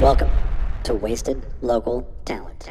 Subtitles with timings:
[0.00, 0.30] Welcome
[0.82, 2.68] to Wasted Local Talent.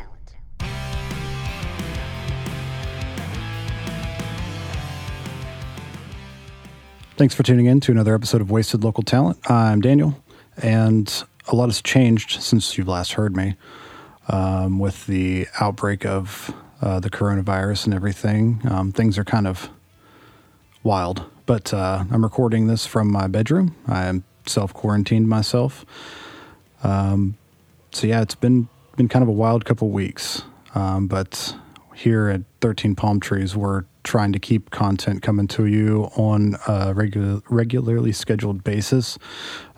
[7.17, 9.39] Thanks for tuning in to another episode of Wasted Local Talent.
[9.49, 10.23] I'm Daniel,
[10.61, 11.11] and
[11.47, 13.55] a lot has changed since you've last heard me
[14.27, 16.53] um, with the outbreak of
[16.83, 18.61] uh, the coronavirus and everything.
[18.69, 19.71] Um, things are kind of
[20.83, 23.75] wild, but uh, I'm recording this from my bedroom.
[23.87, 25.87] I am self quarantined myself.
[26.85, 27.37] Um,
[27.91, 31.55] so yeah, it's been been kind of a wild couple weeks, um, but
[31.95, 36.93] here at 13 Palm Trees, we're trying to keep content coming to you on a
[36.93, 39.17] regular, regularly scheduled basis.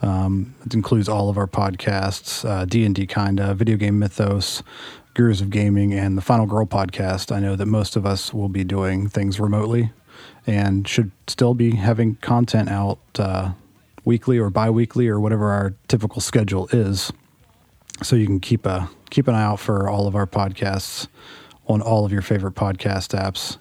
[0.02, 4.64] Um, it includes all of our podcasts, uh, D&D Kinda, Video Game Mythos,
[5.14, 7.34] Gurus of Gaming, and the Final Girl podcast.
[7.34, 9.92] I know that most of us will be doing things remotely
[10.46, 13.52] and should still be having content out uh,
[14.08, 17.12] weekly or bi-weekly or whatever our typical schedule is.
[18.02, 21.08] So you can keep a keep an eye out for all of our podcasts
[21.68, 23.58] on all of your favorite podcast apps.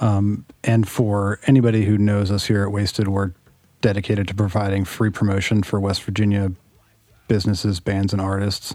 [0.00, 3.32] Um, and for anybody who knows us here at Wasted, we're
[3.80, 6.52] dedicated to providing free promotion for West Virginia
[7.28, 8.74] businesses, bands, and artists.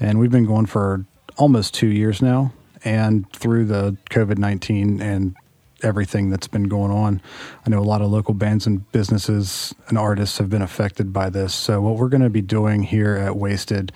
[0.00, 1.04] And we've been going for
[1.36, 2.52] almost two years now.
[2.84, 5.36] And through the COVID 19 and
[5.82, 7.20] everything that's been going on,
[7.64, 11.30] I know a lot of local bands and businesses and artists have been affected by
[11.30, 11.54] this.
[11.54, 13.92] So, what we're going to be doing here at Wasted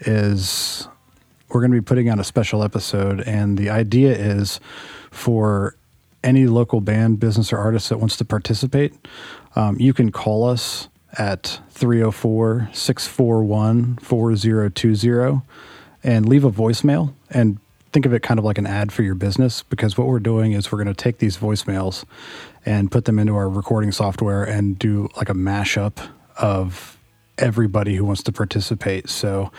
[0.00, 0.88] is
[1.48, 3.20] we're going to be putting out a special episode.
[3.20, 4.60] And the idea is
[5.10, 5.76] for
[6.22, 8.94] any local band, business, or artist that wants to participate,
[9.54, 10.88] um, you can call us
[11.18, 15.42] at 304 641 4020
[16.02, 17.58] and leave a voicemail and
[17.96, 20.52] think of it kind of like an ad for your business because what we're doing
[20.52, 22.04] is we're going to take these voicemails
[22.66, 26.98] and put them into our recording software and do like a mashup of
[27.38, 29.08] everybody who wants to participate.
[29.08, 29.50] So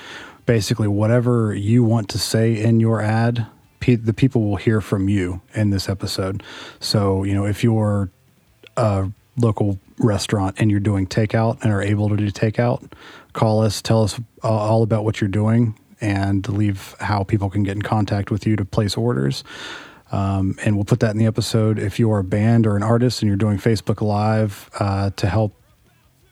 [0.46, 3.48] basically, whatever you want to say in your ad,
[3.80, 6.44] pe- the people will hear from you in this episode.
[6.80, 8.12] So, you know, if you're
[8.76, 12.92] a local restaurant and you're doing takeout and are able to do takeout,
[13.34, 17.76] call us, tell us all about what you're doing, and leave how people can get
[17.76, 19.44] in contact with you to place orders.
[20.12, 21.80] Um, and we'll put that in the episode.
[21.80, 25.54] If you're a band or an artist and you're doing Facebook Live uh, to help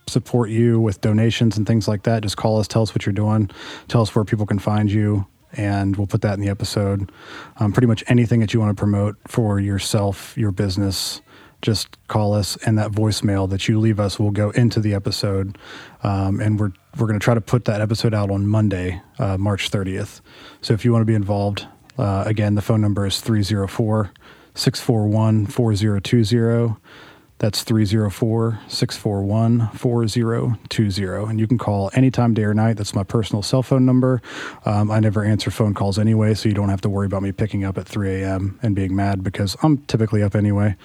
[0.08, 3.14] support you with donations and things like that, just call us, tell us what you're
[3.14, 3.50] doing,
[3.88, 7.12] tell us where people can find you, and we'll put that in the episode.
[7.58, 11.22] Um, pretty much anything that you want to promote for yourself, your business,
[11.66, 15.58] just call us, and that voicemail that you leave us will go into the episode.
[16.04, 19.38] Um, and we're we're going to try to put that episode out on Monday, uh,
[19.38, 20.22] March 30th.
[20.62, 21.68] So if you want to be involved,
[21.98, 24.12] uh, again, the phone number is 304
[24.54, 26.78] 641 4020.
[27.40, 31.30] That's 304 641 4020.
[31.30, 32.78] And you can call anytime, day or night.
[32.78, 34.22] That's my personal cell phone number.
[34.64, 37.34] Um, I never answer phone calls anyway, so you don't have to worry about me
[37.34, 38.58] picking up at 3 a.m.
[38.64, 40.78] and being mad because I'm typically up anyway.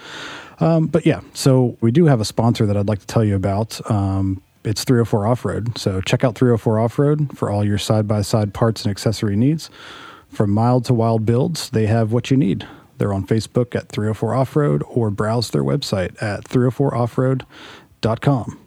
[0.60, 3.34] Um, but yeah, so we do have a sponsor that I'd like to tell you
[3.34, 3.80] about.
[3.90, 5.76] Um, it's 304 Off Road.
[5.78, 9.36] So check out 304 Off Road for all your side by side parts and accessory
[9.36, 9.70] needs.
[10.28, 12.68] From mild to wild builds, they have what you need.
[12.98, 18.58] They're on Facebook at 304 Off Road or browse their website at 304offroad.com.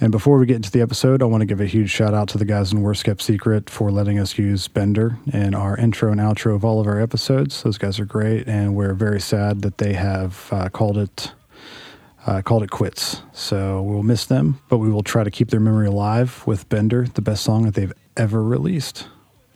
[0.00, 2.28] And before we get into the episode, I want to give a huge shout out
[2.28, 6.12] to the guys in Worst Kept Secret for letting us use Bender in our intro
[6.12, 7.64] and outro of all of our episodes.
[7.64, 11.32] Those guys are great, and we're very sad that they have uh, called it
[12.26, 13.22] uh, called it quits.
[13.32, 17.06] So we'll miss them, but we will try to keep their memory alive with Bender,
[17.06, 19.08] the best song that they've ever released.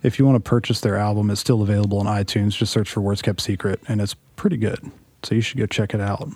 [0.03, 2.56] If you want to purchase their album, it's still available on iTunes.
[2.56, 4.91] Just search for Worst Kept Secret, and it's pretty good.
[5.22, 6.28] So you should go check it out.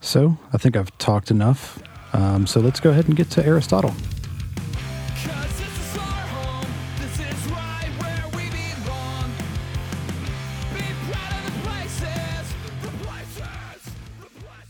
[0.00, 1.80] So I think I've talked enough.
[2.12, 3.94] Um, so let's go ahead and get to Aristotle.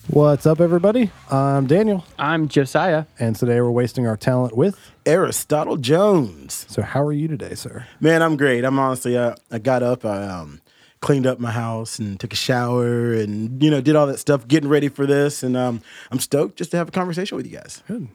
[0.08, 1.12] What's up, everybody?
[1.30, 3.04] I'm Daniel, I'm Josiah.
[3.20, 4.76] and today we're wasting our talent with.
[5.06, 6.66] Aristotle Jones.
[6.68, 7.86] So, how are you today, sir?
[8.00, 8.64] Man, I'm great.
[8.64, 10.60] I'm honestly, uh, I got up, I um,
[11.00, 14.46] cleaned up my house and took a shower and, you know, did all that stuff,
[14.46, 15.42] getting ready for this.
[15.42, 15.80] And um,
[16.10, 17.82] I'm stoked just to have a conversation with you guys.
[17.86, 18.08] Good.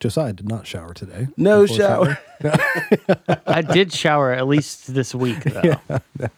[0.00, 1.26] Josiah did not shower today.
[1.36, 2.16] No Unfortunately.
[2.40, 3.40] shower.
[3.46, 5.74] I did shower at least this week, though.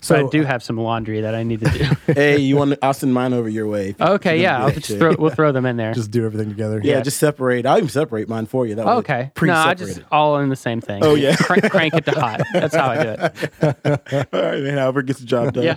[0.00, 1.84] So I do have some laundry that I need to do.
[2.12, 2.72] hey, you want?
[2.72, 3.90] To, I'll send mine over your way.
[3.90, 5.92] if you- if okay, you're yeah, I'll just throw, we'll throw them in there.
[5.92, 6.80] Just do everything together.
[6.82, 7.00] yeah, yeah.
[7.02, 7.66] just separate.
[7.66, 8.74] I'll even separate mine for you.
[8.74, 9.30] That way okay.
[9.42, 11.04] No, I just all in the same thing.
[11.04, 11.36] Oh, yeah.
[11.40, 12.42] crank, crank it to hot.
[12.52, 13.52] That's how I do it.
[14.32, 14.78] All right, man.
[14.78, 15.64] However, gets the job done.
[15.64, 15.76] Yeah.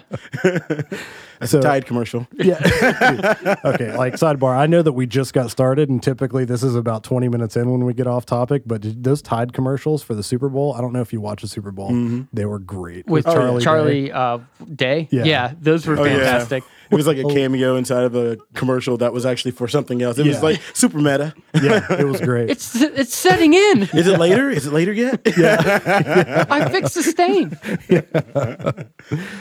[1.41, 2.27] That's So- a Tide commercial.
[2.37, 2.57] Yeah.
[3.65, 3.95] okay.
[3.97, 7.27] Like sidebar, I know that we just got started, and typically this is about 20
[7.29, 8.63] minutes in when we get off topic.
[8.65, 11.41] But did those Tide commercials for the Super Bowl, I don't know if you watch
[11.41, 11.91] the Super Bowl,
[12.31, 13.63] they were great With Charlie.
[13.63, 14.11] Charlie, Day.
[14.11, 14.39] uh,
[14.75, 15.07] Day.
[15.11, 15.23] Yeah.
[15.25, 15.53] Yeah.
[15.59, 16.45] those were Oh, yeah.
[16.91, 16.93] Fantastic.
[16.93, 20.17] It was like a cameo inside of a commercial that was actually for something else.
[20.17, 20.41] It was Yeah.
[20.41, 21.33] like super meta.
[21.61, 22.49] Yeah, it was great.
[22.49, 23.83] It's it's setting in.
[23.93, 24.49] Is it later?
[24.49, 25.21] Is it later yet?
[25.37, 26.45] Yeah.
[26.49, 27.57] I fixed the stain.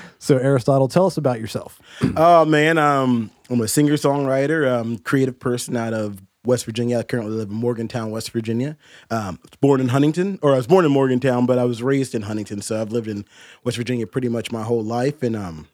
[0.19, 1.81] so Aristotle, tell us about yourself.
[2.17, 6.99] Oh man, um, I'm a singer songwriter, um, creative person out of West Virginia.
[6.99, 8.77] I currently live in Morgantown, West Virginia.
[9.11, 11.83] Um, I was born in Huntington, or I was born in Morgantown, but I was
[11.83, 13.25] raised in Huntington, so I've lived in
[13.65, 15.69] West Virginia pretty much my whole life, and um,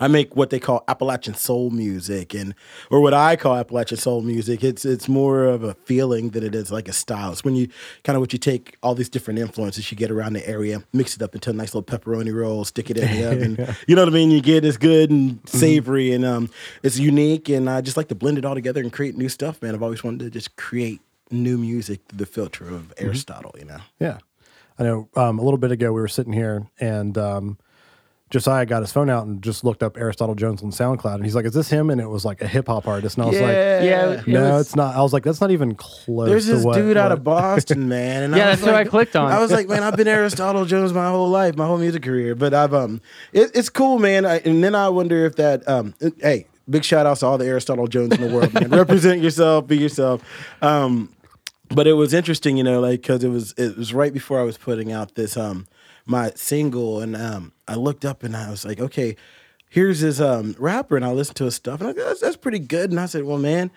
[0.00, 2.54] I make what they call Appalachian soul music, and
[2.90, 4.64] or what I call Appalachian soul music.
[4.64, 7.32] It's it's more of a feeling than it is like a style.
[7.32, 7.68] It's when you
[8.02, 11.14] kind of what you take all these different influences you get around the area, mix
[11.14, 13.76] it up into a nice little pepperoni roll, stick it in the oven.
[13.86, 14.30] You know what I mean?
[14.30, 16.50] You get it's good and savory, and um,
[16.82, 17.48] it's unique.
[17.48, 19.60] And I just like to blend it all together and create new stuff.
[19.60, 21.00] Man, I've always wanted to just create
[21.30, 23.54] new music through the filter of Aristotle.
[23.58, 23.80] You know.
[23.98, 24.18] Yeah.
[24.78, 27.58] I know um, a little bit ago we were sitting here and um,
[28.30, 31.16] Josiah got his phone out and just looked up Aristotle Jones on SoundCloud.
[31.16, 31.90] And he's like, Is this him?
[31.90, 33.16] And it was like a hip hop artist.
[33.18, 34.94] And I was like, Yeah, it No, was- it's not.
[34.94, 36.28] I was like, That's not even close.
[36.28, 38.22] There's to this what- dude out of Boston, man.
[38.22, 39.30] And Yeah, I was that's what I clicked on.
[39.32, 42.34] I was like, man, I've been Aristotle Jones my whole life, my whole music career.
[42.36, 43.00] But I've um,
[43.32, 44.24] it, it's cool, man.
[44.24, 47.36] I, and then I wonder if that um, it- hey, big shout outs to all
[47.36, 48.70] the Aristotle Jones in the world, man.
[48.70, 50.22] Represent yourself, be yourself.
[50.62, 51.08] Um,
[51.68, 54.44] but it was interesting, you know, like because it was it was right before I
[54.44, 55.66] was putting out this um
[56.10, 59.16] my single, and um I looked up and I was like, okay,
[59.70, 62.36] here's this um rapper, and I listened to his stuff, and I go, that's, that's
[62.36, 62.90] pretty good.
[62.90, 63.70] And I said, well, man.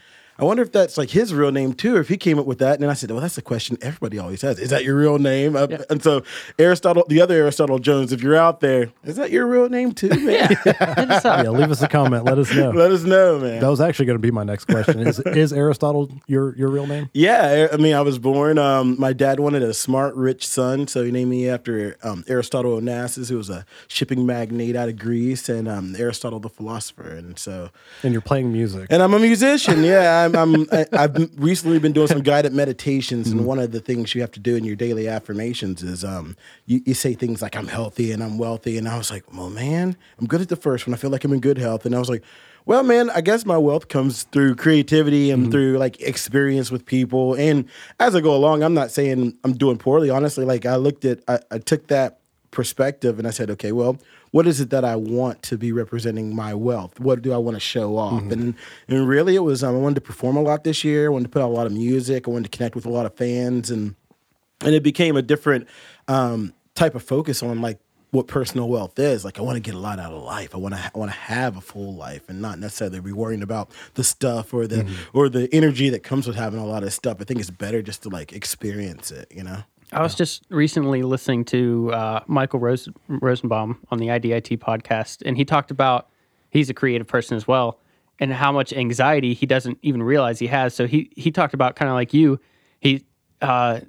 [0.43, 2.59] I wonder if that's like his real name too, or if he came up with
[2.59, 2.73] that.
[2.73, 4.59] And then I said, well, that's the question everybody always has.
[4.59, 5.55] Is that your real name?
[5.55, 6.23] Uh, And so
[6.59, 10.09] Aristotle, the other Aristotle Jones, if you're out there, is that your real name too,
[10.09, 10.49] man?
[10.49, 11.43] Hit us up.
[11.43, 12.25] Yeah, leave us a comment.
[12.25, 12.71] Let us know.
[12.83, 13.59] Let us know, man.
[13.61, 14.99] That was actually going to be my next question.
[15.07, 17.09] Is is Aristotle your your real name?
[17.13, 18.57] Yeah, I mean, I was born.
[18.57, 22.79] Um, my dad wanted a smart, rich son, so he named me after um, Aristotle
[22.81, 27.07] Onassis, who was a shipping magnate out of Greece, and um, Aristotle the philosopher.
[27.09, 27.69] And so,
[28.03, 28.87] And you're playing music.
[28.89, 29.83] and I'm a musician.
[29.83, 30.32] Yeah, I'm.
[30.33, 34.21] I'm I, I've recently been doing some guided meditations, and one of the things you
[34.21, 36.35] have to do in your daily affirmations is um,
[36.65, 39.49] you, you say things like "I'm healthy" and "I'm wealthy," and I was like, "Well,
[39.49, 40.93] man, I'm good at the first one.
[40.93, 42.23] I feel like I'm in good health," and I was like.
[42.65, 47.33] Well, man, I guess my wealth comes through creativity and through like experience with people.
[47.33, 47.65] And
[47.99, 50.09] as I go along, I'm not saying I'm doing poorly.
[50.09, 52.21] Honestly, like I looked at, I, I took that
[52.51, 53.97] perspective and I said, okay, well,
[54.33, 56.99] what is it that I want to be representing my wealth?
[56.99, 58.23] What do I want to show off?
[58.31, 58.55] And
[58.87, 61.05] and really, it was um, I wanted to perform a lot this year.
[61.05, 62.27] I wanted to put out a lot of music.
[62.27, 63.93] I wanted to connect with a lot of fans, and
[64.61, 65.67] and it became a different
[66.07, 69.23] um, type of focus on like what personal wealth is.
[69.23, 70.55] Like I want to get a lot out of life.
[70.55, 73.43] I want to I want to have a full life and not necessarily be worrying
[73.43, 76.91] about the stuff or the or the energy that comes with having a lot of
[76.91, 77.17] stuff.
[77.21, 79.31] I think it's better just to like experience it.
[79.31, 79.63] You know.
[79.93, 85.37] I was just recently listening to uh, Michael Rose- Rosenbaum on the IDIT podcast, and
[85.37, 86.09] he talked about
[86.49, 87.79] he's a creative person as well,
[88.19, 90.73] and how much anxiety he doesn't even realize he has.
[90.73, 92.39] So he he talked about kind of like you,
[92.79, 93.05] he
[93.41, 93.81] uh,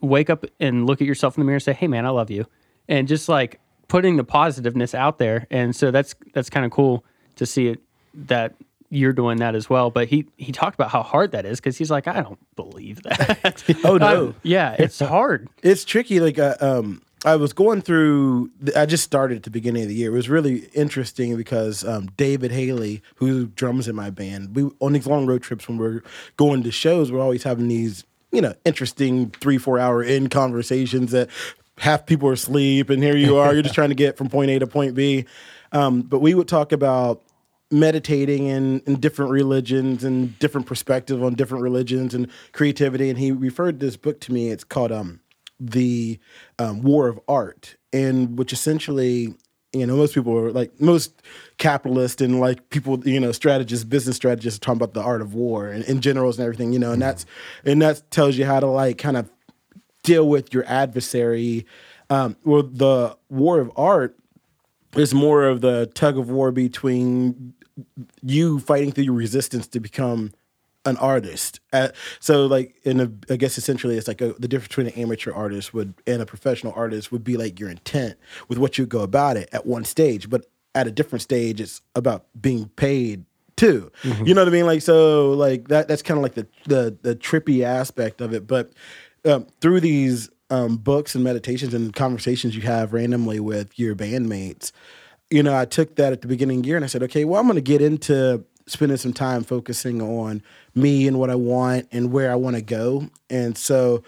[0.00, 2.30] wake up and look at yourself in the mirror and say, "Hey, man, I love
[2.30, 2.46] you,"
[2.88, 5.46] and just like putting the positiveness out there.
[5.50, 7.04] And so that's that's kind of cool
[7.36, 7.80] to see it
[8.14, 8.54] that
[8.90, 9.90] you're doing that as well.
[9.90, 13.02] But he he talked about how hard that is because he's like, I don't believe
[13.02, 13.64] that.
[13.84, 14.28] Oh no.
[14.28, 15.48] Um, yeah, it's hard.
[15.62, 16.20] it's tricky.
[16.20, 18.50] Like, uh, um, I was going through.
[18.76, 20.10] I just started at the beginning of the year.
[20.10, 24.92] It was really interesting because um, David Haley, who drums in my band, we on
[24.92, 26.02] these long road trips when we're
[26.36, 31.10] going to shows, we're always having these, you know, interesting three four hour in conversations
[31.12, 31.28] that
[31.78, 34.50] half people are asleep, and here you are, you're just trying to get from point
[34.50, 35.24] A to point B.
[35.72, 37.22] Um, but we would talk about
[37.70, 43.10] meditating in, in different religions and different perspectives on different religions and creativity.
[43.10, 44.48] And he referred this book to me.
[44.50, 45.20] It's called um,
[45.60, 46.18] The
[46.58, 49.34] um, War of Art, and which essentially,
[49.74, 51.22] you know, most people are like most
[51.58, 55.34] capitalists and like people, you know, strategists, business strategists are talking about the art of
[55.34, 57.26] war and, and generals and everything, you know, and that's
[57.66, 59.30] and that tells you how to like kind of
[60.04, 61.66] deal with your adversary.
[62.08, 64.16] Um, well, the war of art
[64.96, 67.52] is more of the tug of war between
[68.22, 70.32] you fighting through your resistance to become
[70.84, 71.60] an artist.
[71.72, 71.88] Uh,
[72.20, 75.32] so like in a, I guess essentially it's like a, the difference between an amateur
[75.32, 78.16] artist would and a professional artist would be like your intent
[78.48, 81.82] with what you go about it at one stage, but at a different stage it's
[81.94, 83.24] about being paid
[83.56, 83.90] too.
[84.24, 84.66] You know what I mean?
[84.66, 88.46] Like so like that that's kind of like the the the trippy aspect of it,
[88.46, 88.72] but
[89.24, 94.72] um, through these um, books and meditations and conversations you have randomly with your bandmates,
[95.30, 97.24] you know, I took that at the beginning of the year and I said, okay,
[97.24, 100.42] well, I'm going to get into spending some time focusing on
[100.74, 103.08] me and what I want and where I want to go.
[103.30, 104.02] And so,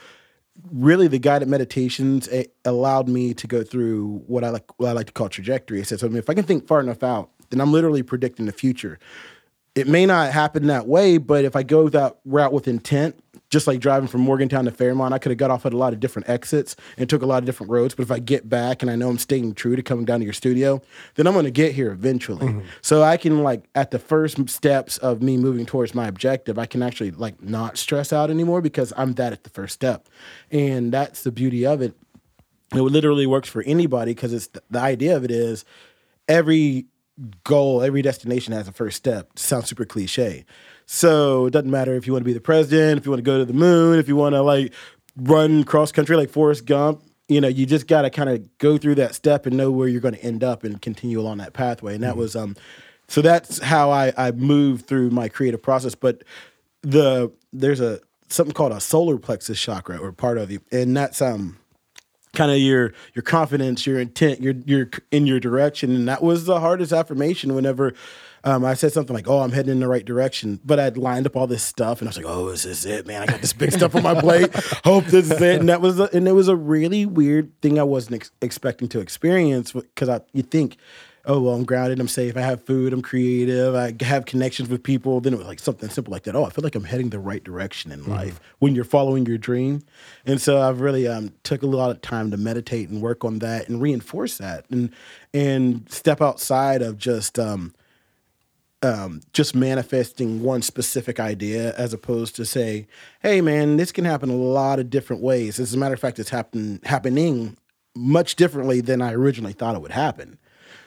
[0.71, 2.29] really, the guided meditations
[2.65, 5.81] allowed me to go through what I like, what I like to call trajectory.
[5.81, 8.03] I said, so I mean, if I can think far enough out, then I'm literally
[8.03, 8.99] predicting the future.
[9.75, 13.67] It may not happen that way, but if I go that route with intent, just
[13.67, 15.99] like driving from Morgantown to Fairmont, I could have got off at a lot of
[16.01, 17.95] different exits and took a lot of different roads.
[17.95, 20.25] But if I get back and I know I'm staying true to coming down to
[20.25, 20.81] your studio,
[21.17, 22.47] then I'm going to get here eventually.
[22.47, 22.67] Mm-hmm.
[22.81, 26.67] So I can like at the first steps of me moving towards my objective, I
[26.67, 30.09] can actually like not stress out anymore because I'm that at the first step,
[30.51, 31.95] and that's the beauty of it.
[32.73, 35.65] It literally works for anybody because it's the idea of it is
[36.29, 36.87] every
[37.43, 39.37] goal, every destination has a first step.
[39.37, 40.45] Sounds super cliche.
[40.93, 43.23] So it doesn't matter if you want to be the president, if you want to
[43.23, 44.73] go to the moon, if you want to like
[45.17, 47.05] run cross country like Forrest Gump.
[47.29, 49.87] You know, you just got to kind of go through that step and know where
[49.87, 51.95] you're going to end up and continue along that pathway.
[51.95, 52.57] And that was um,
[53.07, 55.95] so that's how I I moved through my creative process.
[55.95, 56.25] But
[56.83, 61.23] the there's a something called a solar plexus chakra or part of you, and that's
[61.23, 61.57] um
[62.35, 66.47] kind of your your confidence, your intent, your your in your direction, and that was
[66.47, 67.55] the hardest affirmation.
[67.55, 67.95] Whenever
[68.45, 71.27] um, I said something like, "Oh, I'm heading in the right direction," but I'd lined
[71.27, 73.23] up all this stuff, and I was like, "Oh, is this it, man?
[73.23, 74.55] I got this big stuff on my plate.
[74.85, 77.79] Hope this is it." And that was, a, and it was a really weird thing
[77.79, 80.77] I wasn't ex- expecting to experience because I you think.
[81.27, 82.01] Oh well, I'm grounded.
[82.01, 82.35] I'm safe.
[82.35, 82.95] I have food.
[82.95, 83.75] I'm creative.
[83.75, 85.21] I have connections with people.
[85.21, 86.35] Then it was like something simple like that.
[86.35, 89.37] Oh, I feel like I'm heading the right direction in life when you're following your
[89.37, 89.83] dream.
[90.25, 93.41] And so I've really um, took a lot of time to meditate and work on
[93.41, 94.91] that and reinforce that and
[95.35, 97.75] and step outside of just um,
[98.83, 102.87] um, just manifesting one specific idea as opposed to say,
[103.23, 105.61] hey man, this can happen a lot of different ways.
[105.61, 107.57] As a matter of fact, it's happen happening
[107.95, 110.39] much differently than I originally thought it would happen.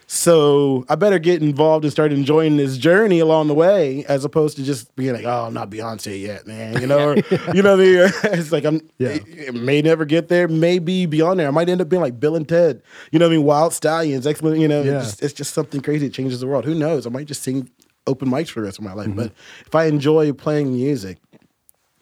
[0.06, 4.58] So I better get involved and start enjoying this journey along the way, as opposed
[4.58, 7.12] to just being like, "Oh, I'm not Beyonce yet, man," you know.
[7.14, 7.16] Or,
[7.54, 8.86] you know, the it's like I'm.
[8.98, 9.08] Yeah.
[9.10, 10.46] It, it may never get there.
[10.46, 11.48] May be beyond there.
[11.48, 12.82] I might end up being like Bill and Ted.
[13.12, 14.26] You know, what I mean, Wild Stallions.
[14.26, 14.58] Excellent.
[14.60, 14.98] You know, Yeah.
[14.98, 16.66] it's, just, it's just something crazy that changes the world.
[16.66, 17.06] Who knows?
[17.06, 17.70] I might just sing
[18.06, 19.10] open mics for the rest of my life.
[19.14, 19.66] But mm-hmm.
[19.66, 21.18] if I enjoy playing music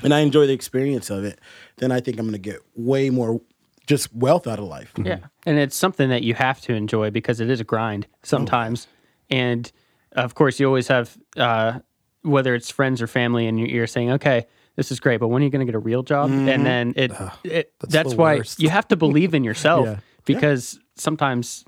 [0.03, 1.39] and I enjoy the experience of it,
[1.77, 3.41] then I think I'm going to get way more
[3.87, 4.93] just wealth out of life.
[4.95, 5.07] Mm-hmm.
[5.07, 5.19] Yeah.
[5.47, 8.17] And it's something that you have to enjoy because it is a grind oh.
[8.23, 8.87] sometimes.
[9.31, 9.71] And
[10.13, 11.81] of course, you always have, uh,
[12.23, 15.43] whether it's friends or family, and you're- you're saying, okay, this is great, but when
[15.43, 16.31] are you going to get a real job?
[16.31, 16.65] And mm-hmm.
[16.65, 17.13] then it,
[17.45, 18.61] it that's, the why worst.
[18.61, 19.97] you have to believe in yourself Yeah.
[20.25, 21.65] because sometimes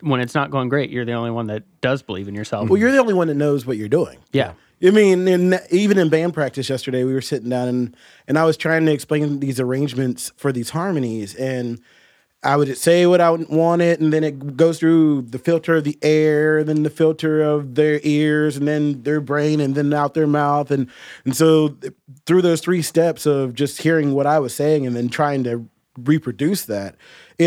[0.00, 2.68] when it's not going great, you're the only one that does believe in yourself.
[2.68, 4.18] Well, you're the only one that knows what you're doing.
[4.32, 4.52] yeah.
[4.84, 8.44] I mean, in, even in band practice yesterday, we were sitting down and and I
[8.44, 11.80] was trying to explain these arrangements for these harmonies, and
[12.42, 15.96] I would say what I wanted, and then it goes through the filter of the
[16.02, 20.26] air, then the filter of their ears, and then their brain, and then out their
[20.26, 20.90] mouth, and
[21.24, 21.76] and so
[22.26, 25.68] through those three steps of just hearing what I was saying and then trying to
[25.96, 26.96] reproduce that,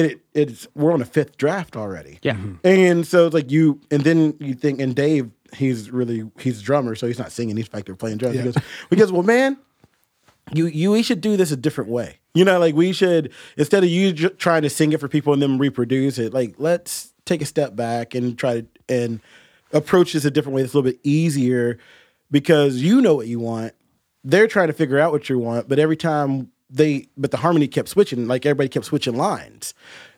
[0.03, 2.19] it it's we're on a fifth draft already.
[2.21, 2.33] Yeah.
[2.33, 2.67] Mm-hmm.
[2.67, 6.63] And so it's like you, and then you think, and Dave, he's really he's a
[6.63, 8.35] drummer, so he's not singing; he's back there playing drums.
[8.35, 8.55] He goes,
[8.89, 9.57] he goes, well, man,
[10.53, 12.19] you you we should do this a different way.
[12.33, 15.31] You know, like we should instead of you j- trying to sing it for people
[15.31, 19.21] and then reproduce it, like let's take a step back and try to and
[19.71, 21.79] approach this a different way that's a little bit easier
[22.29, 23.73] because you know what you want.
[24.23, 27.67] They're trying to figure out what you want, but every time they but the harmony
[27.67, 29.73] kept switching, like everybody kept switching lines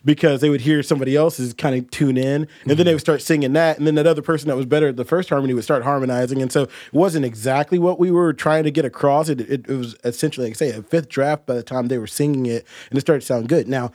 [0.06, 3.22] because they would hear somebody else's kind of tune in and then they would start
[3.22, 5.64] singing that and then that other person that was better at the first harmony would
[5.64, 9.42] start harmonizing and so it wasn't exactly what we were trying to get across it,
[9.42, 12.08] it, it was essentially like I say a fifth draft by the time they were
[12.08, 13.92] singing it and it started to sound good now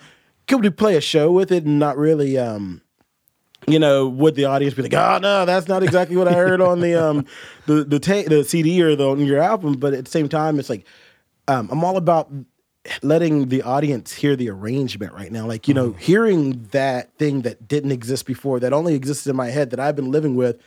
[0.46, 2.82] could we play a show with it and not really um
[3.68, 6.60] you know, would the audience be like, "Oh no, that's not exactly what I heard
[6.60, 7.24] on the um
[7.66, 10.58] the the ta- the CD or the on your album?" But at the same time,
[10.58, 10.84] it's like
[11.48, 12.30] um, I'm all about
[13.02, 15.46] letting the audience hear the arrangement right now.
[15.46, 19.48] Like you know, hearing that thing that didn't exist before, that only existed in my
[19.50, 20.60] head, that I've been living with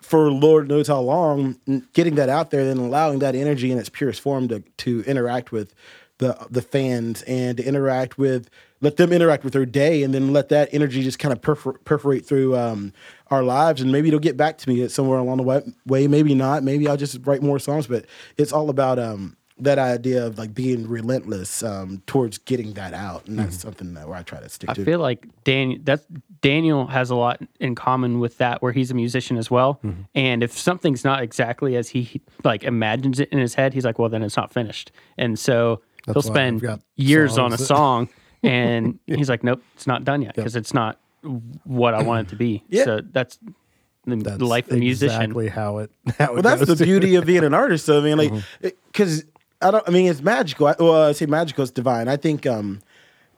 [0.00, 1.58] for Lord knows how long,
[1.92, 5.52] getting that out there, then allowing that energy in its purest form to to interact
[5.52, 5.74] with
[6.18, 8.48] the the fans and to interact with
[8.80, 11.82] let them interact with their day, and then let that energy just kind of perfor-
[11.84, 12.92] perforate through um,
[13.28, 16.06] our lives, and maybe it'll get back to me somewhere along the wa- way.
[16.06, 16.62] Maybe not.
[16.62, 17.88] Maybe I'll just write more songs.
[17.88, 18.04] But
[18.36, 23.26] it's all about um, that idea of like being relentless um, towards getting that out,
[23.26, 24.70] and that's something that where I try to stick to.
[24.70, 24.84] I to.
[24.84, 26.04] feel like Daniel that's
[26.40, 29.80] Daniel has a lot in common with that where he's a musician as well.
[29.84, 30.02] Mm-hmm.
[30.14, 33.98] And if something's not exactly as he like imagines it in his head, he's like,
[33.98, 34.92] well then it's not finished.
[35.16, 36.64] And so That's he'll spend
[36.96, 38.08] years on a that- song
[38.44, 41.00] and he's like, Nope, it's not done yet because it's not
[41.64, 42.62] what I want it to be.
[42.68, 42.84] Yeah.
[42.84, 43.38] So that's
[44.06, 45.20] the That's life of a musician.
[45.22, 45.90] Exactly how it.
[46.18, 47.84] How well, that's the beauty of being an artist.
[47.84, 48.68] So I mean, like, Mm-hmm.
[49.60, 49.88] I don't.
[49.88, 50.68] I mean, it's magical.
[50.68, 51.62] I, well, I say magical.
[51.62, 52.08] It's divine.
[52.08, 52.80] I think um,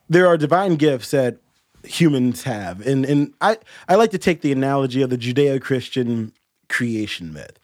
[0.08, 1.38] there are divine gifts that
[1.84, 3.58] humans have, and and I
[3.88, 6.32] I like to take the analogy of the Judeo-Christian
[6.68, 7.58] creation myth.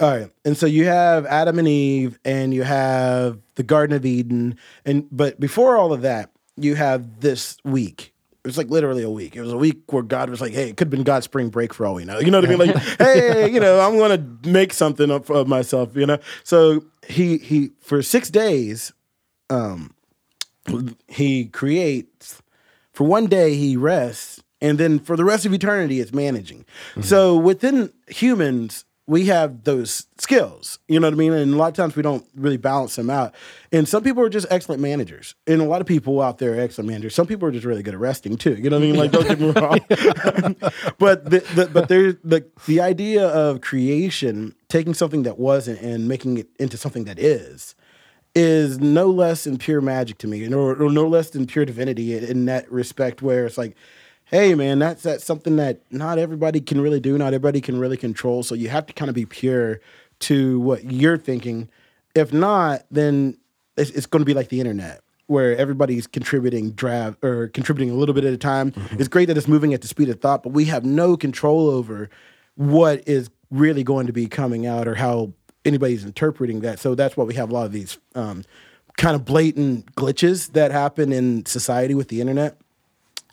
[0.00, 4.06] All right, and so you have Adam and Eve, and you have the Garden of
[4.06, 8.14] Eden, and but before all of that, you have this week.
[8.44, 9.36] It was like literally a week.
[9.36, 11.48] It was a week where God was like, "Hey, it could have been God's spring
[11.48, 12.68] break for all we know." You know what I mean?
[12.68, 16.84] Like, "Hey, you know, I'm going to make something of, of myself." You know, so
[17.06, 18.92] he he for six days,
[19.50, 19.94] um,
[21.08, 22.42] he creates.
[22.92, 26.64] For one day, he rests, and then for the rest of eternity, it's managing.
[27.00, 30.78] So within humans, we have those skills.
[30.86, 31.32] You know what I mean?
[31.32, 33.34] And a lot of times we don't really balance them out.
[33.72, 36.60] And some people are just excellent managers, and a lot of people out there are
[36.60, 37.14] excellent managers.
[37.14, 38.54] Some people are just really good at resting too.
[38.54, 38.96] You know what I mean?
[38.96, 39.80] Like, don't get me wrong.
[40.98, 46.06] but the, the, but there's the the idea of creation, taking something that wasn't and
[46.06, 47.74] making it into something that is
[48.34, 52.16] is no less than pure magic to me, or, or no less than pure divinity
[52.16, 53.22] in, in that respect.
[53.22, 53.74] Where it's like,
[54.30, 57.96] hey, man, that's that's something that not everybody can really do, not everybody can really
[57.96, 58.42] control.
[58.42, 59.80] So you have to kind of be pure
[60.20, 61.68] to what you're thinking.
[62.14, 63.38] If not, then
[63.76, 65.00] it's, it's going to be like the internet.
[65.26, 68.72] Where everybody's contributing draft or contributing a little bit at a time.
[68.92, 71.68] It's great that it's moving at the speed of thought, but we have no control
[71.68, 72.08] over
[72.54, 75.34] what is really going to be coming out or how
[75.66, 76.78] anybody's interpreting that.
[76.78, 78.42] So that's why we have a lot of these um,
[78.96, 82.58] kind of blatant glitches that happen in society with the internet.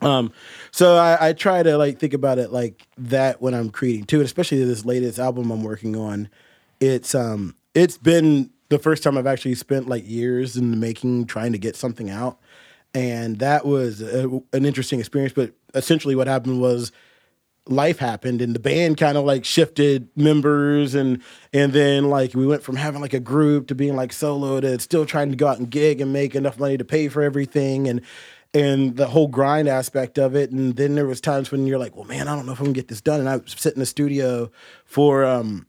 [0.10, 0.32] Um,
[0.70, 4.22] so I, I try to like think about it like that when I'm creating too,
[4.22, 6.30] especially this latest album I'm working on.
[6.80, 11.26] It's um it's been the first time I've actually spent like years in the making
[11.26, 12.40] trying to get something out,
[12.94, 15.34] and that was a, an interesting experience.
[15.34, 16.92] But essentially, what happened was
[17.68, 21.20] life happened and the band kind of like shifted members and
[21.52, 24.80] and then like we went from having like a group to being like solo to
[24.80, 27.88] still trying to go out and gig and make enough money to pay for everything
[27.88, 28.02] and
[28.56, 30.50] and the whole grind aspect of it.
[30.50, 32.66] And then there was times when you're like well man i don't know if i'm
[32.66, 33.20] gonna get this done.
[33.20, 34.51] And i sit in the studio
[34.86, 35.68] for um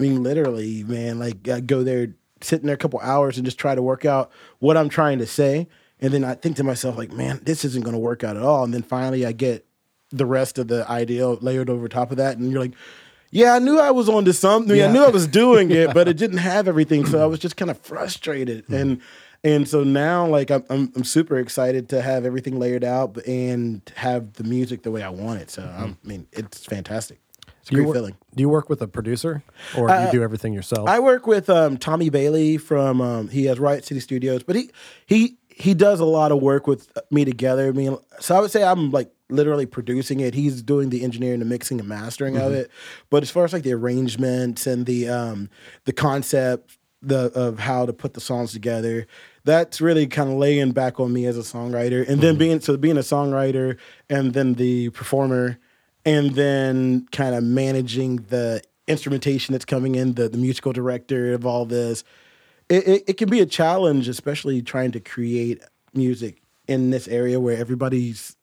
[0.00, 3.44] i mean literally man like i go there sit in there a couple hours and
[3.44, 5.68] just try to work out what i'm trying to say.
[6.00, 8.64] And then i think to myself like man this isn't gonna work out at all.
[8.64, 9.66] And then finally i get
[10.10, 12.74] the rest of the idea layered over top of that, and you're like,
[13.30, 14.80] yeah, I knew I was onto something.
[14.80, 17.56] I knew I was doing it, but it didn't have everything, so I was just
[17.56, 18.68] kind of frustrated.
[18.68, 19.00] And
[19.44, 23.82] and so now, like, I'm, I'm I'm super excited to have everything layered out and
[23.96, 25.50] have the music the way I want it.
[25.50, 27.20] So I'm, I mean, it's fantastic.
[27.60, 28.16] It's a Do you, great work, feeling.
[28.34, 29.42] do you work with a producer,
[29.76, 30.88] or do you do everything yourself?
[30.88, 34.70] I work with um, Tommy Bailey from um, he has Riot City Studios, but he
[35.06, 37.68] he he does a lot of work with me together.
[37.68, 40.34] I mean, so I would say I'm like literally producing it.
[40.34, 42.70] He's doing the engineering, the mixing, and mastering of it.
[43.08, 45.48] But as far as like the arrangements and the um,
[45.84, 49.06] the concept the of how to put the songs together,
[49.44, 52.08] that's really kind of laying back on me as a songwriter.
[52.08, 52.38] And then mm-hmm.
[52.38, 53.78] being so being a songwriter
[54.08, 55.58] and then the performer
[56.04, 61.46] and then kind of managing the instrumentation that's coming in, the, the musical director of
[61.46, 62.04] all this.
[62.68, 67.38] It, it, it can be a challenge, especially trying to create music in this area
[67.38, 68.36] where everybody's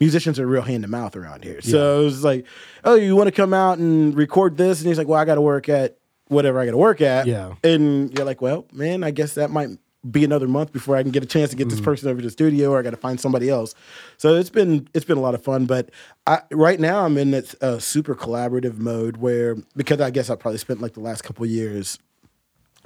[0.00, 1.60] musicians are real hand to mouth around here.
[1.60, 2.46] So it's like,
[2.84, 4.80] oh, you want to come out and record this?
[4.80, 5.98] And he's like, well, I got to work at
[6.28, 7.26] whatever I got to work at.
[7.26, 7.54] Yeah.
[7.62, 9.70] And you're like, well, man, I guess that might
[10.10, 12.26] be another month before I can get a chance to get this person over to
[12.26, 13.74] the studio, or I got to find somebody else.
[14.16, 15.66] So it's been it's been a lot of fun.
[15.66, 15.90] But
[16.26, 20.36] I, right now I'm in this uh, super collaborative mode where because I guess I
[20.36, 21.98] probably spent like the last couple years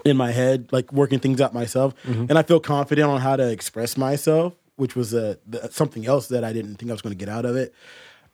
[0.04, 1.94] in my head, like working things out myself,
[2.28, 6.28] and I feel confident on how to express myself, which was a, the, something else
[6.28, 7.72] that I didn't think I was going to get out of it.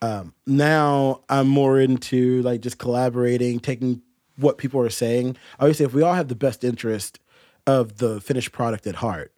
[0.01, 4.01] Um, now I'm more into like just collaborating, taking
[4.37, 5.37] what people are saying.
[5.59, 7.19] I always say if we all have the best interest
[7.65, 9.31] of the finished product at heart,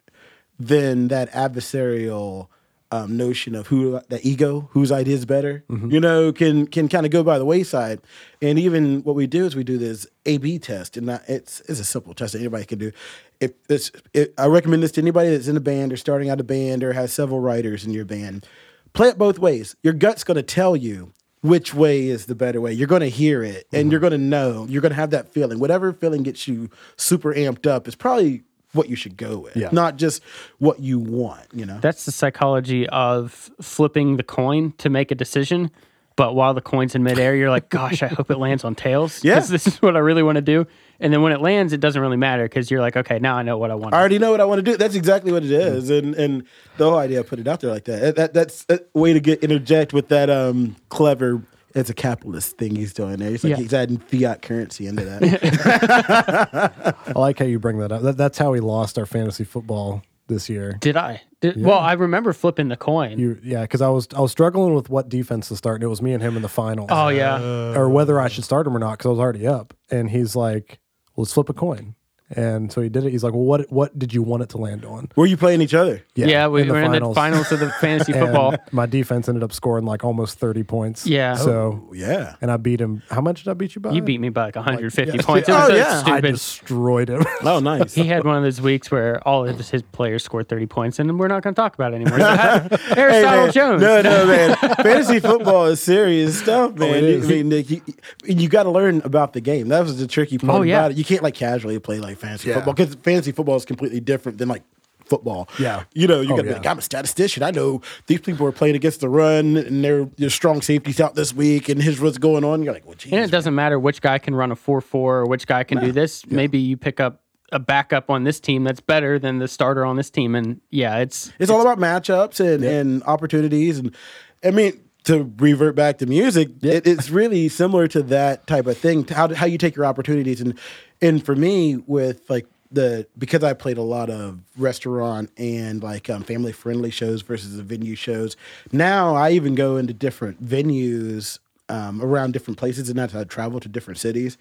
[0.58, 2.48] then that adversarial
[2.90, 7.06] um, notion of who the ego, whose idea is better, you know, can can kind
[7.06, 8.00] of go by the wayside.
[8.42, 11.60] And even what we do is we do this A B test, and not, it's
[11.62, 12.92] it's a simple test that anybody can do.
[13.40, 16.38] If it's, it, I recommend this to anybody that's in a band or starting out
[16.38, 18.46] a band or has several writers in your band.
[18.92, 19.74] Play it both ways.
[19.82, 22.72] Your gut's going to tell you which way is the better way.
[22.72, 23.90] You're going to hear it, and mm-hmm.
[23.90, 24.66] you're going to know.
[24.68, 25.58] You're going to have that feeling.
[25.58, 29.68] Whatever feeling gets you super amped up is probably what you should go with, Yeah.
[29.70, 30.22] not just
[30.58, 31.46] what you want.
[31.52, 31.78] You know.
[31.80, 35.70] That's the psychology of flipping the coin to make a decision.
[36.16, 39.24] But while the coin's in midair, you're like, gosh, I hope it lands on tails.
[39.24, 39.36] Yeah.
[39.36, 40.66] Because this is what I really want to do.
[41.00, 43.42] And then when it lands, it doesn't really matter because you're like, okay, now I
[43.42, 43.94] know what I want.
[43.94, 44.76] I already know what I want to do.
[44.76, 46.44] That's exactly what it is, and and
[46.76, 48.00] the whole idea I put it out there like that.
[48.00, 51.42] That, that that's a way to get interject with that um clever.
[51.74, 53.30] It's a capitalist thing he's doing there.
[53.30, 53.56] He's like Yeah.
[53.56, 56.94] he's adding fiat currency into that.
[57.06, 58.02] I like how you bring that up.
[58.02, 60.76] That, that's how we lost our fantasy football this year.
[60.80, 61.22] Did I?
[61.42, 63.18] Did, Well, I remember flipping the coin.
[63.18, 65.88] You, yeah, because I was I was struggling with what defense to start, and it
[65.88, 66.86] was me and him in the final.
[66.88, 67.38] oh, yeah.
[67.38, 67.74] Oh.
[67.76, 69.74] or whether I should start him or not because I was already up.
[69.90, 70.78] And he's like,
[71.16, 71.96] "Let's flip a coin."
[72.34, 73.10] And so he did it.
[73.10, 75.60] He's like, "Well, what what did you want it to land on?" Were you playing
[75.60, 76.02] each other?
[76.14, 78.54] yeah, yeah we were in the finals of the fantasy And football.
[78.72, 81.06] my defense ended up scoring like almost thirty points.
[81.06, 81.36] Yeah.
[81.38, 81.52] Oh, so
[81.88, 82.36] Oh, yeah.
[82.40, 83.02] and I beat him.
[83.10, 83.92] How much did I beat you by?
[83.92, 85.22] You beat me by like 150 yeah.
[85.22, 85.48] points.
[85.48, 85.98] It Oh, so yeah.
[85.98, 86.22] I stupid.
[86.32, 87.24] destroyed him.
[87.44, 87.92] Oh, nice.
[87.94, 91.18] He had one of those weeks where all of his players scored 30 points, and
[91.18, 92.18] we're not going to talk about it anymore.
[92.20, 93.52] So, uh, Hey, Aristotle man.
[93.52, 93.82] Jones.
[93.82, 94.56] No, no, man.
[94.76, 96.90] Fantasy football is serious stuff, man.
[96.90, 97.24] Oh, it You- is.
[97.24, 97.80] I mean, Nick, you,
[98.24, 99.68] you got to learn about the game.
[99.68, 100.78] That was the tricky oh, part Oh, yeah.
[100.80, 100.96] about it.
[100.98, 102.54] You can't like casually play like fantasy Yeah.
[102.56, 104.62] football because fantasy football is completely different than like
[105.04, 105.48] football.
[105.58, 105.82] Yeah.
[105.92, 107.42] You know, you Oh, got to be like, I'm a statistician.
[107.42, 111.14] I know these people are playing against the run and they're, they're strong safeties out
[111.16, 112.62] this week and here's what's going on.
[112.62, 113.12] You're like, well, geez.
[113.12, 115.80] And it doesn't matter which guy can run a 4 4 or which guy can
[115.80, 116.24] do this.
[116.26, 119.96] Maybe you pick up a backup on this team that's better than the starter on
[119.96, 120.34] this team.
[120.34, 121.30] And yeah, it's.
[121.38, 123.78] It's all about matchups and, and opportunities.
[123.80, 123.94] And
[124.42, 128.78] I mean, to revert back to music, it, it's really similar to that type of
[128.78, 129.06] thing.
[129.08, 130.58] How how you take your opportunities and
[131.00, 136.08] and for me with like the because I played a lot of restaurant and like
[136.08, 138.36] um, family friendly shows versus the venue shows.
[138.70, 141.38] Now I even go into different venues
[141.68, 144.38] um, around different places and as I travel to different cities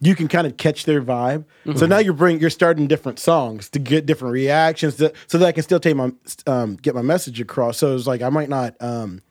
[0.00, 1.44] you can kind of catch their vibe.
[1.76, 5.46] So now you're bring you're starting different songs to get different reactions, to, so that
[5.46, 6.12] I can still take my
[6.46, 7.78] um, get my message across.
[7.78, 9.22] So it's like I might not um,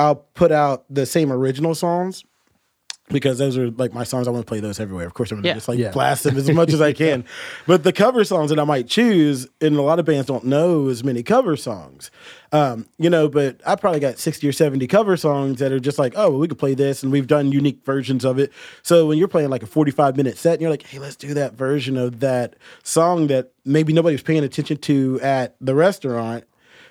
[0.00, 2.24] I'll put out the same original songs
[3.08, 4.28] because those are like my songs.
[4.28, 5.04] I want to play those everywhere.
[5.04, 5.54] Of course, I'm gonna Yeah.
[5.54, 5.90] just like Yeah.
[5.90, 7.24] blast them as much as I can.
[7.66, 10.88] But the cover songs that I might choose, and a lot of bands don't know
[10.88, 12.12] as many cover songs,
[12.52, 13.28] um, you know.
[13.28, 16.38] But I probably got sixty or seventy cover songs that are just like, oh, well,
[16.38, 18.52] we could play this, and we've done unique versions of it.
[18.82, 21.34] So when you're playing like a forty-five minute set, and you're like, hey, let's do
[21.34, 26.44] that version of that song that maybe nobody was paying attention to at the restaurant,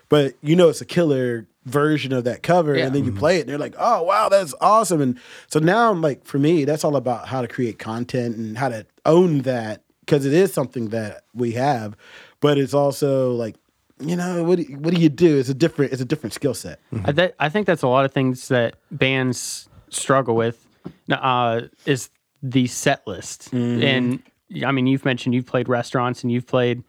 [0.10, 2.86] but you know it's a killer version of that cover Yeah.
[2.88, 5.92] and then you play it and they're like oh wow that's awesome and so now
[5.92, 9.42] i'm like for me that's all about how to create content and how to own
[9.42, 11.96] that because it is something that we have
[12.40, 13.56] but it's also like
[14.00, 16.54] you know what do, what do you do it's a different it's a different skill
[16.54, 20.66] set I, that, I think that's a lot of things that bands struggle with
[21.12, 22.10] uh, is
[22.42, 23.52] the set list.
[23.52, 23.84] Mm-hmm.
[23.84, 26.84] And I mean, you've mentioned you've played restaurants and you've played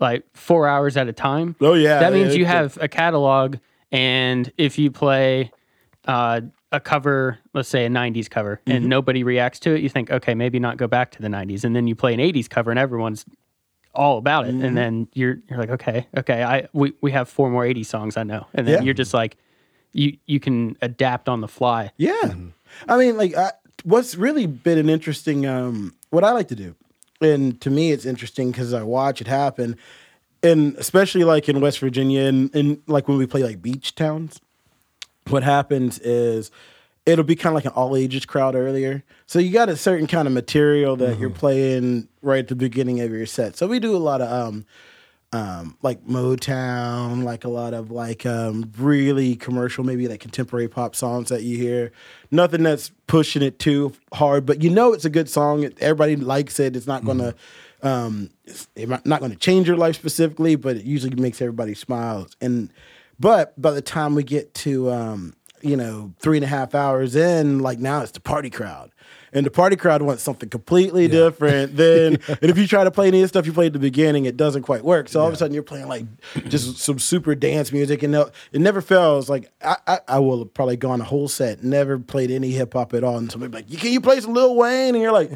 [0.00, 1.56] like four hours at a time.
[1.60, 1.98] Oh, yeah.
[2.00, 3.56] That means Yeah, you have a catalog.
[3.92, 5.50] And if you play
[6.06, 6.40] uh,
[6.72, 8.88] a cover, let's say a 90s cover, and Mm-hmm.
[8.88, 11.64] nobody reacts to it, you think, okay, maybe not go back to the 90s.
[11.64, 13.24] And then you play an 80s cover and everyone's
[13.94, 14.54] all about it.
[14.54, 14.64] Mm-hmm.
[14.64, 18.16] And then you're you're like, okay, okay, I we, we have four more 80s songs
[18.18, 18.46] I know.
[18.54, 18.82] And then Yeah.
[18.82, 19.36] you're just like
[19.92, 21.90] you you can adapt on the fly.
[21.96, 22.34] Yeah.
[22.88, 23.52] I mean, like, I,
[23.84, 26.74] what's really been an interesting, um, what I like to do,
[27.20, 29.76] and to me, it's interesting because I watch it happen,
[30.42, 34.40] and especially like in West Virginia and, and like when we play like beach towns,
[35.28, 36.50] what happens is
[37.04, 39.02] it'll be kind of like an all ages crowd earlier.
[39.26, 43.00] So you got a certain kind of material that you're playing right at the beginning
[43.00, 43.56] of your set.
[43.56, 44.66] So we do a lot of, um,
[45.32, 50.94] um, like Motown, like a lot of like um, really commercial, maybe like contemporary pop
[50.94, 51.92] songs that you hear.
[52.30, 55.68] Nothing that's pushing it too hard, but you know it's a good song.
[55.80, 56.76] Everybody likes it.
[56.76, 57.34] It's not gonna,
[57.82, 62.28] um, it's not gonna change your life specifically, but it usually makes everybody smile.
[62.40, 62.72] And
[63.18, 67.16] but by the time we get to um, you know three and a half hours
[67.16, 68.90] in, like now it's the party crowd.
[69.32, 73.08] And the party crowd wants something completely different than, and if you try to play
[73.08, 75.08] any of the stuff you played at the beginning, it doesn't quite work.
[75.08, 76.04] So all of a sudden you're playing like
[76.48, 79.28] just some super dance music, and it never fails.
[79.28, 82.72] Like I, I, I will have probably gone a whole set, never played any hip
[82.72, 85.30] hop at all, and somebody like, can you play some Lil Wayne?" And you're like,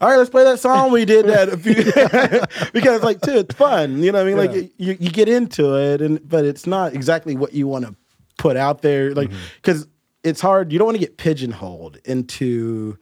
[0.00, 3.54] all right, let's play that song we did that a few because like too, it's
[3.54, 4.02] fun.
[4.02, 4.36] You know what I mean?
[4.36, 7.94] Like you, you get into it and but it's not exactly what you want to
[8.36, 9.14] put out there.
[9.14, 9.38] Like mm-hmm.
[9.56, 9.86] because
[10.24, 10.72] it's hard.
[10.72, 12.98] You don't want to get pigeonholed into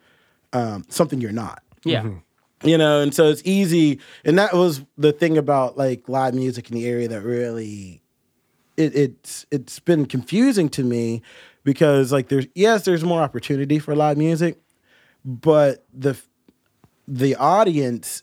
[0.53, 2.09] um, something you're not Yeah.
[2.63, 6.71] you know and so it's easy and that was the thing about like live music
[6.71, 8.03] in the area that really
[8.77, 11.23] it, it's it's been confusing to me
[11.65, 14.61] because like there's yes there's more opportunity for live music
[15.25, 16.17] but the
[17.09, 18.23] the audience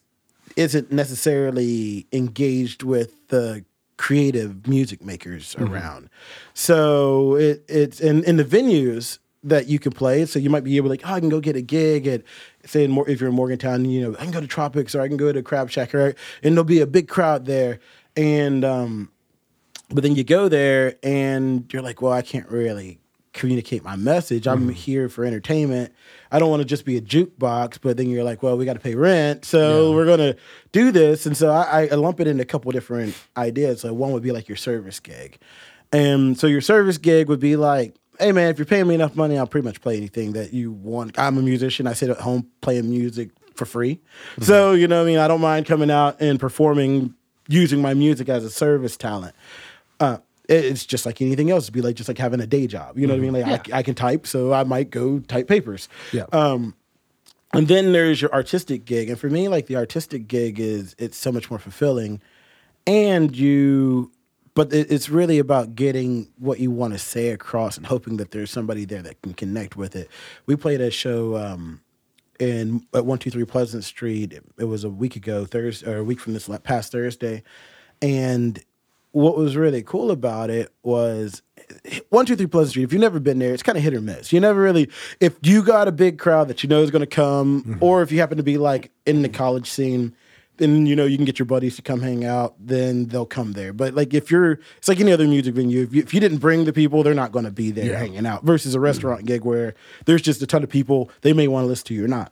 [0.56, 3.64] isn't necessarily engaged with the
[3.98, 6.10] creative music makers around.
[6.54, 10.26] So it it's in in the venues that you can play.
[10.26, 12.24] So you might be able to like, oh, I can go get a gig at
[12.66, 15.08] say in if you're in Morgantown, you know, I can go to Tropics or I
[15.08, 16.16] can go to Crab Shack, right?
[16.44, 17.80] And there'll be a big crowd there.
[18.16, 19.12] And um
[19.90, 23.00] but then you go there and you're like, well, I can't really
[23.34, 24.48] communicate my message.
[24.48, 25.94] I'm here for entertainment.
[26.32, 27.80] I don't want to just be a jukebox.
[27.82, 30.36] But then you're like, well, we got to pay rent, so we're gonna
[30.72, 31.26] do this.
[31.26, 33.82] And so I, I lump it in a couple different ideas.
[33.82, 35.38] So one would be like your service gig,
[35.92, 37.96] and so your service gig would be like.
[38.20, 40.72] Hey man, if you're paying me enough money, I'll pretty much play anything that you
[40.72, 41.18] want.
[41.18, 41.88] I'm a musician.
[41.88, 44.00] I sit at home playing music for free.
[44.42, 45.20] So, you know what I mean?
[45.20, 47.14] I don't mind coming out and performing
[47.48, 49.36] using my music as a service talent
[50.00, 51.66] uh, it's just like anything else.
[51.66, 52.98] It'd be like just like having a day job.
[52.98, 53.34] You know what I mean?
[53.34, 55.88] Like I, I can type, so I might go type papers.
[56.12, 56.26] Yeah.
[56.32, 56.74] Um,
[57.54, 61.18] and then there's your artistic gig, and for me, like the artistic gig is it's
[61.18, 62.22] so much more fulfilling,
[62.88, 64.12] and you.
[64.60, 68.32] But it- it's really about getting what you want to say across and hoping that
[68.32, 70.10] there's somebody there that can connect with it.
[70.48, 71.80] We played a show um,
[72.42, 74.34] in at one two three Pleasant Street.
[74.58, 77.42] It was a week ago, Thursday or a week from this past Thursday,
[78.02, 78.60] and
[79.14, 81.42] what was really cool about it was
[82.10, 82.84] one two three Pleasant Street.
[82.84, 84.34] If you've never been there, it's kind of hit or miss.
[84.34, 84.90] You never really
[85.22, 88.12] if you got a big crowd that you know is going to come, or if
[88.12, 90.14] you happen to be like in the college scene.
[90.60, 92.54] Then you know you can get your buddies to come hang out.
[92.60, 93.74] Then they'll come there.
[93.74, 95.84] But like if you're, it's like any other music venue.
[95.84, 98.26] If you, if you didn't bring the people, they're not going to be there hanging
[98.26, 98.44] out.
[98.44, 99.74] Versus a restaurant gig where
[100.06, 101.10] there's just a ton of people.
[101.22, 102.32] They may want to listen to you or not.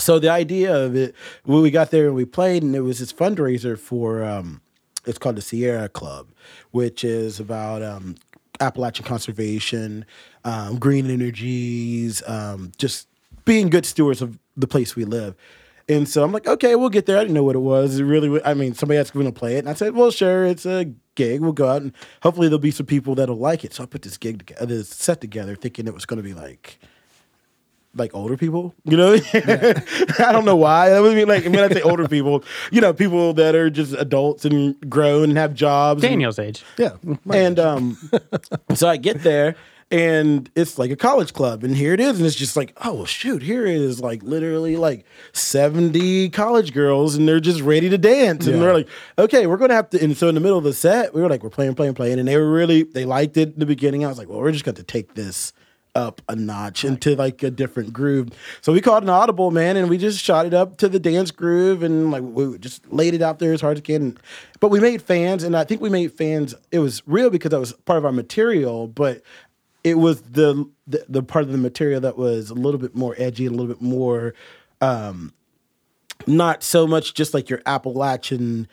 [0.00, 2.98] So the idea of it, when we got there and we played, and it was
[2.98, 4.60] this fundraiser for, um,
[5.06, 6.28] it's called the Sierra Club,
[6.72, 8.16] which is about um,
[8.60, 10.04] Appalachian conservation,
[10.44, 13.06] um, green energies, um, just
[13.44, 15.36] being good stewards of the place we live.
[15.88, 17.18] And so I'm like, okay, we'll get there.
[17.18, 17.98] I didn't know what it was.
[18.00, 20.10] It really, wa- I mean, somebody asked me to play it, and I said, well,
[20.10, 21.40] sure, it's a gig.
[21.42, 21.92] We'll go out, and
[22.22, 23.74] hopefully there'll be some people that'll like it.
[23.74, 26.32] So I put this gig together, this set together, thinking it was going to be
[26.34, 26.78] like
[27.96, 29.12] like older people, you know.
[29.34, 30.88] I don't know why.
[30.88, 32.42] That would mean like when I say older people,
[32.72, 36.02] you know, people that are just adults and grown and have jobs.
[36.02, 36.64] and- Daniel's age.
[36.76, 36.96] Yeah.
[37.30, 37.96] and um,
[38.74, 39.54] so I get there
[39.94, 43.04] and it's like a college club, and here it is, and it's just like, oh
[43.04, 48.46] shoot, here is like literally like seventy college girls, and they're just ready to dance,
[48.48, 48.62] and Yeah.
[48.62, 48.88] we're like,
[49.20, 50.02] okay, we're gonna have to.
[50.02, 52.18] And so in the middle of the set, we were like, we're playing, playing, playing,
[52.18, 54.04] and they were really they liked it in the beginning.
[54.04, 55.52] I was like, well, we're just to take this
[55.94, 58.30] up a notch into like a different groove.
[58.62, 61.30] So we called an audible, man, and we just shot it up to the dance
[61.30, 64.18] groove and like we just laid it out there as hard as we can.
[64.58, 66.52] But we made fans, and I think we made fans.
[66.72, 69.22] It was real because that was part of our material, but
[69.84, 73.14] it was the the, the part of the material that was a little bit more
[73.18, 74.34] edgy, a little bit more
[74.80, 75.32] um,
[76.26, 78.66] not so much just like your Appalachian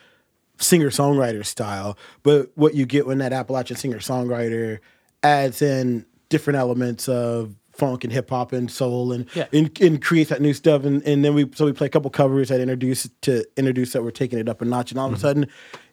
[0.58, 4.80] singer songwriter style, but what you get when that Appalachian singer songwriter
[5.24, 9.48] adds in different elements of funk and hip hop and soul and, Yeah.
[9.54, 10.84] and and creates that new stuff.
[10.84, 14.04] And, and then we so we play a couple covers that introduce to introduce that
[14.04, 14.92] we're taking it up a notch.
[14.92, 15.48] And all of a sudden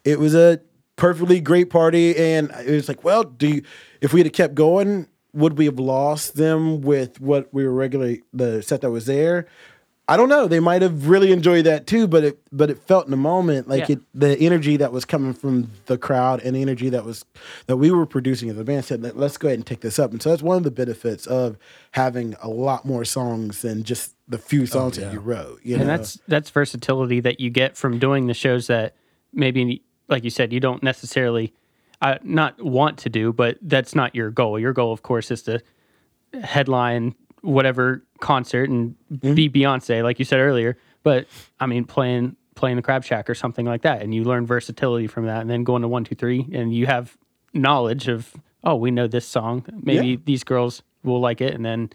[0.04, 0.61] it was a
[0.98, 3.62] perfectly great party and it was like well do you,
[4.02, 8.22] if we had kept going would we have lost them with what we were regularly
[8.32, 9.46] the set that was there
[10.11, 10.48] I don't know.
[10.48, 13.68] They might have really enjoyed that too, but it but it felt in the moment
[13.68, 13.96] like Yeah.
[13.96, 17.26] it the energy that was coming from the crowd and the energy that was
[17.66, 19.98] that we were producing as a band said, "Let- let's go ahead and take this
[19.98, 20.11] up.
[20.11, 21.58] And so that's one of the benefits of
[21.90, 25.61] having a lot more songs than just the few oh, songs that you wrote.
[25.62, 25.98] You and know?
[25.98, 28.94] that's that's versatility that you get from doing the shows that
[29.34, 31.53] maybe like you said you don't necessarily
[32.01, 35.42] uh, not want to do but that's not your goal your goal of course is
[35.42, 35.61] to
[36.42, 39.35] headline whatever concert and Mm-hmm.
[39.35, 41.27] be beyonce like you said earlier but
[41.61, 45.07] i mean playing playing the crab shack or something like that and you learn versatility
[45.07, 47.16] from that and then going to one two three and you have
[47.55, 50.16] knowledge of oh we know this song maybe Yeah.
[50.25, 51.90] these girls will like it and then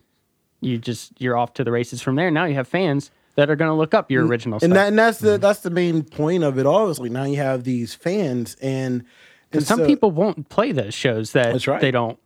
[0.60, 2.32] you just you're off to the races from there.
[2.32, 4.74] Now you have fans that are going to look up your original and stuff.
[4.74, 5.42] that and that's the mm-hmm.
[5.42, 9.04] that's the main point of it obviously now you have these fans and
[9.54, 11.82] and some so- people won't play those shows that That's right.
[11.82, 12.20] they don't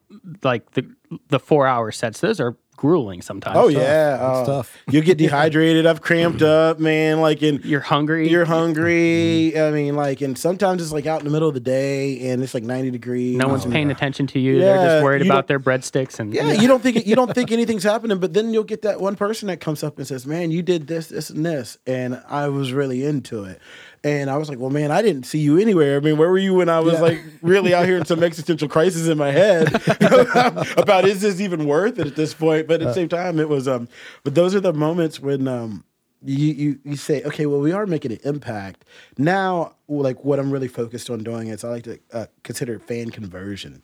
[0.44, 0.90] like the
[1.30, 2.20] the four hour sets.
[2.20, 3.58] Those are grueling sometimes.
[3.58, 4.78] Oh yeah, It's uh, tough.
[4.90, 5.86] You get dehydrated.
[5.86, 7.20] I've cramped up, man.
[7.20, 8.30] Like and You're hungry.
[8.30, 9.60] you're hungry.
[9.60, 12.42] I mean, like, and sometimes it's like out in the middle of the day and
[12.42, 13.36] it's like 90 degrees.
[13.36, 14.60] no one's and- paying attention to you.
[14.60, 17.84] They're just worried about their breadsticks and Yeah, you don't think you don't think anything's
[17.84, 20.62] happening, but then you'll get that one person that comes up and says, "Man, you
[20.62, 23.60] did this, this, and this," and I was really into it.
[24.04, 25.98] And I was like, "Well, man, I didn't see you anywhere.
[25.98, 27.02] I mean, where were you when I was Yeah.
[27.02, 29.74] like really out here in some existential crisis in my head
[30.78, 33.50] about is this even worth it at this point?" But at the same time, it
[33.50, 33.68] was.
[33.68, 33.88] Um,
[34.24, 35.84] but those are the moments when um,
[36.24, 38.86] you you you say, "Okay, well, we are making an impact."
[39.18, 43.10] Now, like what I'm really focused on doing is I like to uh, consider fan
[43.10, 43.82] conversion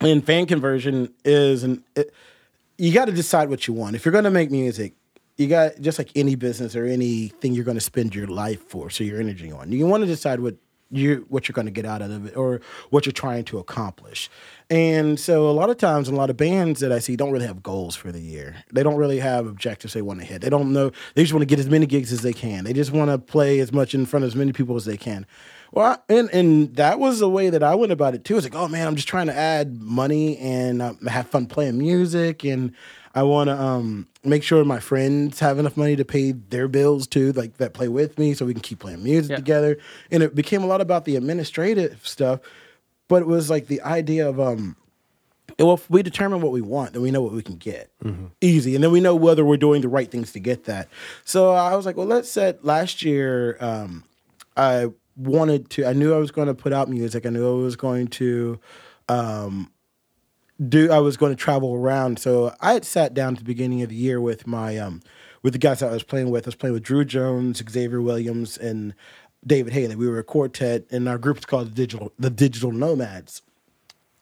[0.00, 2.12] and fan conversion is an it,
[2.78, 4.94] you got to decide what you want if you're going to make music
[5.36, 8.90] you got just like any business or anything you're going to spend your life for
[8.90, 10.56] so your energy on you want to decide what
[10.90, 14.30] you what you're going to get out of it or what you're trying to accomplish.
[14.70, 17.46] And so a lot of times a lot of bands that i see don't really
[17.46, 18.56] have goals for the year.
[18.72, 20.42] They don't really have objectives they want to hit.
[20.42, 22.64] They don't know they just want to get as many gigs as they can.
[22.64, 24.96] They just want to play as much in front of as many people as they
[24.96, 25.26] can.
[25.72, 28.36] Well, I- and and that was the way that I went about it too.
[28.36, 31.78] It's like, oh man, I'm just trying to add money and uh, have fun playing
[31.78, 32.72] music, and
[33.16, 37.06] I want to um, make sure my friends have enough money to pay their bills
[37.06, 39.36] too, like that play with me, so we can keep playing music Yeah.
[39.36, 39.78] together.
[40.10, 42.40] And it became a lot about the administrative stuff,
[43.08, 44.76] but it was like the idea of um,
[45.58, 47.90] well, if we determine what we want, then we know what we can get.
[48.42, 48.74] Easy.
[48.74, 50.88] And then we know whether we're doing the right things to get that.
[51.24, 53.56] So I was like, well, let's set last year.
[53.60, 54.04] Um,
[54.56, 57.24] I wanted to, I knew I was going to put out music.
[57.24, 58.58] I knew I was going to
[59.08, 59.70] um,
[60.68, 62.18] do, I was going to travel around.
[62.18, 65.02] So I had sat down at the beginning of the year with my, um,
[65.42, 66.46] with the guys that I was playing with.
[66.46, 68.94] I was playing with Drew Jones, Xavier Williams, and
[69.46, 69.96] David Haley.
[69.96, 73.42] We were a quartet, and our group is called the Digital, the Digital Nomads.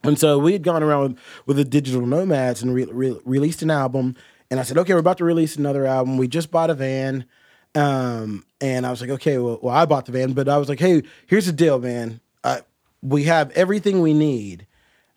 [0.03, 3.71] And so we had gone around with the Digital Nomads and re- re- released an
[3.71, 4.17] album.
[4.51, 6.19] And I said, okay, we're about to release another album.
[6.19, 7.25] We just bought a van.
[7.75, 10.69] Um, and I was like, okay, well, well, I bought the van, but I was
[10.69, 12.21] like, hey, here's the deal, man.
[13.03, 14.67] We have everything we need.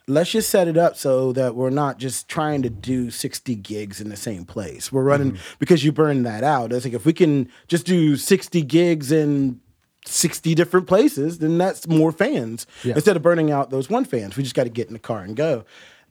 [0.10, 4.00] Let's just set it up so that we're not just trying to do 60 gigs
[4.00, 4.90] in the same place.
[4.90, 6.72] We're running because you burn that out.
[6.72, 9.60] I think if we can just do 60 gigs in
[10.06, 12.66] 60 different places, then that's more fans.
[12.84, 12.96] Yeah.
[12.96, 15.22] Instead of burning out those one fans, we just got to get in the car
[15.22, 15.66] and go.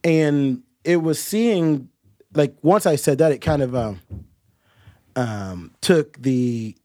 [0.05, 1.89] And it was seeing,
[2.35, 4.01] like, once I said that, it kind of um,
[5.17, 6.77] um, took the,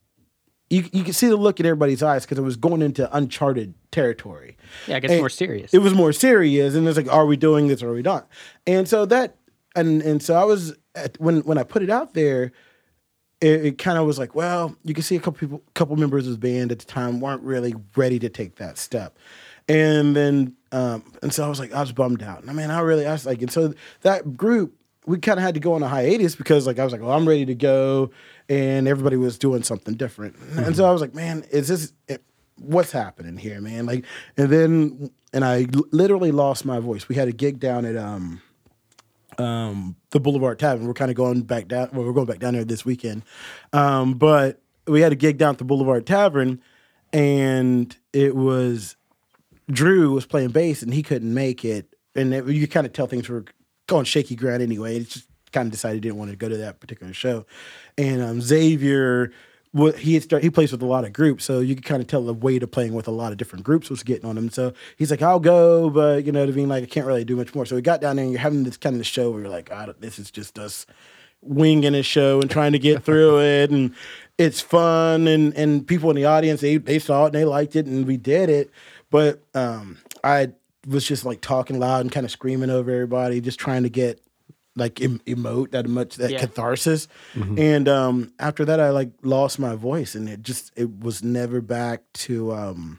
[0.72, 3.74] you, you can see the look in everybody's eyes because it was going into uncharted
[3.90, 4.56] territory.
[4.86, 5.74] Yeah, it gets And more serious.
[5.74, 8.26] It was more serious, and it's like, are we doing this or are we not?
[8.66, 9.36] And so that,
[9.76, 12.52] and and so I was at, when when I put it out there,
[13.42, 16.26] it, it kind of was like, well, you can see a couple people, couple members
[16.26, 19.18] of the band at the time weren't really ready to take that step,
[19.68, 22.40] and then um, and so I was like, I was bummed out.
[22.40, 25.44] And I mean, I really, I was like, and so that group, we kind of
[25.44, 27.54] had to go on a hiatus because like I was like, well, I'm ready to
[27.54, 28.10] go,
[28.52, 31.92] and everybody was doing something different, and so I was like, man, is this?
[32.08, 32.22] It,
[32.56, 33.86] What's happening here, man?
[33.86, 34.04] Like,
[34.36, 37.08] and then, and I l- literally lost my voice.
[37.08, 38.40] We had a gig down at um,
[39.38, 40.86] um, the Boulevard Tavern.
[40.86, 41.88] We're kind of going back down.
[41.92, 43.24] Well, we're going back down there this weekend.
[43.72, 46.60] Um, but we had a gig down at the Boulevard Tavern,
[47.12, 48.96] and it was
[49.68, 51.86] Drew was playing bass, and he couldn't make it.
[52.14, 53.44] And it, you kind of tell things were
[53.88, 54.98] going shaky ground anyway.
[54.98, 57.46] It just kind of decided he didn't want to go to that particular show.
[57.96, 59.32] And um, Xavier.
[59.74, 62.02] What he had start, he plays with a lot of groups, so you could kind
[62.02, 64.36] of tell the weight of playing with a lot of different groups was getting on
[64.36, 64.50] him.
[64.50, 67.36] So he's like, "I'll go," but you know, to being like, I can't really do
[67.36, 67.64] much more.
[67.64, 69.72] So we got down there, and you're having this kind of show where you're like,
[69.72, 70.84] I don't, "This is just us
[71.40, 73.94] winging a show and trying to get through it, and
[74.36, 77.74] it's fun." And and people in the audience they they saw it and they liked
[77.74, 78.70] it, and we did it.
[79.08, 80.52] But um, I
[80.86, 84.20] was just like talking loud and kind of screaming over everybody, just trying to get
[84.74, 86.38] like em- emote that much that Yeah.
[86.40, 87.08] catharsis.
[87.34, 91.60] And um after that i like lost my voice and it just it was never
[91.60, 92.98] back to um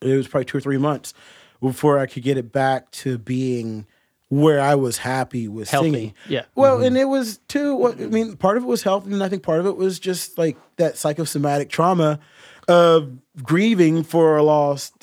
[0.00, 1.12] it was probably two or three months
[1.60, 3.86] before i could get it back to being
[4.28, 6.14] where i was happy with Healthy, singing.
[6.28, 6.44] Yeah.
[6.54, 9.28] well and it was too what i mean part of it was health and i
[9.28, 12.20] think part of it was just like that psychosomatic trauma
[12.68, 13.10] of
[13.42, 14.99] grieving for a lost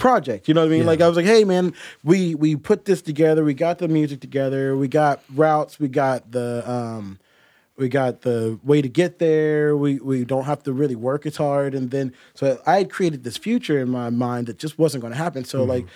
[0.00, 0.48] project.
[0.48, 0.86] You know what I mean?
[0.86, 3.44] Like I was like, hey man, we we put this together.
[3.44, 4.76] We got the music together.
[4.76, 5.78] We got routes.
[5.78, 7.20] We got the um,
[7.76, 9.76] we got the way to get there.
[9.76, 11.74] We we don't have to really work as hard.
[11.74, 15.12] And then so I had created this future in my mind that just wasn't going
[15.12, 15.44] to happen.
[15.44, 15.86] So like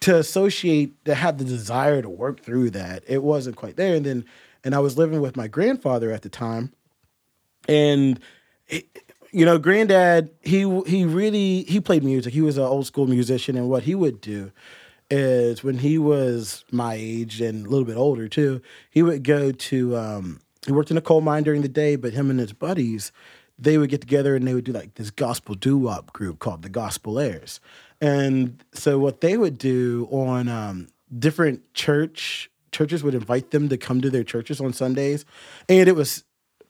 [0.00, 3.96] to associate to have the desire to work through that, it wasn't quite there.
[3.96, 4.24] And then
[4.64, 6.72] and I was living with my grandfather at the time,
[7.68, 8.20] and
[8.68, 8.84] it,
[9.32, 12.32] you know, granddad, he he really he played music.
[12.32, 14.52] He was an old school musician, and what he would do
[15.10, 18.60] is when he was my age and a little bit older too.
[18.90, 22.12] He would go to um, he worked in a coal mine during the day, but
[22.12, 23.12] him and his buddies
[23.58, 26.62] they would get together and they would do like this gospel doo wop group called
[26.62, 27.60] the Gospel Airs.
[28.00, 33.78] And so what they would do on um, different church churches would invite them to
[33.78, 35.24] come to their churches on Sundays,
[35.68, 36.24] and it was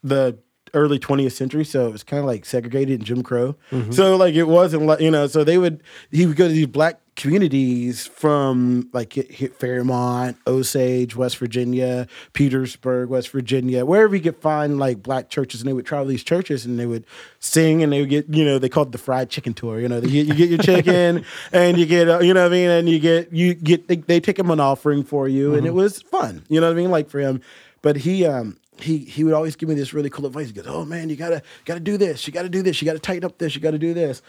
[0.04, 0.38] the
[0.76, 3.56] early 20th century so it was kind of like segregated and jim crow.
[3.90, 6.66] So like it wasn't like you know so they would he would go to these
[6.66, 9.14] black communities from like
[9.58, 15.68] fairmont osage west virginia petersburg west virginia wherever he could find like black churches and
[15.68, 17.06] they would travel these churches and they would
[17.40, 19.88] sing and they would get you know they called it the fried chicken tour you
[19.88, 22.68] know you, you get your chicken and you get uh, you know what i mean
[22.68, 25.72] and you get you get they, they take him an offering for you and it
[25.72, 27.40] was fun you know what i mean like for him.
[27.82, 30.46] But he um he he would always give me this really cool advice.
[30.48, 32.26] He goes, "Oh man, you gotta gotta do this.
[32.26, 32.80] You gotta do this.
[32.80, 33.54] You gotta tighten up this.
[33.54, 34.22] You gotta do this."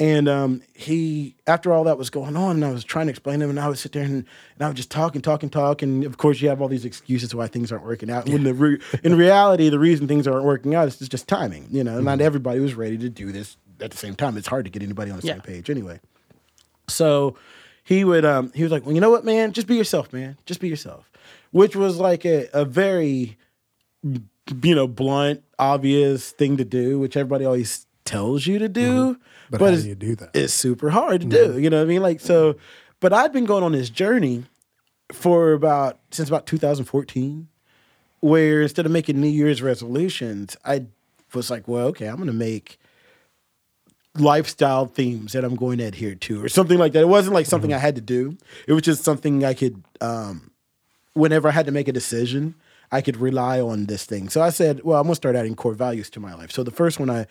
[0.00, 3.38] And um, he, after all that was going on, and I was trying to explain
[3.38, 4.26] to him, and I would sit there and, and
[4.60, 6.84] I would just talk and talk and talk, and of course you have all these
[6.84, 8.28] excuses why things aren't working out.
[8.28, 11.68] When the re- in reality, the reason things aren't working out is just- just timing.
[11.70, 14.36] You know, not everybody was ready to do this at the same time.
[14.36, 15.34] It's hard to get anybody on the Yeah.
[15.34, 16.00] same page anyway.
[16.88, 17.36] So
[17.84, 19.52] he would um he was like, Well, you know what, man?
[19.52, 20.36] Just be yourself, man.
[20.44, 21.10] Just be yourself.
[21.52, 23.36] Which was like a, a very
[24.04, 28.90] you know, blunt, obvious thing to do, which everybody always tells you to do.
[28.90, 29.20] Mm-hmm.
[29.50, 30.30] But how do it's- you do that?
[30.34, 31.48] It's super hard to do.
[31.48, 31.60] Mm-hmm.
[31.60, 32.02] You know what I mean?
[32.02, 32.56] Like so
[33.04, 34.44] but I'd been going on this journey
[35.12, 37.48] for about since about 2014
[38.20, 40.86] where instead of making New Year's resolutions, I
[41.34, 42.78] was like, well, okay, I'm gonna make
[44.14, 47.02] lifestyle themes that I'm going to adhere to, or something like that.
[47.02, 47.76] It wasn't like something mm-hmm.
[47.76, 48.38] I had to do.
[48.66, 50.50] It was just something I could, um,
[51.12, 52.54] whenever I had to make a decision,
[52.92, 54.28] I could rely on this thing.
[54.28, 56.52] So I said, well, I'm gonna start adding core values to my life.
[56.52, 57.26] So the first one I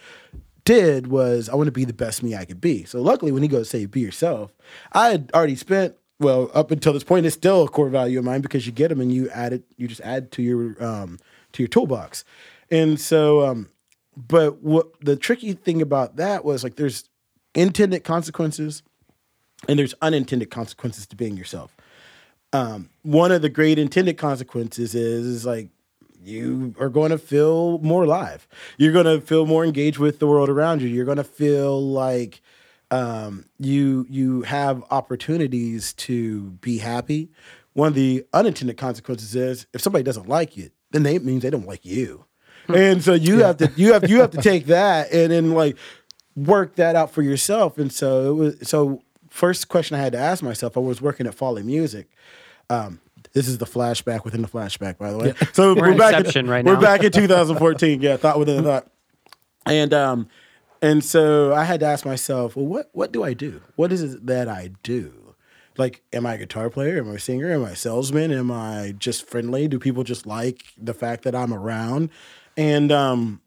[0.66, 2.84] did was I want to be the best me I could be.
[2.86, 4.54] So luckily, when he goes say be yourself,
[4.92, 5.96] I had already spent.
[6.20, 8.90] Well, up until this point, it's still a core value of mine because you get
[8.90, 9.64] them and you add it.
[9.78, 11.20] You just add to your um,
[11.54, 12.24] to your toolbox,
[12.72, 13.68] and so um,
[14.16, 17.10] but what the tricky thing about that was like there's
[17.56, 18.84] intended consequences
[19.68, 21.76] and there's unintended consequences to being yourself.
[22.54, 25.70] Um, one of the great intended consequences is, is like
[26.24, 28.48] you are going to feel more alive.
[28.78, 30.88] You're going to feel more engaged with the world around you.
[30.88, 32.42] You're going to feel like
[32.92, 37.32] um, you you have opportunities to be happy.
[37.74, 41.42] One of the unintended consequences is if somebody doesn't like you, then they, it means
[41.42, 42.26] they don't like you,
[42.68, 45.76] and so you have to you have you have to take that and then like
[46.36, 47.78] work that out for yourself.
[47.78, 50.78] And so it was so first question I had to ask myself.
[50.78, 52.08] I was working at Folly Music.
[52.70, 53.00] Um,
[53.34, 55.34] this is the flashback within the flashback, by the way.
[55.54, 56.36] So We're we're, back.
[56.36, 58.02] In, right we're back in 2014.
[58.02, 58.88] Yeah, thought within a thought.
[59.66, 60.28] And um,
[60.82, 63.62] and so I had to ask myself, well, what what do I do?
[63.76, 65.36] What is it that I do?
[65.78, 67.00] Like, am I a guitar player?
[67.00, 67.52] Am I a singer?
[67.52, 68.32] Am I a salesman?
[68.32, 69.68] Am I just friendly?
[69.68, 72.10] Do people just like the fact that I'm around?
[72.56, 73.42] And um,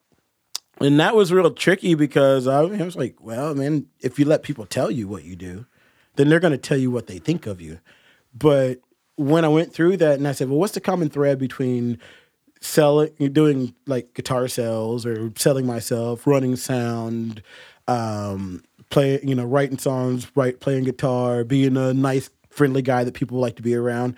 [0.80, 4.42] and that was real tricky because I, I was like, well, man, if you let
[4.42, 5.66] people tell you what you do,
[6.16, 7.78] then they're going to tell you what they think of you.
[8.34, 8.80] But
[9.16, 11.98] when I went through that and I said, well, what's the common thread between
[12.60, 17.42] selling, doing like guitar sales or selling myself, running sound,
[17.88, 23.14] um, play, you know, writing songs, right, playing guitar, being a nice, friendly guy that
[23.14, 24.16] people like to be around.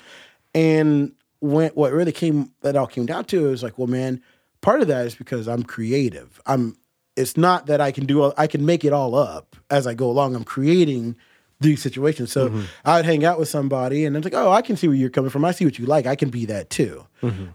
[0.54, 4.22] And when what really came that all came down to is like, well, man,
[4.60, 6.40] part of that is because I'm creative.
[6.46, 6.76] I'm.
[7.16, 8.32] It's not that I can do.
[8.38, 10.36] I can make it all up as I go along.
[10.36, 11.16] I'm creating
[11.60, 12.30] these situations.
[12.30, 12.46] So
[12.84, 15.10] I would hang out with somebody, and I'm like, oh, I can see where you're
[15.10, 15.44] coming from.
[15.44, 16.06] I see what you like.
[16.06, 17.04] I can be that too.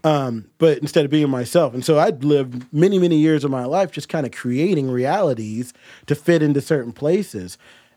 [0.04, 3.64] Um, but instead of being myself, and so I'd lived many, many years of my
[3.64, 5.72] life just kind of creating realities
[6.06, 7.56] to fit into certain places.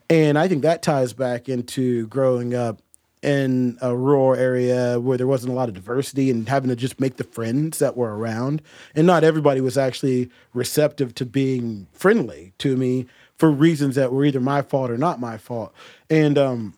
[0.09, 2.81] And I think that ties back into growing up
[3.21, 6.99] in a rural area where there wasn't a lot of diversity and having to just
[7.01, 8.61] make the friends that were around.
[8.95, 13.07] And not everybody was actually receptive to being friendly to me
[13.37, 15.73] for reasons that were either my fault or not my fault.
[16.09, 16.73] And um,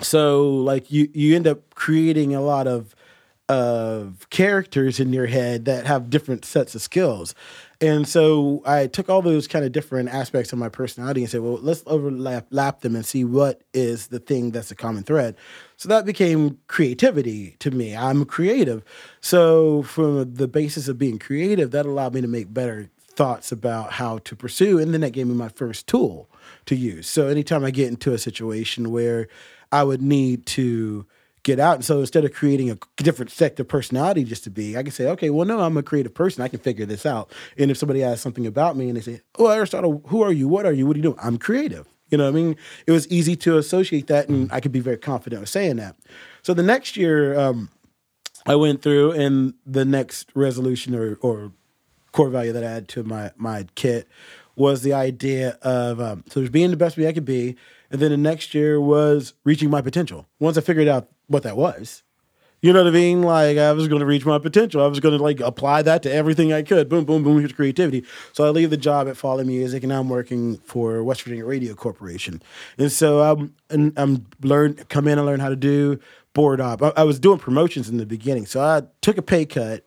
[0.00, 2.94] so like you you end up creating a lot of
[3.48, 7.32] of characters in your head that have different sets of skills.
[7.80, 11.42] And so I took all those kind of different aspects of my personality and said,
[11.42, 15.36] well, let's overlap lap them and see what is the thing that's a common thread.
[15.76, 17.94] So that became creativity to me.
[17.94, 18.82] I'm creative.
[19.20, 23.92] So from the basis of being creative, that allowed me to make better thoughts about
[23.92, 24.78] how to pursue.
[24.78, 26.30] And then that gave me my first tool
[26.66, 27.08] to use.
[27.08, 29.28] So anytime I get into a situation where
[29.72, 31.06] I would need to
[31.42, 31.76] get out.
[31.76, 34.90] And so instead of creating a different sect of personality just to be, I can
[34.90, 36.42] say, okay, well, no, I'm a creative person.
[36.42, 37.32] I can figure this out.
[37.56, 40.48] And if somebody asks something about me and they say, oh, Aristotle, who are you?
[40.48, 40.86] What are you?
[40.86, 41.18] What are you doing?
[41.22, 41.86] I'm creative.
[42.10, 42.56] You know what I mean?
[42.86, 45.96] It was easy to associate that, and I could be very confident of saying that.
[46.42, 47.70] So the next year, um,
[48.44, 51.52] I went through, and the next resolution or, or
[52.16, 54.08] core value that I had to my my kit
[54.56, 57.56] was the idea of um, so there's being the best me I could be,
[57.90, 60.26] and then the next year was reaching my potential.
[60.40, 62.02] Once I figured out what that was,
[62.62, 63.22] you know what I mean?
[63.22, 64.82] Like I was going to reach my potential.
[64.82, 66.88] I was going to like apply that to everything I could.
[66.88, 67.38] Boom, boom, boom.
[67.38, 68.02] Here's creativity.
[68.32, 71.44] So I leave the job at Follow Music, and now I'm working for West Virginia
[71.44, 72.42] Radio Corporation.
[72.78, 76.00] And so I'm and I'm learn come in and learn how to do
[76.32, 76.82] board op.
[76.82, 79.85] I, I was doing promotions in the beginning, so I took a pay cut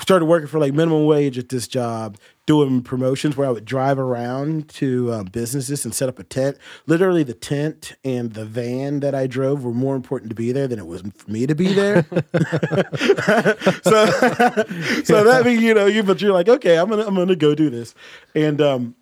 [0.00, 3.98] started working for like minimum wage at this job doing promotions where I would drive
[3.98, 6.58] around to um, businesses and set up a tent.
[6.86, 10.66] Literally, the tent and the van that I drove were more important to be there
[10.66, 12.02] than it was for me to be there.
[12.10, 12.26] so,
[15.04, 17.54] so that means you know you, but you're like, okay, I'm gonna I'm gonna go
[17.54, 17.94] do this,
[18.34, 18.94] and um,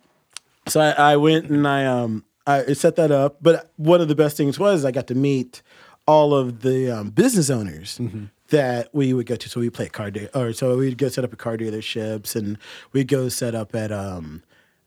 [0.67, 3.37] so I, I went and I um I set that up.
[3.41, 5.61] But one of the best things was I got to meet
[6.07, 7.99] all of the um, business owners
[8.51, 9.49] that we would go to.
[9.49, 12.35] So we play at car deal, or so we'd go set up at car dealerships,
[12.35, 12.57] and
[12.93, 14.43] we'd go set up at um,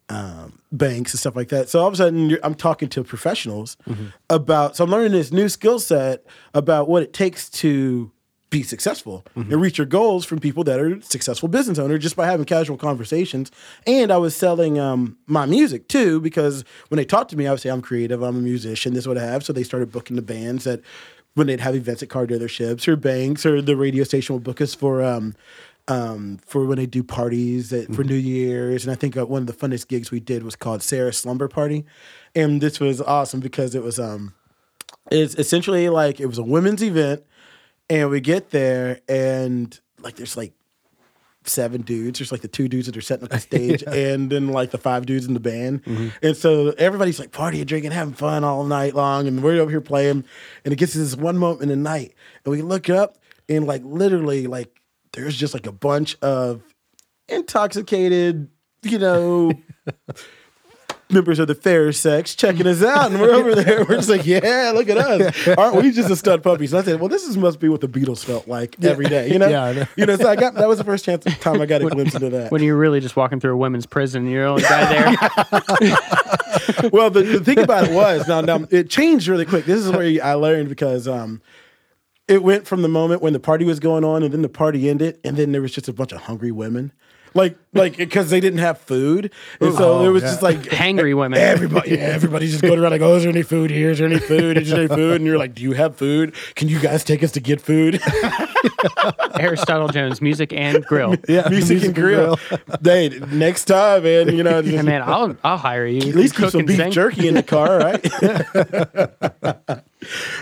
[0.08, 1.68] um, banks and stuff like that.
[1.68, 3.76] So all of a sudden, you're, I'm talking to professionals
[4.30, 4.76] about.
[4.76, 8.10] So I'm learning this new skill set about what it takes to
[8.50, 12.24] be successful and reach your goals from people that are successful business owners just by
[12.26, 13.50] having casual conversations.
[13.84, 17.50] And I was selling um, my music too because when they talked to me, I
[17.50, 19.44] would say I'm creative, I'm a musician, this is what I have.
[19.44, 20.82] So they started booking the bands that
[21.34, 24.60] when they'd have events at car dealerships or banks or the radio station would book
[24.60, 25.34] us for um,
[25.88, 28.84] um, for when they do parties at, for New Year's.
[28.84, 31.48] And I think uh, one of the funnest gigs we did was called Sarah's Slumber
[31.48, 31.84] Party,
[32.34, 34.34] and this was awesome because it was um,
[35.10, 37.22] it's essentially like it was a women's event,
[37.90, 40.52] and we get there and like there's like
[41.48, 42.18] seven dudes.
[42.18, 44.78] There's like the two dudes that are setting up the stage, and then like the
[44.78, 45.84] five dudes in the band.
[45.84, 46.08] Mm-hmm.
[46.22, 49.80] And so everybody's like partying, drinking, having fun all night long, and we're over here
[49.80, 50.24] playing.
[50.64, 52.14] And it gets to this one moment in the night,
[52.44, 53.18] and we look up,
[53.48, 54.80] and like literally, like
[55.12, 56.62] there's just like a bunch of
[57.28, 58.48] intoxicated,
[58.82, 59.52] you know.
[61.10, 63.84] Members of the fair sex checking us out, and we're over there.
[63.84, 65.48] We're just like, "Yeah, look at us!
[65.58, 66.66] Aren't we just a stud puppy?
[66.66, 69.30] So I said, "Well, this is, must be what the Beatles felt like every day,
[69.30, 69.84] you know." Yeah, I know.
[69.96, 72.14] You know, so I got that was the first chance time I got a glimpse
[72.14, 72.50] into that.
[72.50, 76.90] When you're really just walking through a women's prison, you're the only guy there.
[76.92, 79.66] well, the, the thing about it was now, now it changed really quick.
[79.66, 81.42] This is where I learned because um,
[82.28, 84.88] it went from the moment when the party was going on, and then the party
[84.88, 86.92] ended, and then there was just a bunch of hungry women,
[87.34, 90.28] like like because they didn't have food, and so Oh, there was yeah.
[90.30, 91.38] just like Hangry women.
[91.40, 93.90] Everybody, yeah, everybody's just going around like, "Oh, is there any food here?
[93.90, 94.56] Is there any food?
[94.58, 96.34] Is there any food?" And you're like, "Do you have food?
[96.54, 98.00] Can you guys take us to get food?"
[99.40, 101.16] Aristotle Jones, music and grill.
[101.28, 102.38] Yeah, music, and grill.
[102.82, 104.34] Hey, next time, man.
[104.36, 105.98] You know, just, Hey, man, I'll I'll hire you.
[106.10, 106.92] at least keep Cook some and beef sing.
[106.92, 108.04] jerky in the car, right?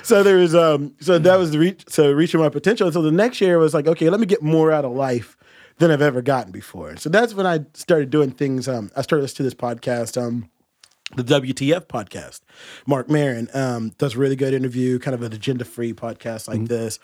[0.03, 2.86] so there was um so that was the reach so reaching my potential.
[2.86, 5.36] And so the next year was like, okay, let me get more out of life
[5.79, 6.97] than I've ever gotten before.
[6.97, 8.68] So that's when I started doing things.
[8.68, 10.20] Um, I started listening to this podcast.
[10.20, 10.49] Um,
[11.14, 12.41] the WTF podcast.
[12.87, 16.64] Marc Maron um, does a really good interview, kind of an agenda free podcast like
[16.68, 16.99] this.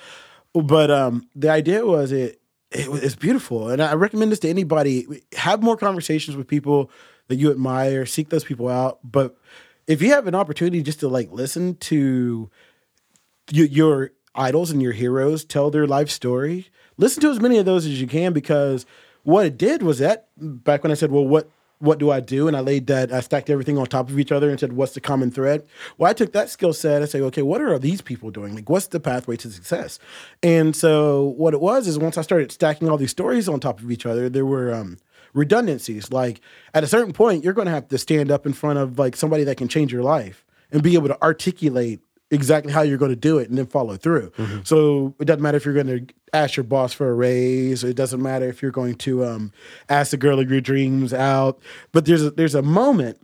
[0.54, 2.40] But um, the idea was it,
[2.70, 5.06] it was- it's beautiful, and I recommend this to anybody.
[5.36, 6.90] Have more conversations with people
[7.26, 8.06] that you admire.
[8.06, 8.98] Seek those people out.
[9.04, 9.36] But
[9.86, 12.50] if you have an opportunity just to like listen to
[13.50, 16.68] you, your idols and your heroes tell their life story.
[16.98, 18.84] Listen to as many of those as you can because
[19.22, 22.48] what it did was that back when I said, "Well, what what do I do?"
[22.48, 24.94] and I laid that I stacked everything on top of each other and said, "What's
[24.94, 25.64] the common thread?"
[25.96, 27.02] Well, I took that skill set.
[27.02, 28.54] I say, "Okay, what are these people doing?
[28.54, 29.98] Like, what's the pathway to success?"
[30.42, 33.80] And so what it was is once I started stacking all these stories on top
[33.80, 34.98] of each other, there were um,
[35.34, 36.10] redundancies.
[36.10, 36.40] Like
[36.74, 39.14] at a certain point, you're going to have to stand up in front of like
[39.14, 42.00] somebody that can change your life and be able to articulate
[42.30, 44.32] exactly how you're going to do it and then follow through.
[44.64, 47.84] So it doesn't matter if you're going to ask your boss for a raise.
[47.84, 49.52] It doesn't matter if you're going to um,
[49.88, 51.58] ask the girl of your dreams out.
[51.92, 53.18] But there's a, there's a moment,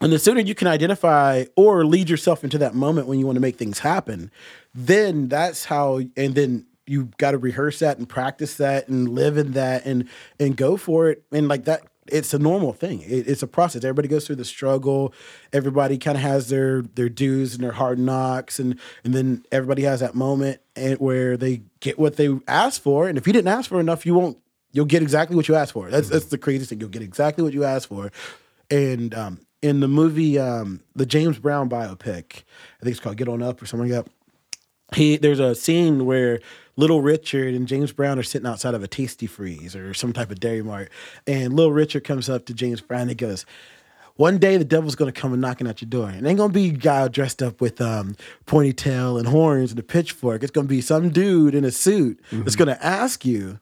[0.00, 3.36] and the sooner you can identify or lead yourself into that moment when you want
[3.36, 4.30] to make things happen,
[4.74, 6.00] then that's how.
[6.16, 10.08] And then you got to rehearse that and practice that and live in that and
[10.38, 13.02] and go for it and like that it's a normal thing.
[13.02, 13.84] It, it's a process.
[13.84, 15.12] Everybody goes through the struggle.
[15.52, 19.82] Everybody kind of has their their dues and their hard knocks and and then everybody
[19.82, 23.48] has that moment and where they get what they asked for and if you didn't
[23.48, 24.38] ask for enough you won't
[24.72, 25.90] you'll get exactly what you asked for.
[25.90, 26.80] That's that's the craziest thing.
[26.80, 28.12] You'll get exactly what you asked for.
[28.70, 32.42] And um in the movie um the james brown biopic
[32.78, 34.12] i think it's called get on up or something like that
[34.96, 36.40] he there's a scene where
[36.76, 40.40] little richard and james brown are sitting outside of a Tastee-Freez or some type of
[40.40, 40.90] dairy mart
[41.26, 43.44] and little richard comes up to james brown and he goes
[44.16, 46.08] one day the devil's gonna come and knocking at your door.
[46.08, 48.16] And it ain't gonna be a guy dressed up with um,
[48.46, 50.42] ponytail and horns and a pitchfork.
[50.42, 53.60] It's gonna be some dude in a suit that's gonna ask you,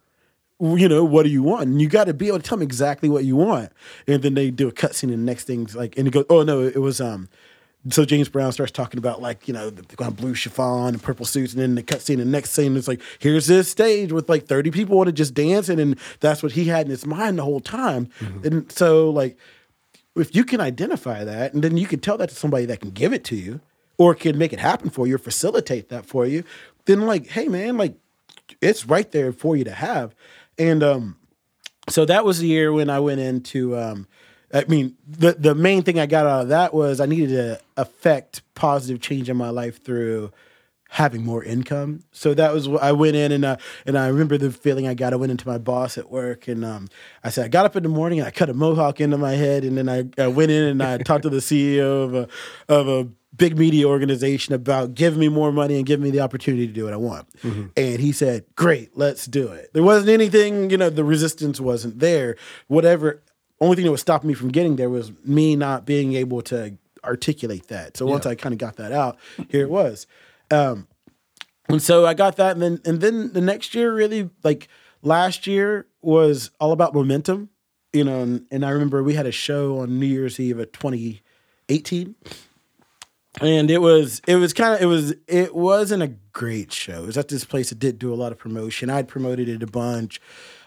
[0.60, 1.66] you know, what do you want?
[1.66, 3.72] And you got to be able to tell them exactly what you want.
[4.06, 6.42] And then they do a cutscene, and the next thing's like, and it goes, oh
[6.42, 7.28] no, it was um.
[7.90, 11.02] So James Brown starts talking about like you know the kind of blue chiffon and
[11.02, 14.10] purple suits, and then the cut scene, The next scene is like, here's this stage
[14.10, 17.04] with like thirty people want to just dancing, and that's what he had in his
[17.04, 18.08] mind the whole time.
[18.42, 19.36] And so like,
[20.16, 22.90] if you can identify that, and then you can tell that to somebody that can
[22.90, 23.60] give it to you,
[23.98, 26.42] or can make it happen for you, or facilitate that for you,
[26.86, 27.96] then like, hey man, like
[28.62, 30.14] it's right there for you to have.
[30.58, 31.16] And um,
[31.90, 33.76] so that was the year when I went into.
[33.76, 34.06] Um,
[34.54, 37.60] I mean, the the main thing I got out of that was I needed to
[37.76, 40.30] affect positive change in my life through
[40.90, 42.04] having more income.
[42.12, 44.94] So that was what I went in and uh, and I remember the feeling I
[44.94, 45.12] got.
[45.12, 46.88] I went into my boss at work and um,
[47.24, 49.32] I said I got up in the morning and I cut a mohawk into my
[49.32, 52.28] head and then I, I went in and I talked to the CEO of a
[52.68, 56.68] of a big media organization about giving me more money and giving me the opportunity
[56.68, 57.26] to do what I want.
[57.76, 61.98] And he said, "Great, let's do it." There wasn't anything, you know, the resistance wasn't
[61.98, 62.36] there.
[62.68, 63.20] Whatever
[63.60, 66.76] only thing that was stopping me from getting there was me not being able to
[67.04, 67.96] articulate that.
[67.96, 70.06] So once I kind of got that out, here it was.
[70.50, 70.88] Um,
[71.68, 74.68] and so I got that, and then and then the next year, really like
[75.02, 77.48] last year was all about momentum,
[77.92, 78.20] you know.
[78.20, 82.14] And, and I remember we had a show on New Year's Eve of 2018,
[83.40, 87.02] and it was it was kind of it was it wasn't a great show.
[87.04, 88.90] It was at this place that did do a lot of promotion.
[88.90, 90.20] I'd promoted it a bunch.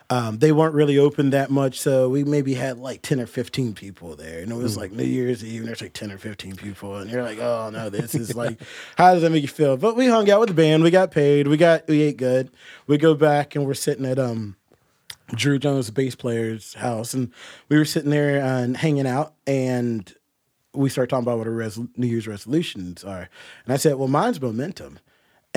[0.09, 3.73] Um, they weren't really open that much, so we maybe had like ten or fifteen
[3.73, 6.55] people there, and it was like New Year's Eve, and there's like ten or fifteen
[6.55, 8.61] people, and you're like, oh no, this is like,
[8.97, 9.75] how does that make you feel?
[9.75, 12.51] But we hung out with the band, we got paid, we got we ate good.
[12.87, 14.55] We go back and we're sitting at um
[15.35, 17.33] Drew Jones, bass player's house, and
[17.67, 20.13] we were sitting there and hanging out, and
[20.73, 23.27] we started talking about what our res- New Year's resolutions are,
[23.65, 24.99] and I said, well, mine's momentum.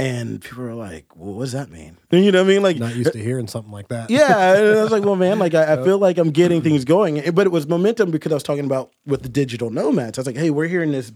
[0.00, 2.62] And people were like, "Well, what does that mean?" You know what I mean?
[2.62, 4.10] Like, Not used to hearing something like that.
[4.10, 6.84] yeah, and I was like, well, man, like I, I feel like I'm getting things
[6.84, 10.18] going, but it was momentum because I was talking about with the digital nomads.
[10.18, 11.12] I was like, hey, we're here in this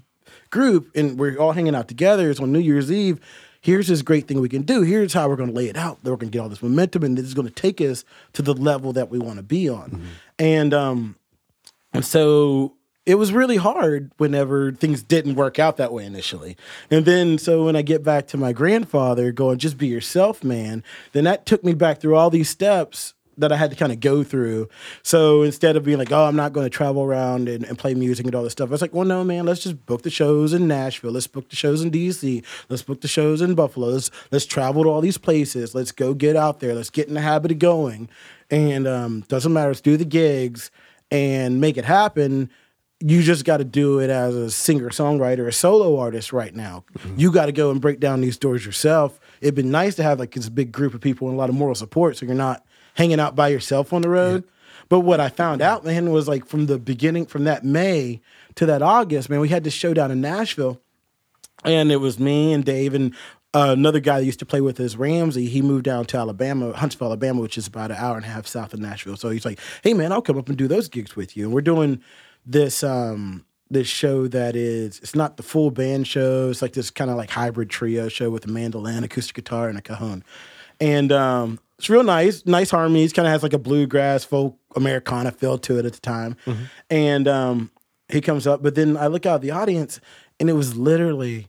[0.51, 2.31] group and we're all hanging out together.
[2.31, 3.21] It's on New Year's Eve.
[3.61, 4.83] Here's this great thing we can do.
[4.83, 5.99] Here's how we're going to lay it out.
[6.05, 8.05] We're going to get all this momentum, and this is going to take us
[8.35, 10.07] to the level that we want to be on.
[10.39, 11.17] And um,
[11.95, 12.74] and so
[13.07, 16.57] it was really hard whenever things didn't work out that way initially.
[16.91, 20.83] And then, so when I get back to my grandfather going, just be yourself, man,
[21.13, 24.01] then that took me back through all these steps that I had to kind of
[24.01, 24.69] go through.
[25.03, 27.93] So instead of being like, oh, I'm not going to travel around and, and play
[27.95, 30.11] music and all this stuff, I was like, well, no, man, let's just book the
[30.11, 31.11] shows in Nashville.
[31.11, 32.45] Let's book the shows in DC.
[32.69, 33.89] Let's book the shows in Buffalo.
[33.89, 35.75] Let's, let's travel to all these places.
[35.75, 36.75] Let's go get out there.
[36.75, 38.09] Let's get in the habit of going.
[38.51, 39.69] And um, doesn't matter.
[39.69, 40.71] Let's do the gigs
[41.11, 42.51] and make it happen
[43.07, 46.85] you just got to do it as a singer songwriter a solo artist right now
[47.17, 50.19] you got to go and break down these doors yourself it'd been nice to have
[50.19, 52.65] like this big group of people and a lot of moral support so you're not
[52.95, 54.43] hanging out by yourself on the road
[54.89, 58.21] but what i found out man was like from the beginning from that may
[58.55, 60.81] to that august man we had this show down in nashville
[61.65, 63.15] and it was me and Dave and
[63.55, 65.47] uh, another guy that used to play with us, Ramsey.
[65.47, 68.49] He moved down to Alabama, Huntsville, Alabama, which is about an hour and a half
[68.49, 69.17] south of Nashville.
[69.17, 71.55] So he's like, "Hey, man, I'll come up and do those gigs with you." And
[71.55, 72.03] we're doing
[72.47, 76.51] this um, this show that is it's not the full band show.
[76.51, 79.79] It's like this kind of like hybrid trio show with a mandolin, acoustic guitar, and
[79.79, 80.25] a cajon.
[80.81, 83.13] And um, it's real nice, nice harmonies.
[83.13, 86.37] Kind of has like a bluegrass folk Americana feel to it at the time.
[86.91, 87.71] And um,
[88.09, 90.01] he comes up, but then I look out the audience,
[90.39, 91.49] and it was literally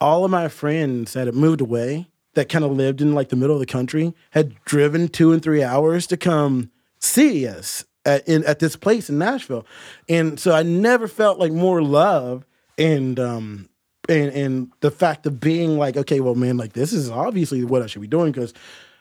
[0.00, 3.36] all of my friends that had moved away that kind of lived in like the
[3.36, 8.26] middle of the country had driven two and three hours to come see us at,
[8.28, 9.66] in, at this place in Nashville.
[10.08, 12.44] And so I never felt like more love
[12.78, 13.68] and, um,
[14.08, 17.82] and, and the fact of being like, okay, well, man, like this is obviously what
[17.82, 18.52] I should be doing because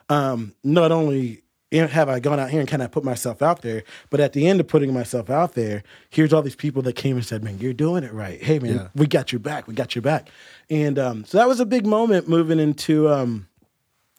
[0.10, 1.42] um, not only
[1.74, 4.48] have I gone out here and kind of put myself out there, but at the
[4.48, 5.82] end of putting myself out there,
[6.12, 8.40] here's all these people that came and said, "Man, you're doing it right.
[8.40, 8.88] Hey, man, Yeah.
[8.94, 9.68] we got your back.
[9.68, 10.30] We got your back."
[10.70, 13.48] And um, so that was a big moment moving into um,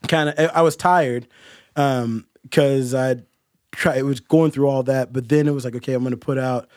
[0.08, 0.50] kind of.
[0.52, 1.28] I was tired
[1.74, 3.18] because I
[3.74, 3.96] try.
[3.96, 6.16] It was going through all that, but then it was like, okay, I'm going to
[6.16, 6.68] put out.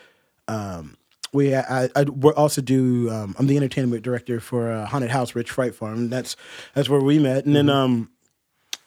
[0.46, 0.96] Um,
[1.32, 3.10] we I, I we also do.
[3.10, 6.08] Um, I'm the entertainment director for uh, Haunted House Rich Fright Farm.
[6.08, 6.36] That's
[6.74, 8.10] that's where we met, and then um,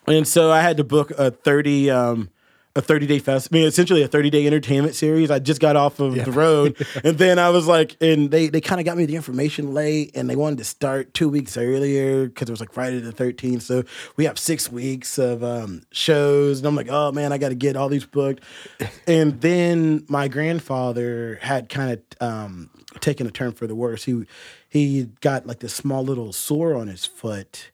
[0.07, 2.29] and so I had to book a 30 um,
[2.75, 3.49] a 30 day fest.
[3.51, 5.29] I mean, essentially a 30 day entertainment series.
[5.29, 8.61] I just got off of the road, and then I was like, and they they
[8.61, 12.27] kind of got me the information late, and they wanted to start two weeks earlier
[12.27, 13.61] because it was like Friday the 13th.
[13.61, 13.83] So
[14.15, 17.55] we have six weeks of um, shows, and I'm like, oh man, I got to
[17.55, 18.43] get all these booked.
[19.07, 22.69] and then my grandfather had kind of um,
[22.99, 24.05] taken a turn for the worse.
[24.05, 24.25] He
[24.69, 27.71] he got like this small little sore on his foot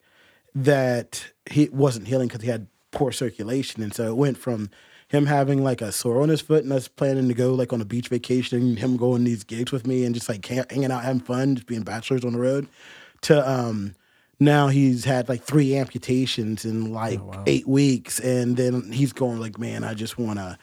[0.54, 4.70] that he wasn't healing because he had poor circulation, and so it went from
[5.08, 7.80] him having like a sore on his foot and us planning to go like on
[7.80, 10.92] a beach vacation and him going these gigs with me and just like ha- hanging
[10.92, 12.68] out having fun just being bachelors on the road
[13.22, 13.94] to um
[14.40, 18.20] now he's had like three amputations in like eight weeks.
[18.20, 20.58] And then he's going like man i just want to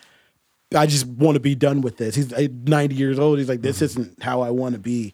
[0.75, 2.15] i just want to be done with this.
[2.15, 3.39] He's uh, 90 years old.
[3.39, 5.13] He's like this isn't how i want to be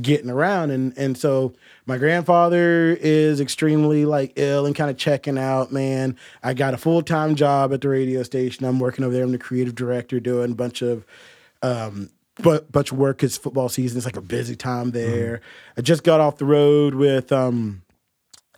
[0.00, 0.70] getting around.
[0.70, 1.54] And and so
[1.86, 6.16] my grandfather is extremely like ill and kind of checking out man.
[6.42, 8.64] I got a full-time job at the radio station.
[8.64, 9.24] I'm working over there.
[9.24, 11.04] I'm the creative director doing a bunch of
[11.62, 12.10] um
[12.40, 15.40] but bunch of work because football season is like a busy time there.
[15.76, 17.82] I just got off the road with um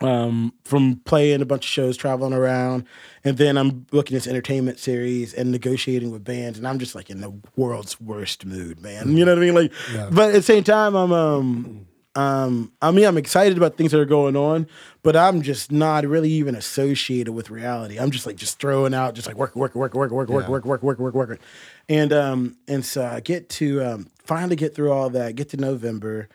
[0.01, 2.85] um, from playing a bunch of shows, traveling around,
[3.25, 7.11] and then I'm booking this entertainment series and negotiating with bands, and I'm just like
[7.11, 9.17] in the world's worst mood, man.
[9.17, 9.55] You know what I mean?
[9.55, 10.09] Like, yeah.
[10.11, 11.87] but at the same time, I'm um,
[12.17, 14.67] um, I mean, I'm excited about things that are going on,
[15.03, 17.99] but I'm just not really even associated with reality.
[17.99, 20.51] I'm just like just throwing out, just like work, work, work, work, work, work, yeah.
[20.51, 21.41] work, work, work, work, work,
[21.89, 25.57] and um, and so I get to um, finally get through all that, get to
[25.57, 26.29] November,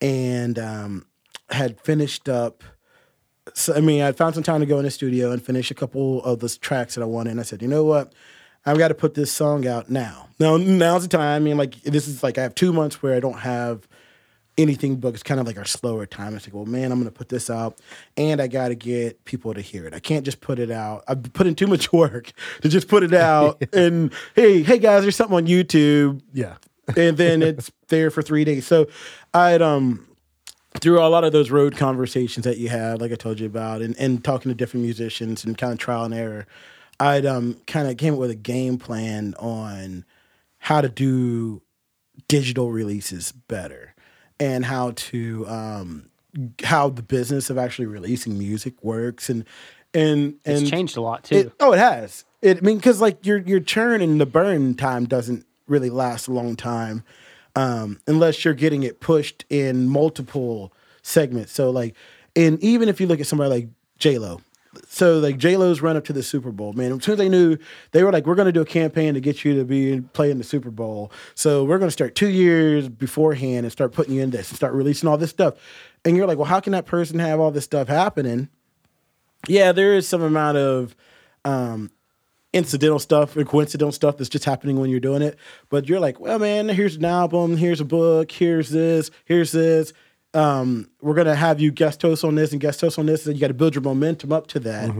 [0.00, 1.06] and um,
[1.50, 2.64] had finished up
[3.54, 5.74] so I mean, I found some time to go in the studio and finish a
[5.74, 7.30] couple of the tracks that I wanted.
[7.30, 8.12] And I said, you know what?
[8.66, 10.28] I've got to put this song out now.
[10.38, 11.42] Now, now's the time.
[11.42, 13.86] I mean, like this is like I have two months where I don't have
[14.58, 15.14] anything booked.
[15.14, 16.34] It's kind of like our slower time.
[16.36, 17.78] It's like, well, man, I'm going to put this out,
[18.18, 19.94] and I got to get people to hear it.
[19.94, 21.04] I can't just put it out.
[21.08, 23.62] I've put in too much work to just put it out.
[23.72, 26.56] and hey, hey guys, there's something on YouTube Yeah.
[26.96, 28.66] and then it's there for three days.
[28.66, 28.88] So
[29.32, 30.06] I'd um
[30.80, 33.82] through a lot of those road conversations that you had, like I told you about,
[33.82, 36.46] and, and talking to different musicians and kind of trial and error,
[36.98, 40.04] I'd um kind of came up with a game plan on
[40.58, 41.62] how to do
[42.28, 43.94] digital releases better
[44.38, 46.10] and how to um
[46.62, 49.44] how the business of actually releasing music works and
[49.92, 51.36] and and It's changed a lot too.
[51.36, 52.24] it, oh, it has.
[52.42, 56.28] It, I mean, because like your your churn and the burn time doesn't really last
[56.28, 57.02] a long time,
[57.60, 61.52] um, unless you're getting it pushed in multiple segments.
[61.52, 61.94] So like,
[62.34, 64.40] and even if you look at somebody like J Lo,
[64.88, 66.92] so like J Lo's run up to the Super Bowl, man.
[66.92, 67.58] As soon as they knew,
[67.90, 70.38] they were like, "We're going to do a campaign to get you to be playing
[70.38, 74.22] the Super Bowl." So we're going to start two years beforehand and start putting you
[74.22, 75.54] in this and start releasing all this stuff.
[76.04, 78.48] And you're like, "Well, how can that person have all this stuff happening?"
[79.48, 80.94] yeah, there is some amount of
[81.44, 81.90] um,
[82.52, 85.38] incidental stuff and coincidental stuff that's just happening when you're doing it.
[85.68, 89.92] But you're like, well, man, here's an album, here's a book, here's this, here's this.
[90.32, 93.34] Um, we're gonna have you guest host on this and guest host on this, and
[93.34, 94.90] you got to build your momentum up to that,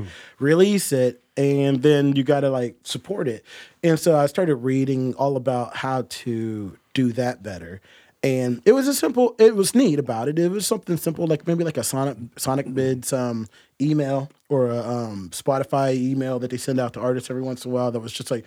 [0.41, 3.45] release it, and then you got to like support it.
[3.85, 7.81] And so I started reading all about how to do that better.
[8.23, 9.35] And it was a simple.
[9.39, 10.39] It was neat about it.
[10.39, 13.49] It was something simple, like maybe like a Sonic Sonicbids um,
[13.81, 17.71] email or a um, Spotify email that they send out to artists every once in
[17.71, 17.91] a while.
[17.91, 18.45] That was just like,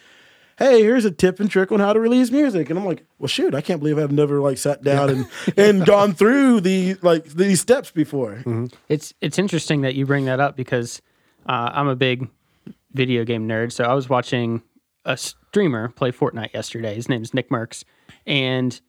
[0.57, 3.27] "Hey, here's a tip and trick on how to release music." And I'm like, "Well,
[3.27, 5.27] shoot, I can't believe I've never like sat down and
[5.57, 8.43] and gone through the like these steps before."
[8.89, 11.01] It's it's interesting that you bring that up because
[11.47, 12.29] uh, I'm a big
[12.93, 13.71] video game nerd.
[13.71, 14.61] So I was watching
[15.05, 16.95] a streamer play Fortnite yesterday.
[16.95, 17.83] His name's Nick Mercs,
[18.25, 18.79] and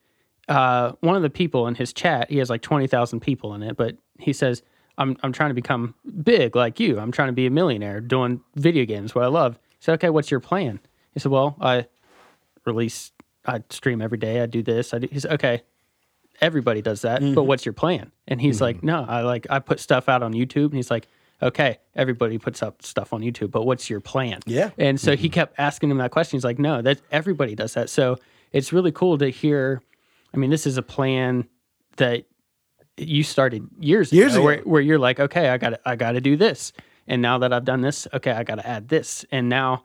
[0.49, 3.63] uh, one of the people in his chat, he has like twenty thousand people in
[3.63, 4.63] it, but he says,
[4.99, 6.99] "I'm I'm trying to become big like you.
[6.99, 10.11] I'm trying to be a millionaire doing video games, what I love." He said, "Okay,
[10.11, 10.81] what's your plan?"
[11.13, 11.87] He said, "Well, I
[12.65, 13.13] release,
[13.45, 14.41] I stream every day.
[14.41, 14.95] I do this.
[14.95, 15.63] I do." He said, "Okay."
[16.41, 17.47] Everybody does that, but mm-hmm.
[17.47, 18.11] what's your plan?
[18.27, 18.87] And he's like, mm-hmm.
[18.87, 21.07] no, I like I put stuff out on YouTube, and he's like,
[21.43, 24.41] okay, everybody puts up stuff on YouTube, but what's your plan?
[24.47, 24.71] Yeah.
[24.79, 25.35] And so he mm-hmm.
[25.35, 26.37] kept asking him that question.
[26.37, 27.91] He's like, no, that everybody does that.
[27.91, 28.19] So
[28.53, 29.83] it's really cool to hear.
[30.33, 31.47] I mean, this is a plan
[31.97, 32.25] that
[32.97, 34.45] you started years, Years ago, ago.
[34.47, 36.73] Where, where you're like, okay, I got I got to do this,
[37.07, 39.85] and now that I've done this, okay, I got to add this, and now,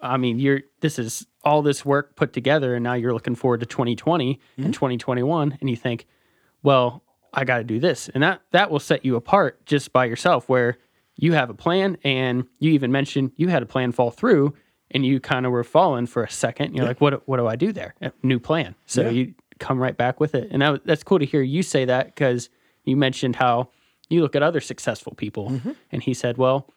[0.00, 3.60] I mean, you're this is all this work put together, and now you're looking forward
[3.60, 4.64] to 2020 Mm-hmm.
[4.64, 6.06] and 2021, and you think,
[6.62, 7.02] well,
[7.34, 10.48] I got to do this, and that that will set you apart just by yourself,
[10.48, 10.78] where
[11.16, 14.54] you have a plan, and you even mentioned you had a plan fall through,
[14.90, 16.74] and you kind of were falling for a second.
[16.74, 17.94] You're like, what what do I do there?
[18.22, 18.74] New plan.
[18.86, 19.10] So Yeah.
[19.10, 22.06] you come right back with it, and that, that's cool to hear you say that
[22.06, 22.48] because
[22.84, 23.68] you mentioned how
[24.08, 25.70] you look at other successful people, Mm-hmm.
[25.92, 26.68] and he said, well,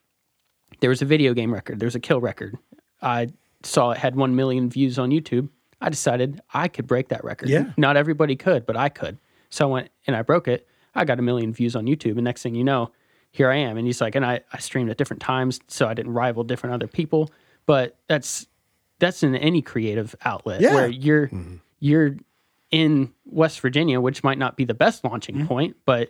[0.79, 2.57] there was a video game record, there's a kill record.
[3.01, 3.29] I
[3.63, 5.49] saw it had 1 million views on YouTube.
[5.81, 7.49] I decided I could break that record.
[7.49, 7.71] Yeah.
[7.77, 9.17] Not everybody could, but I could.
[9.49, 10.67] So I went and I broke it.
[10.95, 12.13] I got a million views on YouTube.
[12.13, 12.91] And next thing you know,
[13.31, 13.77] here I am.
[13.77, 16.73] And he's like, and I, I streamed at different times so I didn't rival different
[16.73, 17.29] other people.
[17.65, 18.47] But that's
[18.99, 20.73] that's in any creative outlet Yeah.
[20.73, 21.29] where you're
[21.79, 22.15] you're
[22.71, 25.47] in West Virginia, which might not be the best launching mm-hmm.
[25.47, 26.09] point, but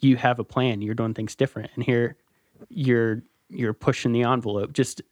[0.00, 0.82] you have a plan.
[0.82, 2.16] You're doing things different, and here
[2.68, 5.02] you're you're pushing the envelope just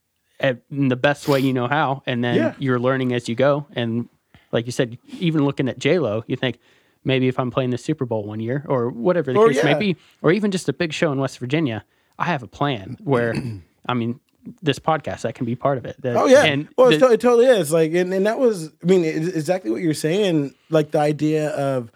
[0.41, 2.55] at, in the best way you know how, and then Yeah.
[2.59, 3.66] you're learning as you go.
[3.74, 4.09] And
[4.53, 6.59] like you said, even looking at J Lo, you think
[7.05, 9.74] maybe if I'm playing the Super Bowl one year or whatever the Or, case may
[9.74, 11.85] be, or even just a big show in West Virginia,
[12.18, 13.35] I have a plan where,
[13.89, 14.20] I mean,
[14.62, 15.96] this podcast that can be part of it.
[16.03, 16.44] That- Oh yeah.
[16.44, 17.72] and well, the- it, totally is.
[17.72, 20.55] Like, and, and that was, I mean, exactly what you're saying.
[20.70, 21.90] Like the idea of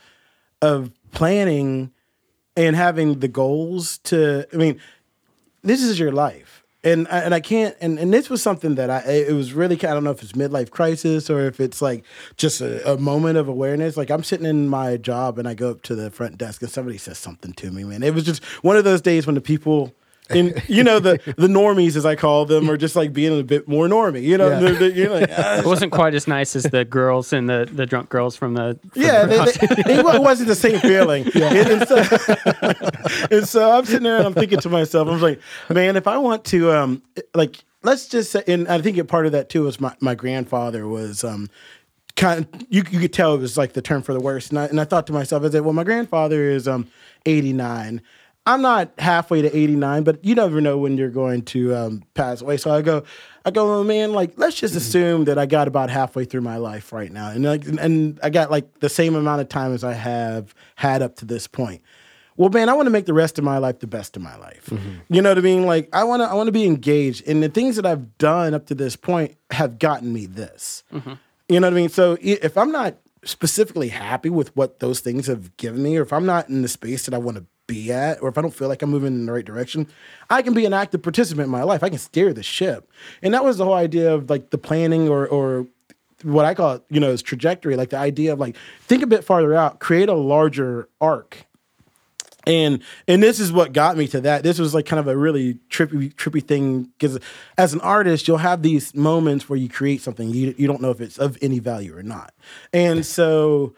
[0.61, 1.91] of planning
[2.57, 4.47] and having the goals to.
[4.53, 4.81] I mean,
[5.63, 7.77] this is your life, and I- and I can't.
[7.81, 8.99] And, and this was something that I.
[9.01, 9.77] It was really.
[9.77, 12.05] I don't know if it's midlife crisis or if it's like
[12.37, 13.97] just a, a moment of awareness.
[13.97, 16.71] Like I'm sitting in my job and I go up to the front desk and
[16.71, 17.85] somebody says something to me.
[17.85, 19.95] Man, it was just one of those days when the people.
[20.31, 23.43] And you know the the normies as I call them are just like being a
[23.43, 24.23] bit more normy.
[24.23, 24.61] You know, Yeah.
[24.61, 27.69] They're- they're- you're like, ah, it wasn't quite as nice as the girls and the,
[27.71, 31.25] the drunk girls from the from yeah, the- they, they, it wasn't the same feeling.
[31.35, 31.97] And, and so,
[33.31, 36.17] and so I'm sitting there and I'm thinking to myself, I'm like, man, if I
[36.19, 37.03] want to, um,
[37.35, 40.15] like, let's just say, and I think a part of that too was my, my
[40.15, 41.51] grandfather was, um,
[42.17, 44.51] kind of, you, you could tell it was like the term for the worst.
[44.51, 46.87] And I, and I thought to myself, I said, well, my grandfather is, um,
[47.27, 48.01] 89.
[48.45, 52.41] I'm not halfway to 89, but you never know when you're going to um, pass
[52.41, 52.57] away.
[52.57, 53.05] So I go,
[53.45, 54.79] I go, oh, man, like let's just mm-hmm.
[54.79, 58.31] assume that I got about halfway through my life right now, and like, and I
[58.31, 61.83] got like the same amount of time as I have had up to this point.
[62.37, 64.37] Well, man, I want to make the rest of my life the best of my
[64.37, 64.67] life.
[64.67, 65.15] Mm-hmm.
[65.15, 65.65] You know what I mean?
[65.65, 68.55] Like I want to, I want to be engaged, and the things that I've done
[68.55, 70.83] up to this point have gotten me this.
[70.93, 71.13] Mm-hmm.
[71.49, 71.89] You know what I mean?
[71.91, 76.13] So if I'm not specifically happy with what those things have given me, or if
[76.13, 78.55] I'm not in the space that I want to be at, or if I don't
[78.55, 79.87] feel like I'm moving in the right direction,
[80.31, 81.83] I can be an active participant in my life.
[81.83, 82.91] I can steer the ship.
[83.23, 85.67] And that was the whole idea of like the planning or or
[86.23, 89.07] what I call it, you know, is trajectory, like the idea of like think a
[89.07, 91.47] bit farther out, create a larger arc
[92.47, 94.43] and and this is what got me to that.
[94.43, 97.19] This was like kind of a really trippy trippy thing because
[97.57, 100.91] as an artist, you'll have these moments where you create something you you don't know
[100.91, 102.35] if it's of any value or not.
[102.73, 103.75] And so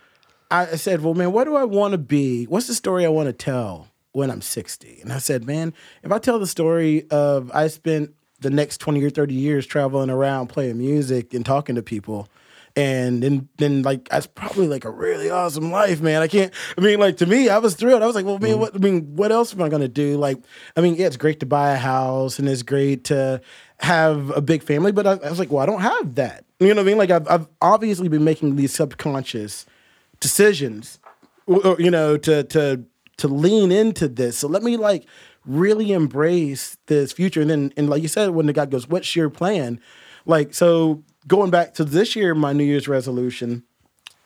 [0.50, 2.44] I said, well, man, what do I want to be?
[2.44, 5.00] What's the story I want to tell when I'm 60?
[5.02, 9.02] And I said, man, if I tell the story of I spent the next 20
[9.02, 12.28] or 30 years traveling around playing music and talking to people
[12.76, 16.22] and then then like that's probably like a really awesome life, man.
[16.22, 16.52] I can't.
[16.76, 18.02] I mean, like to me, I was thrilled.
[18.02, 18.60] I was like, well, man, mm-hmm.
[18.60, 18.74] what?
[18.74, 20.16] I mean, what else am I gonna do?
[20.16, 20.38] Like,
[20.76, 23.40] I mean, yeah, it's great to buy a house and it's great to
[23.78, 26.44] have a big family, but I, I was like, well, I don't have that.
[26.58, 26.98] You know what I mean?
[26.98, 29.66] Like, I've I've obviously been making these subconscious
[30.24, 30.98] decisions,
[31.46, 32.82] you know, to to
[33.18, 34.38] to lean into this.
[34.38, 35.06] So let me like
[35.44, 37.42] really embrace this future.
[37.42, 39.80] And then, and like you said, when the guy goes, "What's your plan?"
[40.24, 43.64] Like, so going back to this year, my New Year's resolution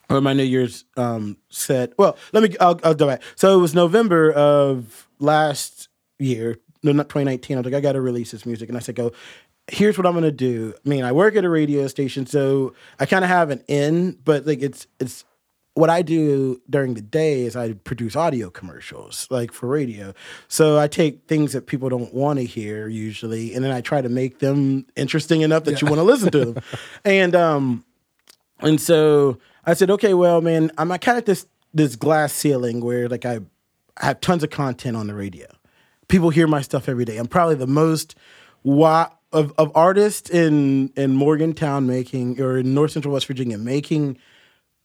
[0.09, 1.99] or my New Year's um, set.
[1.99, 2.57] Well, let me.
[2.61, 3.22] I'll, I'll go back.
[3.34, 5.88] So it was November of last
[6.20, 7.57] year, no, not 2019.
[7.57, 9.11] I was like, I got to release this music, and I said, go.
[9.70, 10.72] Here's what I'm gonna do.
[10.82, 14.12] I mean, I work at a radio station, so I kind of have an in,
[14.24, 15.26] but like it's it's
[15.79, 20.12] what I do during the day is I produce audio commercials, like for radio.
[20.49, 24.03] So I take things that people don't want to hear usually, and then I try
[24.03, 26.62] to make them interesting enough that you want to listen to them.
[27.05, 27.85] And um,
[28.59, 33.09] and so I said, okay, well, man, I'm kind of this this glass ceiling where
[33.09, 33.39] like I,
[33.99, 35.47] I have tons of content on the radio.
[36.09, 37.18] People hear my stuff every day.
[37.18, 38.16] I'm probably the most
[38.64, 44.18] wa- of of artists in in Morgantown making or in North Central West Virginia making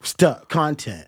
[0.03, 1.07] stuff content.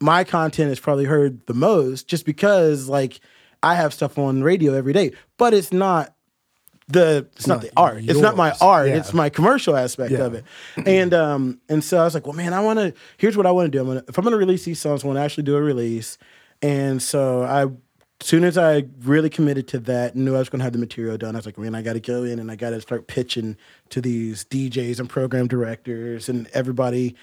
[0.00, 3.20] My content is probably heard the most just because like
[3.62, 6.14] I have stuff on radio every day, but it's not
[6.88, 7.98] the it's not, not the art.
[8.04, 8.88] It's not my art.
[8.88, 8.96] Yeah.
[8.96, 10.24] It's my commercial aspect Yeah.
[10.24, 10.44] of it.
[10.84, 12.92] And um and so I was like, well, man, I want to.
[13.18, 13.80] Here's what I want to do.
[13.80, 16.18] I'm gonna if I'm gonna release these songs, I want to actually do a release.
[16.60, 20.64] And so I, as soon as I really committed to that, knew I was gonna
[20.64, 22.56] have the material done, I was like, man, I got to go in and I
[22.56, 23.56] got to start pitching
[23.90, 27.14] to these DJs and program directors and everybody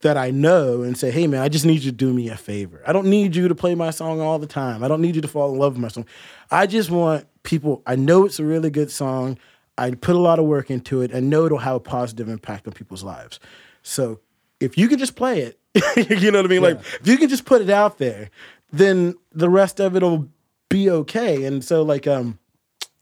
[0.00, 2.36] that I know and say, hey man, I just need you to do me a
[2.36, 2.82] favor.
[2.86, 4.84] I don't need you to play my song all the time.
[4.84, 6.06] I don't need you to fall in love with my song.
[6.50, 9.38] I just want people, I know it's a really good song.
[9.76, 11.14] I put a lot of work into it.
[11.14, 13.40] I know it'll have a positive impact on people's lives.
[13.82, 14.20] So
[14.60, 15.58] if you can just play it,
[16.20, 16.62] you know what I mean?
[16.62, 18.30] Like if you can just put it out there,
[18.72, 20.28] then the rest of it'll
[20.68, 21.44] be okay.
[21.44, 22.38] And so like um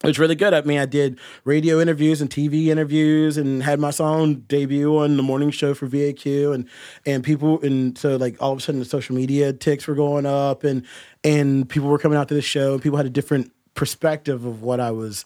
[0.05, 0.53] it was really good.
[0.53, 5.17] I mean, I did radio interviews and TV interviews, and had my song debut on
[5.17, 6.69] the morning show for VAQ, and
[7.07, 10.27] and people, and so like all of a sudden the social media ticks were going
[10.27, 10.85] up, and
[11.25, 14.63] and people were coming out to the show, and people had a different perspective of
[14.63, 15.25] what I was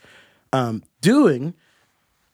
[0.53, 1.55] um, doing.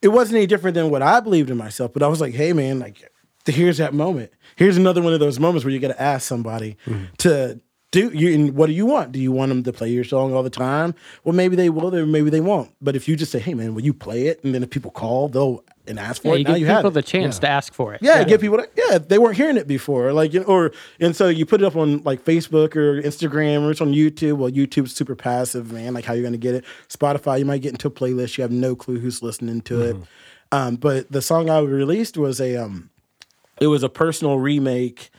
[0.03, 2.53] It wasn't any different than what I believed in myself, but I was like, hey
[2.53, 3.11] man, like
[3.47, 4.31] here's that moment.
[4.57, 6.77] Here's another one of those moments where you got to ask somebody
[7.19, 7.61] to
[7.93, 9.13] do you and what do you want?
[9.13, 10.95] Do you want them to play your song all the time?
[11.25, 12.71] Well, maybe they will, or maybe they won't.
[12.83, 14.91] But if you just say, "Hey, man, will you play it?" and then if people
[14.91, 16.39] call, they'll and ask for Yeah, it.
[16.39, 16.95] you now give you have people it.
[16.95, 18.03] the chance to ask for it.
[18.03, 18.57] Yeah, give people.
[18.59, 21.63] that- Yeah, they weren't hearing it before, like you know, or and so you put
[21.63, 24.39] it up on like Facebook or Instagram or it's on YouTube.
[24.39, 25.95] Well, YouTube's super passive, man.
[25.95, 26.65] Like how you're gonna get it?
[26.89, 28.37] Spotify, you might get into a playlist.
[28.37, 29.97] You have no clue who's listening to it.
[30.53, 32.91] Um, but the song I released was a um,
[33.61, 35.11] it was a personal remake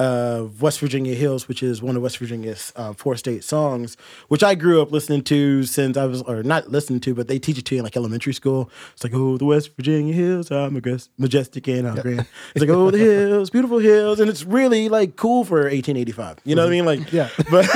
[0.00, 3.98] of West Virginia Hills, which is one of West Virginia's uh, four state songs,
[4.28, 7.38] which I grew up listening to since I was, or not listening to, but they
[7.38, 8.70] teach it to you in like elementary school.
[8.94, 12.26] It's like, oh, the West Virginia hills are majes- majestic and how grand.
[12.54, 16.38] It's like, oh, the hills, beautiful hills, and it's really like cool for 1885.
[16.44, 16.84] You know what I mean?
[16.86, 17.28] Like, Yeah.
[17.50, 17.66] but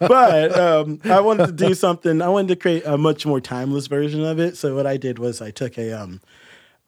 [0.00, 2.20] but um, I wanted to do something.
[2.20, 4.56] I wanted to create a much more timeless version of it.
[4.56, 6.20] So what I did was I took a um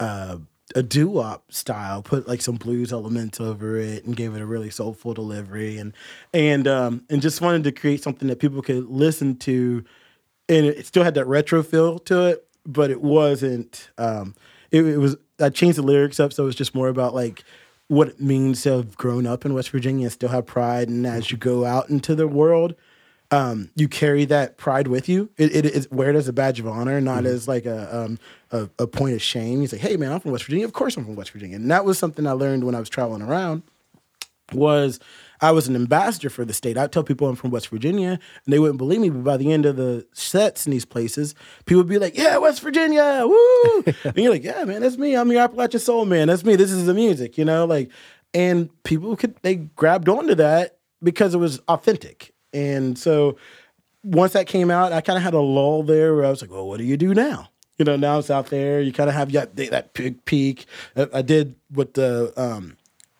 [0.00, 0.38] uh,
[0.74, 4.46] a doo wop style, put like some blues elements over it, and gave it a
[4.46, 5.92] really soulful delivery, and
[6.32, 9.84] and um and just wanted to create something that people could listen to,
[10.48, 13.90] and it still had that retro feel to it, but it wasn't.
[13.98, 14.34] Um,
[14.70, 17.44] it, it was I changed the lyrics up, so it was just more about like
[17.88, 21.06] what it means to have grown up in West Virginia and still have pride, and
[21.06, 22.74] as you go out into the world,
[23.32, 25.30] um, you carry that pride with you.
[25.38, 28.18] It, it is wear it as a badge of honor, not as like a, um,
[28.52, 29.62] a a point of shame.
[29.62, 30.66] You say, "Hey, man, I'm from West Virginia.
[30.66, 32.90] Of course, I'm from West Virginia." And that was something I learned when I was
[32.90, 33.62] traveling around.
[34.52, 35.00] Was
[35.40, 36.76] I was an ambassador for the state.
[36.76, 38.10] I'd tell people I'm from West Virginia,
[38.44, 39.08] and they wouldn't believe me.
[39.08, 42.36] But by the end of the sets in these places, people would be like, "Yeah,
[42.36, 45.16] West Virginia, woo!" and you're like, "Yeah, man, that's me.
[45.16, 46.28] I'm your Appalachian soul man.
[46.28, 46.56] That's me.
[46.56, 47.90] This is the music, you know." Like,
[48.34, 52.31] and people could they grabbed onto that because it was authentic.
[52.52, 53.36] And so
[54.04, 56.50] once that came out, I kind of had a lull there where I was like,
[56.50, 57.48] well, what do you do now?
[57.78, 58.80] You know, now it's out there.
[58.80, 60.66] You kind of have that, that big peak.
[60.96, 62.76] I I did what the um,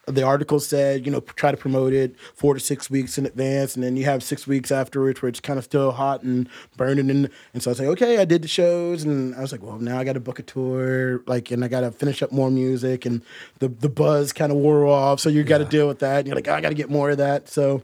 [0.07, 3.75] the article said, you know, try to promote it four to six weeks in advance,
[3.75, 7.09] and then you have six weeks afterwards where it's kind of still hot and burning.
[7.09, 9.63] And, and so I was like, okay, I did the shows, and I was like,
[9.63, 12.33] well, now I got to book a tour, like, and I got to finish up
[12.33, 13.23] more music, and
[13.61, 16.19] the the buzz kind of wore off, so you got to deal with that.
[16.19, 17.49] And you're like, "Oh, I got to get more of that.
[17.49, 17.83] So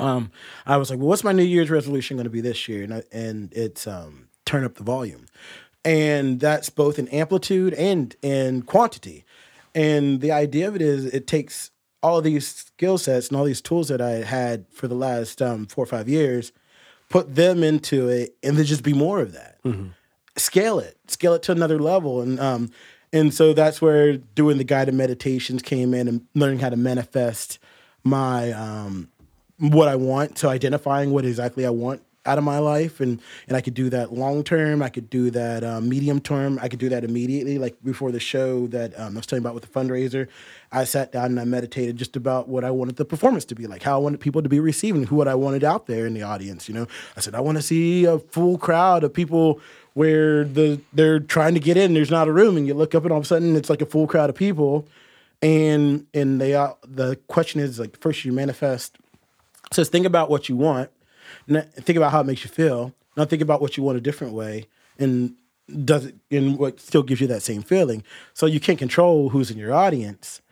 [0.00, 0.32] um,
[0.66, 2.84] I was like, well, what's my New Year's resolution going to be this year?
[2.84, 5.26] And, I, and it's um, turn up the volume,
[5.84, 9.24] and that's both in amplitude and in quantity.
[9.74, 11.70] And the idea of it is, it takes
[12.02, 15.42] all of these skill sets and all these tools that I had for the last
[15.42, 16.50] um, four or five years,
[17.08, 19.58] put them into it, and then just be more of that.
[20.36, 22.70] Scale it, scale it to another level, and um,
[23.12, 27.58] and so that's where doing the guided meditations came in, and learning how to manifest
[28.04, 29.10] my um,
[29.60, 30.36] what I want.
[30.36, 33.88] to identifying what exactly I want out of my life, and and I could do
[33.90, 34.82] that long term.
[34.82, 36.58] I could do that um, medium term.
[36.60, 37.58] I could do that immediately.
[37.58, 40.28] Like before the show that um, I was telling about with the fundraiser,
[40.70, 43.66] I sat down and I meditated just about what I wanted the performance to be
[43.66, 46.14] like, how I wanted people to be receiving, who what I wanted out there in
[46.14, 46.68] the audience.
[46.68, 46.86] You know,
[47.16, 49.60] I said I want to see a full crowd of people
[49.94, 51.94] where the they're trying to get in.
[51.94, 53.82] There's not a room, and you look up and all of a sudden it's like
[53.82, 54.86] a full crowd of people.
[55.42, 58.98] And and they uh, the question is like first you manifest
[59.72, 60.90] says think about what you want.
[61.48, 62.94] Think about how it makes you feel.
[63.16, 64.66] Now think about what you want a different way
[64.98, 65.34] and
[65.84, 68.02] does it and what still gives you that same feeling.
[68.34, 70.42] So you can't control who's in your audience.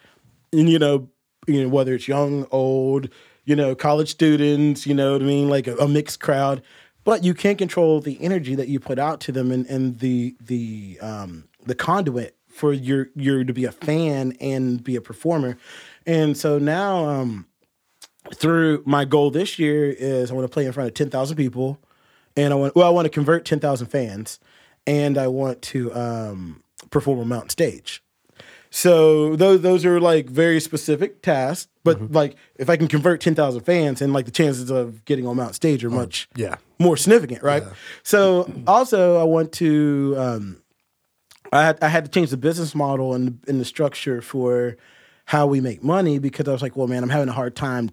[0.53, 1.09] And you know
[1.47, 3.09] you know whether it's young old
[3.45, 5.49] you know college students you know what i mean?
[5.49, 6.62] Like a, a mixed crowd.
[7.05, 10.37] But you can't control the energy that you put out to them and, and the
[10.41, 15.59] the um the conduit for your your to be a fan and be a performer.
[16.07, 17.47] And so now um
[18.35, 21.79] through my goal this year is I want to play in front of 10,000 people
[22.37, 24.39] and I want well I want to convert 10,000 fans
[24.87, 28.03] and I want to um, perform on mountain stage.
[28.70, 33.62] So those those are like very specific tasks, but like if I can convert 10,000
[33.62, 36.57] fans and like the chances of getting on mountain stage are much yeah.
[36.79, 37.62] more significant, right?
[38.03, 40.62] So also I want to um,
[41.51, 44.76] I had I had to change the business model and and the structure for
[45.24, 47.91] how we make money because I was like, well, man, I'm having a hard time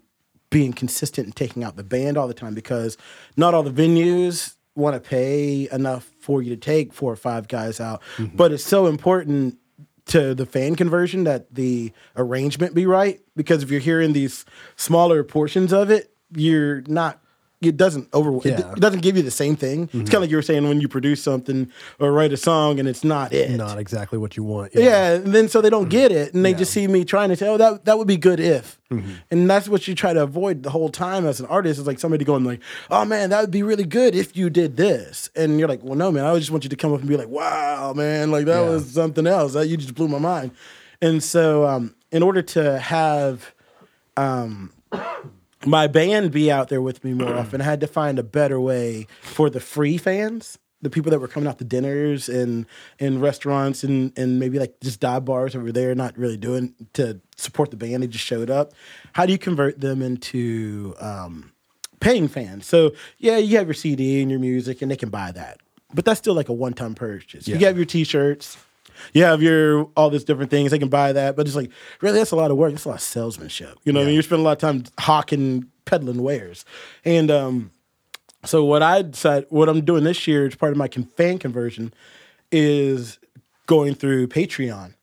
[0.56, 2.96] being consistent and taking out the band all the time because
[3.36, 7.46] not all the venues want to pay enough for you to take four or five
[7.46, 8.00] guys out.
[8.16, 8.36] Mm-hmm.
[8.36, 9.58] But it's so important
[10.06, 14.46] to the fan conversion that the arrangement be right because if you're hearing these
[14.76, 17.20] smaller portions of it, you're not
[17.62, 19.84] it doesn't over it doesn't give you the same thing.
[19.84, 22.78] It's kind of like you were saying when you produce something or write a song
[22.78, 23.50] and it's not it.
[23.50, 24.74] Not exactly what you want.
[24.74, 27.36] Yeah, and then so they don't get it, and they just see me trying to
[27.36, 28.78] say, "Oh, that that would be good if,"
[29.30, 31.80] and that's what you try to avoid the whole time as an artist.
[31.80, 34.76] Is like somebody going like, "Oh man, that would be really good if you did
[34.76, 37.08] this," and you're like, "Well, no, man, I just want you to come up and
[37.08, 38.68] be like, wow, man, like that Yeah.
[38.68, 39.54] was something else.
[39.54, 40.50] That you just blew my mind."
[41.00, 43.54] And so, um, in order to have
[44.18, 44.72] um,
[45.64, 47.60] my band be out there with me more often.
[47.60, 51.28] I had to find a better way for the free fans, the people that were
[51.28, 52.66] coming out to dinners and
[53.00, 57.20] and restaurants and and maybe like just dive bars over there, not really doing to
[57.36, 58.02] support the band.
[58.02, 58.72] They just showed up.
[59.14, 61.52] How do you convert them into um,
[62.00, 62.66] paying fans?
[62.66, 65.58] So yeah, you have your CD and your music, and they can buy that,
[65.94, 67.48] but that's still like a one time purchase.
[67.48, 68.58] You have your T-shirts.
[69.12, 70.70] You have your all these different things.
[70.70, 71.70] They can buy that, but it's like
[72.00, 72.72] really that's a lot of work.
[72.72, 73.78] It's a lot of salesmanship.
[73.84, 76.64] You know, what I mean, you're spending a lot of time hawking, peddling wares,
[77.04, 77.70] and um,
[78.44, 81.92] so what I decided, what I'm doing this year as part of my fan conversion,
[82.52, 83.18] is
[83.66, 84.94] going through Patreon,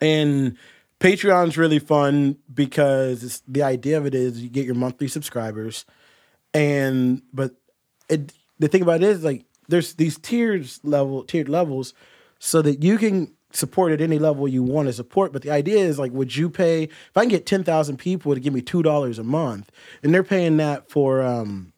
[0.00, 0.56] and
[1.00, 5.86] Patreon's really fun because it's, the idea of it is you get your monthly subscribers,
[6.52, 7.54] and but
[8.08, 11.94] it, the thing about it is like there's these tiers level tiered levels
[12.40, 15.76] so that you can support at any level you want to support but the idea
[15.78, 19.18] is like would you pay if i can get 10,000 people to give me $2
[19.18, 19.70] a month
[20.02, 21.72] and they're paying that for um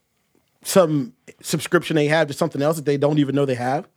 [0.64, 3.88] some subscription they have to something else that they don't even know they have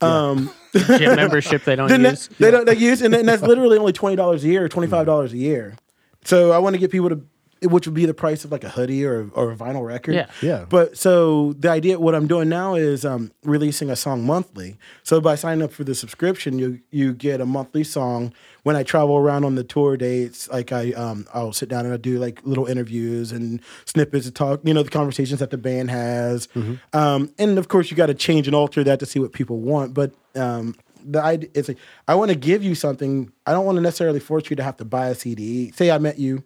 [0.00, 2.26] um Gym membership they don't then use.
[2.28, 4.68] that- they don't they use and, then that's literally only twenty dollars a year or
[4.68, 5.76] twenty five dollars a year.
[6.24, 7.22] So I want to get people to
[7.64, 10.14] which would be the price of like a hoodie or or a vinyl record.
[10.14, 10.26] Yeah.
[10.42, 10.64] Yeah.
[10.68, 14.76] But so the idea what I'm doing now is um releasing a song monthly.
[15.02, 18.32] So by signing up for the subscription, you you get a monthly song.
[18.62, 21.92] When I travel around on the tour dates, like I um I'll sit down and
[21.94, 25.58] I do like little interviews and snippets to talk, you know, the conversations that the
[25.58, 26.48] band has.
[26.92, 29.58] Um and of course you got to change and alter that to see what people
[29.58, 30.74] want, but um
[31.06, 31.76] the idea it's like
[32.08, 33.30] I want to give you something.
[33.46, 35.70] I don't want to necessarily force you to have to buy a CD.
[35.72, 36.42] Say I met you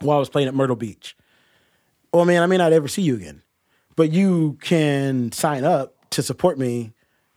[0.00, 1.16] while I was playing at Myrtle Beach.
[2.12, 3.42] Well, man, I may not ever see you again,
[3.94, 6.92] but you can sign up to support me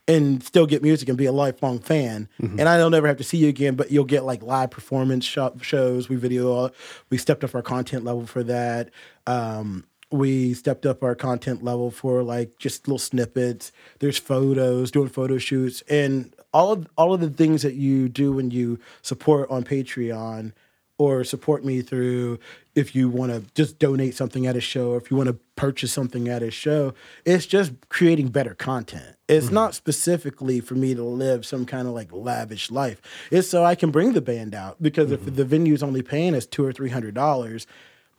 [0.07, 2.27] and still get music and be a lifelong fan.
[2.39, 5.23] And I don't ever have to see you again, but you'll get like live performance
[5.23, 6.09] sho- shows.
[6.09, 6.71] We video, all,
[7.09, 8.89] we stepped up our content level for that.
[9.27, 13.71] Um, we stepped up our content level for like just little snippets.
[13.99, 18.31] There's photos, doing photo shoots, and all of all of the things that you do
[18.31, 20.53] when you support on Patreon
[20.99, 22.37] or support me through
[22.75, 25.33] if you want to just donate something at a show or if you want to
[25.55, 26.93] purchase something at a show.
[27.25, 29.15] It's just creating better content.
[29.27, 29.55] It's mm-hmm.
[29.55, 33.01] not specifically for me to live some kind of like lavish life.
[33.31, 35.35] It's so i can bring the band out because if mm-hmm.
[35.35, 37.65] the venue's only paying us two or three hundred dollars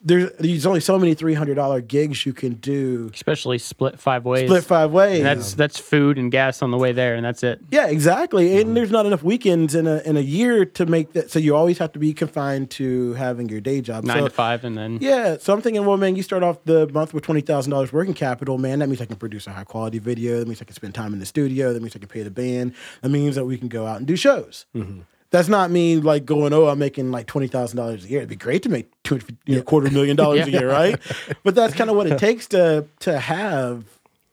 [0.02, 4.24] there's there's only so many three hundred dollar gigs you can do Especially split five
[4.24, 4.48] ways.
[4.48, 7.42] split five ways And that's that's food and gas on the way there, and that's
[7.42, 7.60] it.
[7.70, 8.60] Yeah, exactly.
[8.60, 11.30] And there's not enough weekends in a in a year to make that.
[11.30, 14.04] So you always have to be confined to having your day job.
[14.04, 16.64] Nine so, to five, and then Yeah, so I'm thinking, well, man, you start off
[16.64, 18.78] the month with twenty thousand dollars working capital, man.
[18.78, 20.38] That means I can produce a high quality video.
[20.38, 21.74] That means I can spend time in the studio.
[21.74, 22.74] That means I can pay the band.
[23.02, 24.64] That means that we can go out and do shows.
[24.74, 25.00] Mm-hmm.
[25.30, 28.18] That's not me like going, oh, I'm making like twenty thousand dollars a year.
[28.18, 30.98] It'd be great to make two, you know, quarter million dollars a year, right?
[31.44, 33.84] but that's kind of what it takes to to have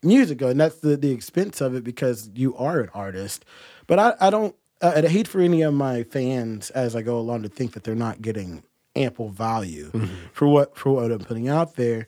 [0.02, 3.44] music go, and that's the the expense of it because you are an artist.
[3.86, 4.54] But I, I don't.
[4.82, 7.84] I, I hate for any of my fans as I go along to think that
[7.84, 8.62] they're not getting
[8.96, 10.14] ample value mm-hmm.
[10.32, 12.06] for what for what I'm putting out there.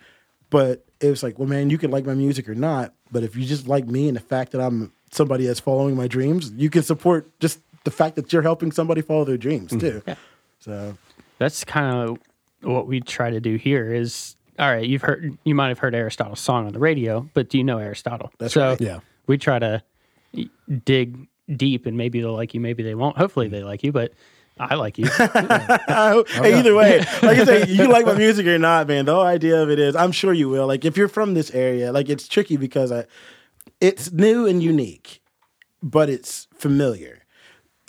[0.51, 3.45] But it's like, well, man, you can like my music or not, but if you
[3.45, 6.83] just like me and the fact that I'm somebody that's following my dreams, you can
[6.83, 9.79] support just the fact that you're helping somebody follow their dreams mm-hmm.
[9.79, 10.03] too.
[10.07, 10.15] Yeah.
[10.61, 10.99] So
[11.39, 12.19] that's kind of
[12.63, 13.93] what we try to do here.
[13.93, 14.87] Is all right.
[14.87, 17.79] You've heard, you might have heard Aristotle's song on the radio, but do you know
[17.79, 18.31] Aristotle?
[18.39, 18.81] That's so right.
[18.81, 19.01] Yeah.
[19.27, 19.83] we try to
[20.85, 21.27] dig
[21.57, 23.17] deep, and maybe they'll like you, maybe they won't.
[23.17, 24.13] Hopefully, they like you, but
[24.59, 25.07] I like you.
[25.09, 29.07] hey, either way, like you say, you like my music or not, man.
[29.07, 30.67] The whole idea of it is, I'm sure you will.
[30.67, 33.07] Like if you're from this area, like it's tricky because I,
[33.81, 35.23] it's new and unique,
[35.83, 37.20] but it's familiar.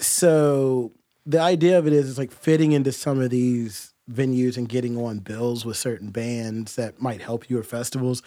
[0.01, 0.91] So
[1.25, 4.97] the idea of it is, it's like fitting into some of these venues and getting
[4.97, 8.21] on bills with certain bands that might help you or festivals.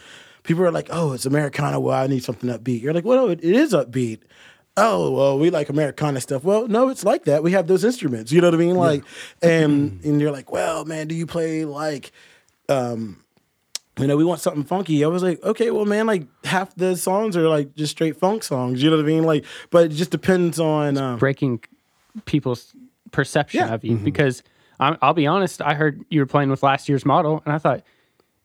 [0.44, 1.80] People are like, "Oh, it's Americana.
[1.80, 4.20] Well, I need something upbeat." You're like, "Well, no, it, it is upbeat."
[4.76, 6.44] Oh, well, we like Americana stuff.
[6.44, 7.42] Well, no, it's like that.
[7.42, 8.32] We have those instruments.
[8.32, 8.76] You know what I mean?
[8.76, 9.04] Like,
[9.42, 12.12] and and you're like, "Well, man, do you play like?"
[12.68, 13.23] um
[13.98, 15.04] you know, we want something funky.
[15.04, 18.42] I was like, okay, well, man, like half the songs are like just straight funk
[18.42, 18.82] songs.
[18.82, 19.24] You know what I mean?
[19.24, 20.96] Like, but it just depends on.
[20.98, 21.60] Um, breaking
[22.24, 22.74] people's
[23.10, 23.74] perception Yeah.
[23.74, 24.42] of you because
[24.80, 25.62] I'm, I'll be honest.
[25.62, 27.82] I heard you were playing with last year's model, and I thought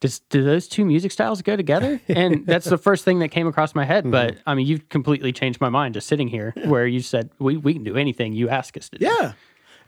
[0.01, 1.99] does do those two music styles go together?
[2.07, 4.09] And that's the first thing that came across my head.
[4.09, 4.49] But Mm-hmm.
[4.49, 7.73] I mean, you've completely changed my mind just sitting here, where you said we we
[7.73, 9.05] can do anything you ask us to do.
[9.05, 9.33] Yeah,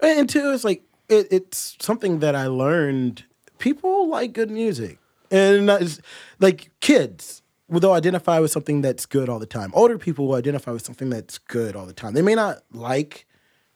[0.02, 3.24] and, and two, it's like it, it's something that I learned.
[3.60, 4.98] People like good music,
[5.32, 6.00] and
[6.40, 9.72] like kids will identify with something that's good all the time.
[9.74, 12.14] Older people will identify with something that's good all the time.
[12.14, 13.26] They may not like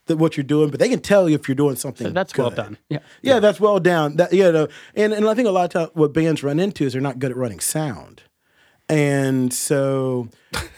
[0.07, 2.13] the, what you're doing, but they can tell you if you're doing something.
[2.13, 2.57] That's well good.
[2.57, 2.77] done.
[2.89, 2.99] Yeah.
[3.21, 4.17] Yeah, that's well done.
[4.17, 6.83] That you know, and and I think a lot of times what bands run into
[6.85, 8.23] is they're not good at running sound,
[8.89, 10.29] and so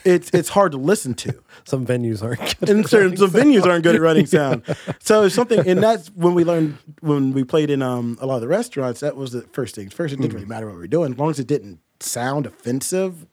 [0.04, 2.70] it's it's hard to listen to Some venues aren't good.
[2.70, 4.62] and certain some venues aren't good at running sound.
[5.00, 8.36] So it's something, and that's when we learned when we played in um, a lot
[8.36, 9.00] of the restaurants.
[9.00, 9.90] That was the first thing.
[9.90, 12.46] First, it didn't really matter what we were doing, as long as it didn't sound
[12.46, 13.26] offensive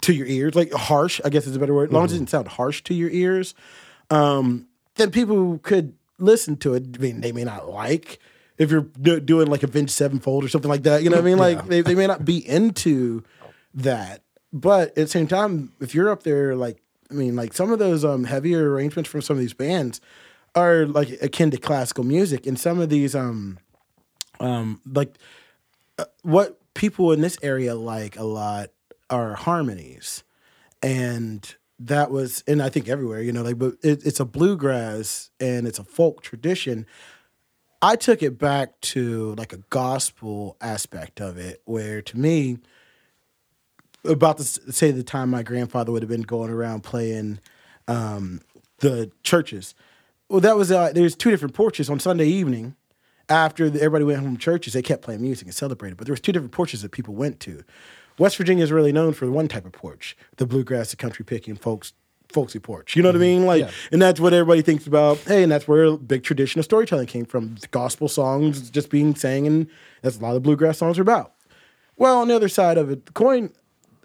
[0.00, 1.20] to your ears, like harsh.
[1.24, 1.90] I guess is a better word.
[1.90, 3.54] As long as it didn't sound harsh to your ears,
[4.10, 6.96] um, then people could listen to it.
[6.96, 8.18] I mean, they may not like
[8.58, 11.02] if you're do- doing like a Avenged Sevenfold or something like that.
[11.02, 11.38] You know what I mean?
[11.38, 13.22] Like they, they may not be into
[13.76, 14.22] that,
[14.52, 17.78] but at the same time, if you're up there, like I mean, like some of
[17.78, 20.00] those um, heavier arrangements from some of these bands
[20.54, 23.58] are like akin to classical music, and some of these um
[24.40, 25.16] um like
[25.98, 28.70] uh, what people in this area like a lot
[29.08, 30.24] are harmonies.
[30.82, 35.30] And that was and i think everywhere you know like but it, it's a bluegrass
[35.40, 36.86] and it's a folk tradition.
[37.82, 42.58] I took it back to like a gospel aspect of it where to me
[44.06, 47.40] about to say the time my grandfather would have been going around playing
[47.88, 48.40] um,
[48.78, 49.74] the churches.
[50.28, 52.76] Well, that was uh, there's two different porches on Sunday evening.
[53.28, 55.96] After the, everybody went home from churches, they kept playing music and celebrated.
[55.96, 57.64] But there was two different porches that people went to.
[58.18, 61.56] West Virginia is really known for one type of porch: the bluegrass, the country picking,
[61.56, 61.92] folks,
[62.28, 62.96] folksy porch.
[62.96, 63.44] You know what I mean?
[63.44, 63.62] Like,
[63.92, 65.18] and that's what everybody thinks about.
[65.18, 67.56] Hey, and that's where a big tradition of storytelling came from.
[67.56, 69.68] The gospel songs just being sang, and
[70.02, 71.34] that's a lot of bluegrass songs are about.
[71.96, 73.52] Well, on the other side of it, the coin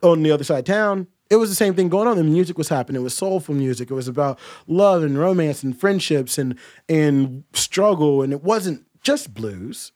[0.01, 2.17] on the other side of town, it was the same thing going on.
[2.17, 3.01] The music was happening.
[3.01, 3.89] It was soulful music.
[3.89, 4.37] It was about
[4.67, 6.57] love and romance and friendships and
[6.89, 8.21] and struggle.
[8.21, 9.91] And it wasn't just blues.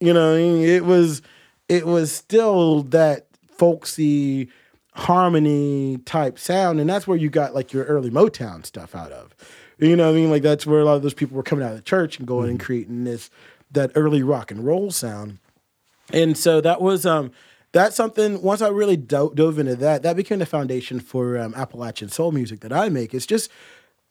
[0.00, 0.62] You know, what I mean?
[0.62, 1.22] it was
[1.68, 4.48] it was still that folksy
[4.94, 9.34] harmony type sound, and that's where you got like your early Motown stuff out of.
[9.78, 11.64] You know, what I mean, like that's where a lot of those people were coming
[11.64, 13.28] out of the church and going and creating this
[13.72, 15.38] that early rock and roll sound
[16.12, 17.30] and so that was um
[17.76, 21.54] that's something once i really do- dove into that that became the foundation for um,
[21.54, 23.14] appalachian soul music that i make.
[23.14, 23.50] It's just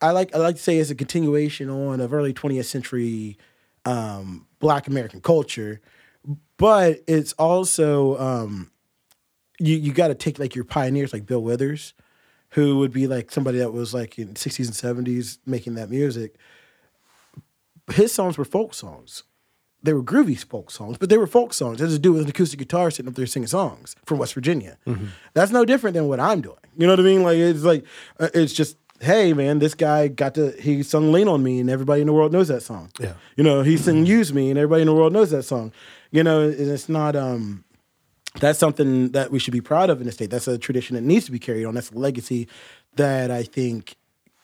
[0.01, 3.37] i like i like to say it's a continuation on of early 20th century
[3.85, 5.81] um, black american culture
[6.57, 8.71] but it's also um,
[9.59, 11.93] you you got to take like your pioneers like bill withers
[12.55, 16.35] who would be like somebody that was like in 60s and 70s making that music.
[17.91, 19.23] His songs were folk songs
[19.85, 21.79] they were groovy folk songs, but they were folk songs.
[21.79, 24.77] There's a dude with an acoustic guitar sitting up there singing songs from West Virginia.
[25.33, 26.57] That's no different than what I'm doing.
[26.77, 27.23] You know what I mean?
[27.23, 27.85] Like it's like
[28.19, 31.69] uh, it's just hey man, this guy got to he sung "Lean on Me" and
[31.69, 32.91] everybody in the world knows that song.
[32.99, 33.13] Yeah.
[33.37, 35.71] you know he sang "Use Me" and everybody in the world knows that song.
[36.11, 37.63] You know, and it's not um
[38.39, 40.29] that's something that we should be proud of in the state.
[40.29, 41.75] That's a tradition that needs to be carried on.
[41.75, 42.47] That's a legacy
[42.95, 43.95] that I think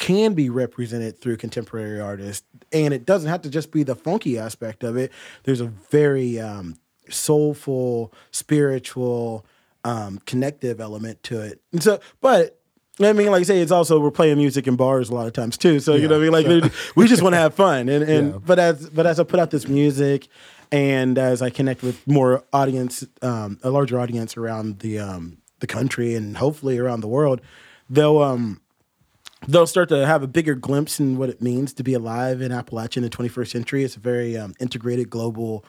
[0.02, 2.44] can be represented through contemporary artists.
[2.74, 5.12] And it doesn't have to just be the funky aspect of it.
[5.44, 9.46] There's a very um, soulful, spiritual,
[9.84, 11.62] um, connective element to it.
[11.72, 12.60] And so, but
[13.00, 15.34] I mean, like I say, it's also we're playing music in bars a lot of
[15.34, 15.80] times too.
[15.80, 17.88] So you know, what I mean, like we just want to have fun.
[17.88, 18.40] And and Yeah.
[18.44, 20.28] but as but as I put out this music,
[20.72, 25.68] and as I connect with more audience, um, a larger audience around the um, the
[25.68, 27.40] country and hopefully around the world,
[27.90, 28.62] they'll um,
[29.48, 32.52] they'll start to have a bigger glimpse in what it means to be alive in
[32.52, 33.84] Appalachia in the 21st century.
[33.84, 35.66] It's a very um, integrated global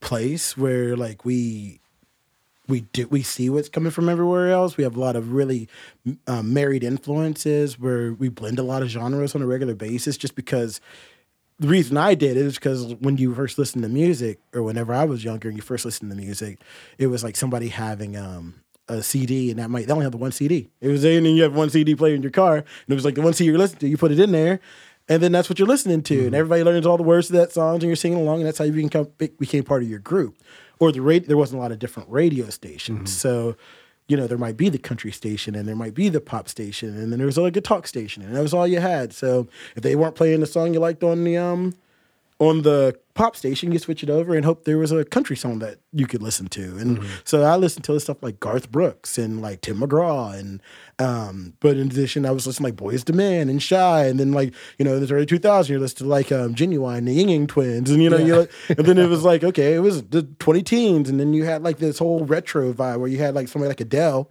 [0.00, 1.80] place where like we
[2.68, 4.76] we do we see what's coming from everywhere else.
[4.76, 5.68] We have a lot of really
[6.26, 10.16] um, married influences where we blend a lot of genres on a regular basis.
[10.16, 10.80] Just because
[11.58, 14.94] the reason I did it is because when you first listen to music, or whenever
[14.94, 16.60] I was younger and you first listened to music,
[16.98, 20.18] it was like somebody having um, a CD, and that might they only have the
[20.18, 20.70] one CD.
[20.80, 23.04] It was and then you have one CD player in your car, and it was
[23.04, 23.88] like the one CD you're listening to.
[23.88, 24.60] You put it in there,
[25.08, 27.52] and then that's what you're listening to, and everybody learns all the words to that
[27.52, 29.08] song, and you're singing along, and that's how you become
[29.38, 30.36] became part of your group.
[30.80, 33.56] Or the radio, there wasn't a lot of different radio stations, so
[34.08, 36.96] you know, there might be the country station and there might be the pop station
[36.96, 39.12] and then there was like a talk station and that was all you had.
[39.12, 41.74] So if they weren't playing the song you liked on the um
[42.40, 45.58] on the pop station, you switch it over and hope there was a country song
[45.58, 46.78] that you could listen to.
[46.78, 50.38] And so I listened to stuff like Garth Brooks and like Tim McGraw.
[50.38, 50.62] And,
[51.00, 54.06] um, but in addition, I was listening to like Boyz II Men and Shai.
[54.06, 57.06] And then like, you know, in the early 2000s, you're listening to like um, Ginuwine,
[57.06, 57.90] the Ying Yang Twins.
[57.90, 61.08] And, you know, like, and then it was like, okay, it was the 20 teens.
[61.08, 63.80] And then you had like this whole retro vibe where you had like somebody like
[63.80, 64.30] Adele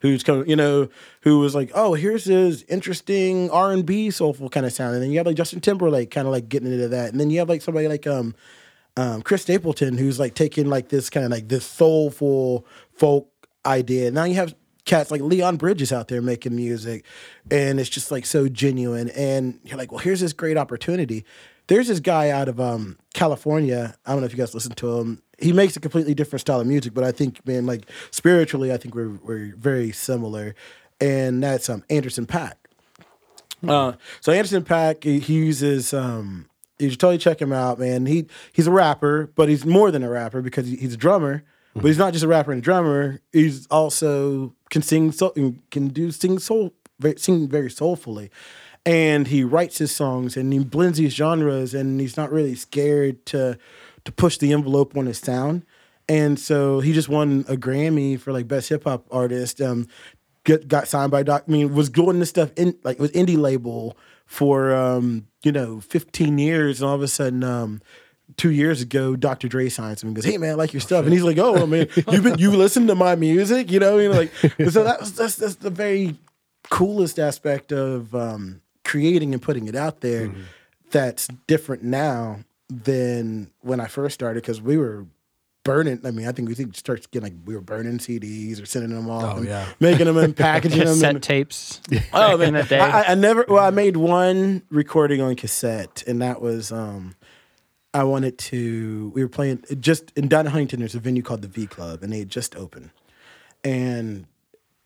[0.00, 0.88] who's coming, you know
[1.22, 4.94] who was like oh here's this interesting r&b soulful kind of sound.
[4.94, 7.10] And then you have like justin timberlake kind of like getting into that.
[7.10, 8.34] And then you have like somebody like um
[8.96, 13.30] um chris stapleton who's like taking like this kind of like this soulful folk
[13.64, 14.10] idea.
[14.10, 14.54] Now you have
[14.84, 17.04] cats like leon bridges out there making music
[17.50, 19.10] and it's just like so genuine.
[19.10, 21.24] And you're like well here's this great opportunity.
[21.68, 23.96] There's this guy out of um california.
[24.06, 26.60] I don't know if you guys listen to him he makes a completely different style
[26.60, 30.54] of music, but I think, man, like spiritually, I think we're we're very similar,
[31.00, 32.54] and that's um Anderson .Paak.
[33.66, 36.48] Uh, so Anderson .Paak, he, he uses um,
[36.78, 38.06] you should totally check him out, man.
[38.06, 41.42] He he's a rapper, but he's more than a rapper because he, he's a drummer.
[41.74, 43.20] But he's not just a rapper and a drummer.
[43.34, 45.34] He's also can sing soul,
[45.70, 48.30] can do sing soul, very, sing very soulfully,
[48.86, 53.26] and he writes his songs and he blends these genres, and he's not really scared
[53.26, 53.58] to
[54.06, 55.64] to push the envelope on his sound.
[56.08, 59.60] And so he just won a Grammy for like best hip hop artist.
[59.60, 59.88] Um,
[60.44, 61.44] get, got signed by Doc.
[61.46, 65.80] I mean, was doing this stuff in like was indie label for um, you know
[65.80, 67.44] 15 years, and all of a sudden.
[67.44, 67.82] Um,
[68.36, 69.46] Two years ago, Dr.
[69.46, 71.64] Dre signs him and goes, "Hey man, I like your stuff," and he's like, "Oh
[71.64, 74.32] man, you've been you listen to my music, you know?" You know, like
[74.68, 76.16] so that was that's that's the very
[76.68, 80.34] coolest aspect of um, creating and putting it out there.
[80.90, 85.06] That's different now than when I first started because we were
[85.64, 86.00] burning.
[86.04, 88.94] I mean, I think we think starts getting like we were burning CDs or sending
[88.94, 89.66] them off, Oh, and yeah.
[89.80, 90.88] making them and packaging them.
[90.88, 91.80] Cassette And, tapes.
[92.12, 92.78] oh in man, day.
[92.80, 93.44] I, I never.
[93.48, 97.14] Well, I made one recording on cassette, and that was um,
[97.94, 99.12] I wanted to.
[99.14, 100.80] We were playing just in down in Huntington.
[100.80, 102.90] There's a venue called the V Club, and they had just opened.
[103.64, 104.26] And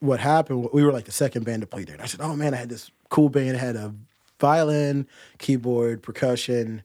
[0.01, 0.69] what happened?
[0.73, 1.95] We were like the second band to play there.
[1.95, 3.49] And I said, "Oh man, I had this cool band.
[3.51, 3.95] It had a
[4.39, 5.07] violin,
[5.39, 6.83] keyboard, percussion,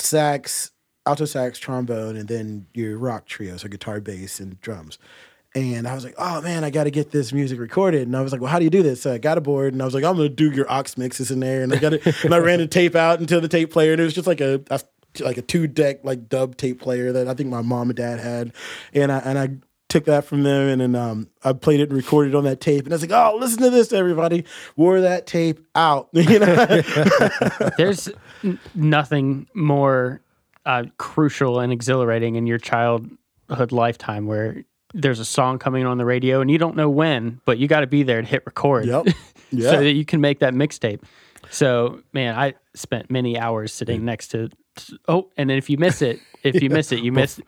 [0.00, 0.70] sax,
[1.06, 4.98] alto sax, trombone, and then your rock trio, so guitar, bass, and drums."
[5.54, 8.20] And I was like, "Oh man, I got to get this music recorded." And I
[8.20, 9.84] was like, "Well, how do you do this?" So I got a board, and I
[9.84, 12.34] was like, "I'm gonna do your aux mixes in there." And I got it, and
[12.34, 14.62] I ran the tape out into the tape player, and it was just like a,
[14.70, 14.80] a
[15.18, 18.20] like a two deck like dub tape player that I think my mom and dad
[18.20, 18.52] had,
[18.94, 19.48] and I and I
[19.90, 22.84] took that from them, and then um, I played it and recorded on that tape,
[22.84, 24.44] and I was like, "Oh, listen to this, everybody!"
[24.76, 26.82] Wore that tape out, you know.
[27.76, 28.08] There's
[28.42, 30.22] n- nothing more
[30.64, 36.04] uh, crucial and exhilarating in your childhood lifetime where there's a song coming on the
[36.04, 38.86] radio and you don't know when, but you got to be there to hit record
[38.86, 39.06] yep.
[39.52, 39.70] Yeah.
[39.70, 41.02] so that you can make that mixtape.
[41.50, 44.50] So, man, I spent many hours sitting next to.
[45.08, 47.40] Oh, and then if you miss it, if you miss it, you miss.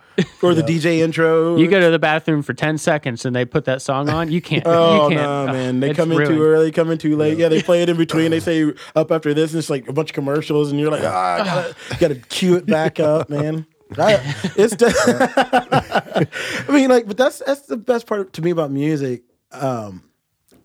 [0.43, 1.57] or the DJ intro.
[1.57, 4.31] You go to the bathroom for ten seconds and they put that song on.
[4.31, 4.65] You can't.
[4.66, 5.23] Oh you can't.
[5.23, 5.81] no, ugh, man!
[5.81, 6.35] They come in ruined.
[6.37, 7.39] too early, come in too late.
[7.39, 8.33] Yeah, they play it in between.
[8.33, 11.05] They say up after this, and it's like a bunch of commercials, and you're like,
[11.05, 13.66] ah, I gotta, gotta cue it back up, man.
[13.99, 14.20] I,
[14.57, 14.74] it's.
[14.77, 14.93] de-
[16.69, 19.23] I mean, like, but that's that's the best part to me about music.
[19.53, 20.03] Um,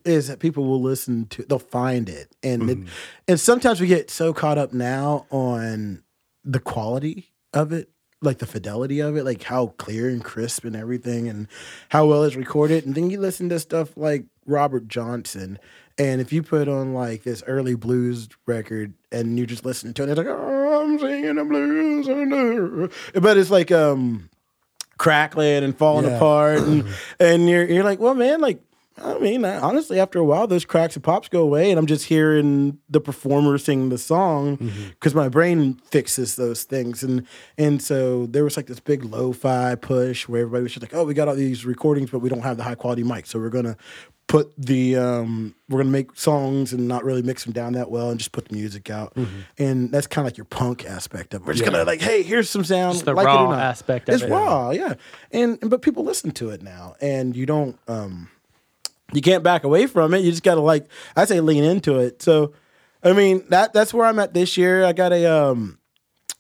[0.07, 2.77] is that people will listen to, they'll find it, and it,
[3.27, 6.03] and sometimes we get so caught up now on
[6.43, 7.89] the quality of it,
[8.21, 11.47] like the fidelity of it, like how clear and crisp and everything, and
[11.89, 12.85] how well it's recorded.
[12.85, 15.59] And then you listen to stuff like Robert Johnson,
[15.97, 20.03] and if you put on like this early blues record and you're just listening to
[20.03, 24.29] it, it's like oh, I'm singing the blues, and, uh," but it's like um
[24.97, 26.15] crackling and falling Yeah.
[26.17, 26.85] apart, and
[27.19, 28.61] and you're you're like, well, man, like.
[28.99, 31.85] I mean, I, honestly, after a while, those cracks and pops go away, and I'm
[31.85, 37.03] just hearing the performer sing the song because my brain fixes those things.
[37.03, 37.25] And
[37.57, 41.03] and so there was like this big lo-fi push where everybody was just like, "Oh,
[41.05, 43.49] we got all these recordings, but we don't have the high quality mic, so we're
[43.49, 43.77] gonna
[44.27, 48.09] put the um, we're gonna make songs and not really mix them down that well,
[48.09, 49.15] and just put the music out."
[49.59, 51.47] And that's kind of like your punk aspect of it.
[51.47, 53.59] We're just gonna like, "Hey, here's some sound, It's the like it or raw not."
[53.61, 54.29] aspect of It's it.
[54.31, 54.95] raw, yeah.
[55.31, 57.77] And but people listen to it now, and you don't.
[57.87, 58.29] um
[59.13, 60.19] you can't back away from it.
[60.19, 62.21] You just got to like I say lean into it.
[62.21, 62.53] So
[63.03, 64.83] I mean that that's where I'm at this year.
[64.83, 65.79] I got a um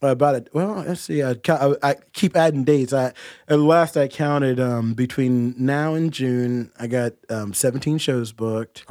[0.01, 2.93] about a well let's see I, I, I keep adding dates.
[2.93, 3.13] I
[3.47, 8.85] at last I counted um between now and June I got um 17 shows booked.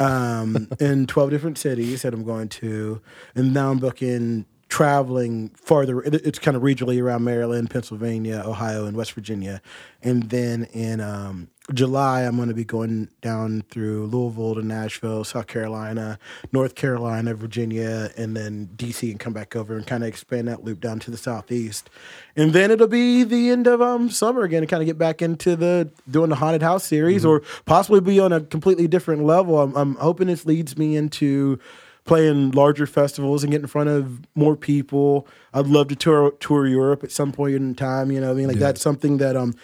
[0.00, 3.00] um, in 12 different cities that I'm going to.
[3.36, 6.00] And now I'm booking traveling farther.
[6.02, 9.60] it- It's kind of regionally around Maryland, Pennsylvania, Ohio, and West Virginia.
[10.02, 15.22] And then in um, July, I'm going to be going down through Louisville to Nashville,
[15.22, 16.18] South Carolina,
[16.50, 20.64] North Carolina, Virginia, and then DC, and come back over and kind of expand that
[20.64, 21.88] loop down to the southeast.
[22.34, 25.22] And then it'll be the end of um summer again, and kind of get back
[25.22, 29.60] into the doing the haunted house series, or possibly be on a completely different level.
[29.60, 31.60] I'm, I'm hoping this leads me into
[32.04, 35.28] playing larger festivals and getting in front of more people.
[35.54, 38.10] I'd love to tour tour Europe at some point in time.
[38.10, 39.54] You know, I mean, like that's something that um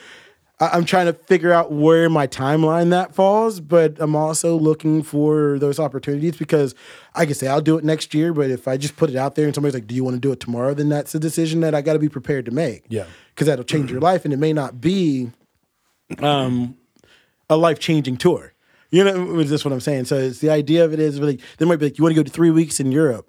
[0.61, 5.03] I- I'm trying to figure out where my timeline that falls, but I'm also looking
[5.03, 6.75] for those opportunities because
[7.15, 9.35] I can say I'll do it next year, but if I just put it out
[9.37, 11.61] there and somebody's like, "Do you want to do it tomorrow?" then that's a decision
[11.61, 12.85] that I got to be prepared to make.
[12.89, 13.05] Yeah.
[13.35, 15.31] because that'll change your life, and it may not be
[16.19, 16.77] um,
[17.49, 18.53] a life changing tour.
[18.91, 20.07] You know, is this what I'm saying?
[20.07, 22.21] So it's the idea of it is really they might be like, "You want to
[22.21, 23.28] go to three weeks in Europe."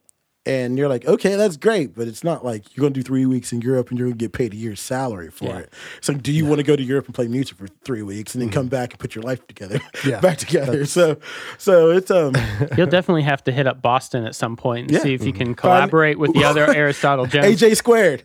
[0.49, 3.25] And you're like, okay, that's great, but it's not like you're going to do three
[3.25, 5.57] weeks in Europe and you're going to get paid a year's salary for Yeah.
[5.59, 5.73] it.
[6.01, 8.41] So, do you want to go to Europe and play music for three weeks and
[8.41, 10.85] then come back and put your life together, Yeah, back together?
[10.85, 11.17] So,
[11.57, 12.33] so it's um,
[12.77, 14.99] You'll definitely have to hit up Boston at some point and Yeah.
[15.03, 17.61] see if you can collaborate with the other Aristotle Jones.
[17.61, 18.21] AJ squared,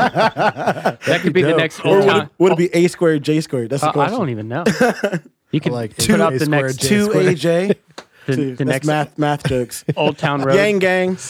[0.00, 3.40] that could be the next or old would it, would it be A squared, J
[3.40, 3.70] squared?
[3.70, 4.64] That's the Uh, I don't even know.
[5.52, 7.08] You can Like put up the next Two.
[7.08, 7.74] AJ,
[8.30, 8.56] the, Two.
[8.56, 9.84] the That's next math math jokes.
[9.96, 10.54] Old Town Road.
[10.54, 11.16] gang gang.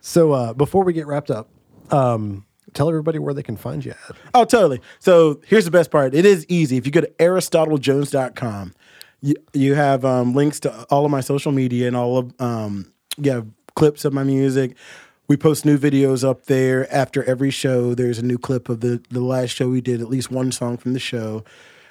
[0.00, 1.48] So uh, before we get wrapped up,
[1.90, 4.16] um, tell everybody where they can find you at.
[4.34, 4.80] Oh, totally.
[5.00, 6.14] So here's the best part.
[6.14, 6.76] It is easy.
[6.76, 8.72] If you go to aristotlejones.com,
[9.20, 12.92] you, you have um, links to all of my social media and all of um,
[13.18, 13.40] yeah
[13.74, 14.76] clips of my music.
[15.28, 17.92] We post new videos up there after every show.
[17.94, 20.00] There's a new clip of the the last show we did.
[20.00, 21.42] At least one song from the show.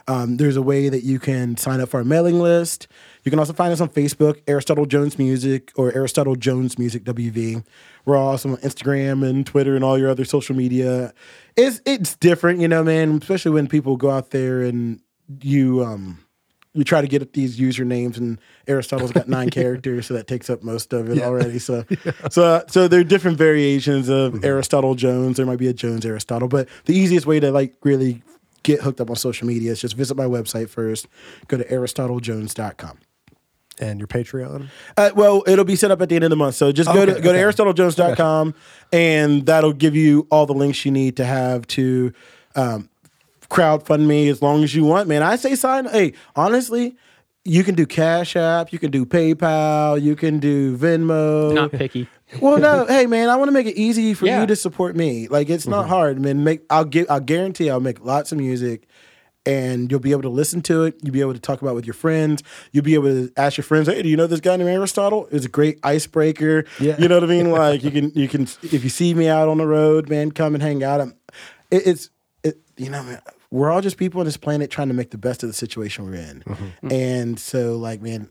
[0.07, 2.87] Um, there's a way that you can sign up for our mailing list.
[3.23, 7.65] You can also find us on Facebook, Aristotle Jones Music or Aristotle Jones Music WV.
[8.05, 11.13] We're also on Instagram and Twitter and all your other social media.
[11.55, 13.17] It's it's different, you know, man.
[13.19, 15.01] Especially when people go out there and
[15.41, 16.19] you um
[16.75, 18.37] you try to get at these usernames and
[18.67, 21.57] Aristotle's got nine characters, so that takes up most of it already.
[21.57, 21.85] So,
[22.29, 25.37] so, so there are different variations of Aristotle Jones.
[25.37, 28.21] There might be a Jones Aristotle, but the easiest way to like really
[28.65, 31.07] get hooked up on social media is just visit my website first.
[31.47, 32.97] Go to aristotlejones.com.
[33.77, 34.69] And your Patreon.
[34.95, 36.55] Uh, well, it'll be set up at the end of the month.
[36.55, 37.63] So just go to Okay, go to okay.
[37.63, 38.55] aristotlejones.com
[38.93, 42.13] and that'll give you all the links you need to have to
[42.55, 42.89] um,
[43.49, 45.23] crowdfund me as long as you want, man.
[45.23, 45.87] I say sign.
[45.87, 46.95] Hey, honestly,
[47.43, 51.53] you can do Cash App, you can do PayPal, you can do Venmo.
[51.53, 52.07] Not picky.
[52.41, 54.41] Well, no, hey man, I want to make it easy for Yeah.
[54.41, 55.27] you to support me.
[55.27, 55.89] Like it's not mm-hmm.
[55.89, 56.43] hard, man.
[56.43, 58.87] Make I'll give I'll guarantee I'll make lots of music
[59.45, 60.95] and you'll be able to listen to it.
[61.03, 62.41] You'll be able to talk about it with your friends.
[62.71, 65.27] You'll be able to ask your friends, "Hey, do you know this guy named Aristotle?"
[65.31, 66.65] It's a great icebreaker.
[66.79, 66.95] Yeah.
[66.97, 67.45] You know what I mean?
[67.55, 70.55] Like you can you can if you see me out on the road, man, come
[70.55, 70.99] and hang out.
[70.99, 71.15] I'm,
[71.71, 72.09] it, it's
[72.43, 75.17] it, you know, man, we're all just people on this planet trying to make the
[75.17, 76.43] best of the situation we're in.
[76.45, 76.91] Mm-hmm.
[76.91, 78.29] And so like, man,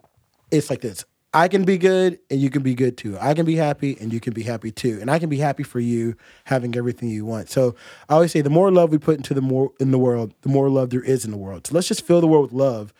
[0.50, 1.04] it's like this.
[1.34, 3.18] I can be good and you can be good too.
[3.20, 4.98] I can be happy and you can be happy too.
[5.00, 7.50] And I can be happy for you having everything you want.
[7.50, 7.74] So
[8.08, 10.48] I always say the more love we put into the more in the world, the
[10.48, 11.66] more love there is in the world.
[11.66, 12.94] So let's just fill the world with love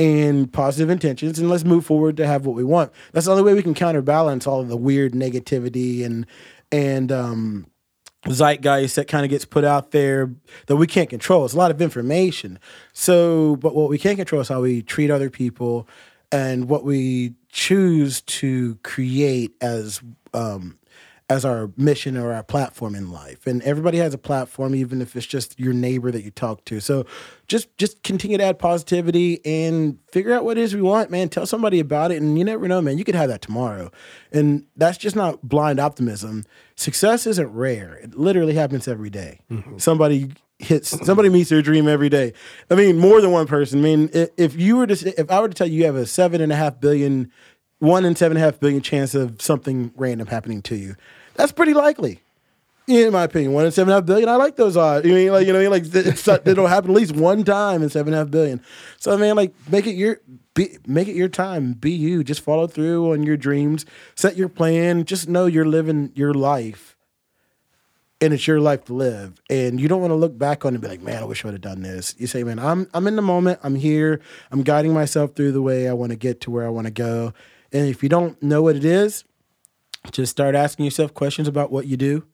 [0.00, 2.90] and positive intentions and let's move forward to have what we want.
[3.12, 6.26] That's the only way we can counterbalance all of the weird negativity and
[6.72, 7.66] and um
[8.28, 10.34] zeitgeist that kind of gets put out there
[10.66, 11.44] that we can't control.
[11.44, 12.58] It's a lot of information.
[12.92, 15.88] So, but what we can control is how we treat other people
[16.32, 20.02] and what we choose to create as
[20.34, 20.78] um,
[21.30, 23.46] as our mission or our platform in life.
[23.46, 26.80] And everybody has a platform, even if it's just your neighbor that you talk to.
[26.80, 27.06] So
[27.48, 31.30] just just continue to add positivity and figure out what it is we want, man.
[31.30, 32.20] Tell somebody about it.
[32.20, 32.98] And you never know, man.
[32.98, 33.90] You could have that tomorrow.
[34.30, 36.44] And that's just not blind optimism.
[36.76, 37.94] Success isn't rare.
[37.94, 39.40] It literally happens every day.
[39.78, 42.32] Somebody hits somebody meets their dream every day.
[42.70, 43.80] I mean, more than one person.
[43.80, 46.06] I mean, if you were to if I were to tell you you have a
[46.06, 47.30] seven and a half billion,
[47.78, 50.96] one in seven and a half billion chance of something random happening to you,
[51.34, 52.20] that's pretty likely.
[52.88, 54.28] In my opinion, one in seven and a half billion.
[54.28, 55.04] I like those odds.
[55.04, 58.12] You mean like you know, like it's, it'll happen at least one time in seven
[58.12, 58.62] and a half billion.
[58.98, 60.20] So I mean like make it your
[60.54, 61.72] be, make it your time.
[61.74, 62.24] Be you.
[62.24, 63.84] Just follow through on your dreams.
[64.14, 65.04] Set your plan.
[65.04, 66.95] Just know you're living your life
[68.20, 69.40] and it's your life to live.
[69.50, 71.44] And you don't want to look back on it and be like, man, I wish
[71.44, 72.14] I would have done this.
[72.18, 73.60] You say, man, I'm I'm in the moment.
[73.62, 74.20] I'm here.
[74.50, 76.92] I'm guiding myself through the way I want to get to where I want to
[76.92, 77.32] go.
[77.72, 79.24] And if you don't know what it is,
[80.12, 82.26] just start asking yourself questions about what you do,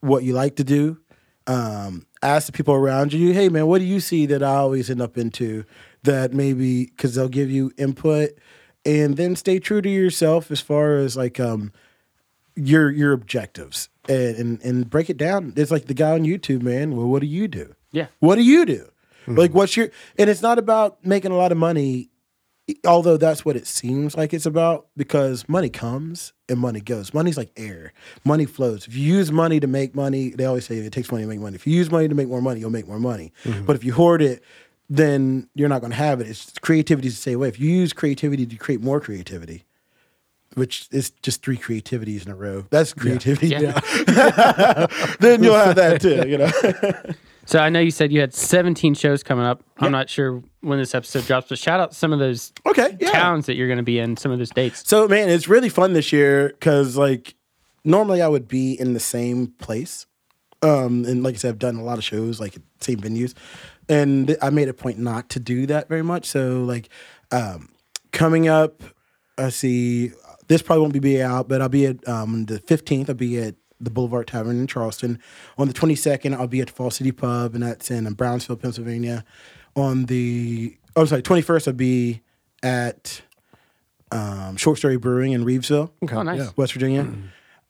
[0.00, 0.98] what you like to do.
[1.46, 4.90] Um, ask the people around you, hey man, what do you see that I always
[4.90, 5.64] end up into
[6.02, 8.30] that maybe because they'll give you input
[8.84, 11.72] and then stay true to yourself as far as like um
[12.54, 15.52] your your objectives and, and and break it down.
[15.56, 16.96] It's like the guy on YouTube, man.
[16.96, 17.74] Well, what do you do?
[17.92, 18.06] Yeah.
[18.20, 18.88] What do you do?
[19.24, 19.36] Hmm.
[19.36, 19.90] Like, what's your?
[20.18, 22.10] And it's not about making a lot of money,
[22.84, 24.86] although that's what it seems like it's about.
[24.96, 27.12] Because money comes and money goes.
[27.12, 27.92] Money's like air.
[28.24, 28.86] Money flows.
[28.86, 31.40] If you use money to make money, they always say it takes money to make
[31.40, 31.56] money.
[31.56, 33.32] If you use money to make more money, you'll make more money.
[33.44, 33.64] Mm-hmm.
[33.64, 34.42] But if you hoard it,
[34.88, 36.28] then you're not going to have it.
[36.28, 37.48] It's creativity is the same way.
[37.48, 39.64] If you use creativity to create more creativity,
[40.56, 42.64] which is just three creativities in a row.
[42.70, 43.48] That's creativity.
[43.48, 43.78] Yeah.
[45.20, 46.28] then you'll have that too.
[46.28, 47.14] You know.
[47.48, 49.62] So I know you said you had 17 shows coming up.
[49.78, 52.96] I'm not sure when this episode drops, but shout out some of those okay.
[52.98, 53.12] Yeah.
[53.12, 54.82] towns that you're going to be in, some of those dates.
[54.84, 57.36] So man, it's really fun this year because like
[57.84, 60.06] normally I would be in the same place.
[60.60, 63.34] Um, and like I said, I've done a lot of shows like same venues,
[63.88, 66.26] and I made a point not to do that very much.
[66.26, 66.88] So like,
[67.30, 67.68] um,
[68.10, 68.82] coming up,
[69.38, 70.10] I see
[70.48, 73.08] this probably won't be out, but I'll be at um the fifteenth.
[73.08, 75.18] I'll be at the Boulevard Tavern in Charleston.
[75.58, 79.24] On the twenty second, I'll be at Fall City Pub, and that's in Brownsville, Pennsylvania.
[79.74, 82.22] On the oh, sorry, twenty first, I'll be
[82.62, 83.22] at
[84.10, 85.90] um, Short Story Brewing in Rivesville.
[86.10, 86.38] Oh, nice.
[86.38, 86.50] yeah.
[86.56, 87.06] West Virginia.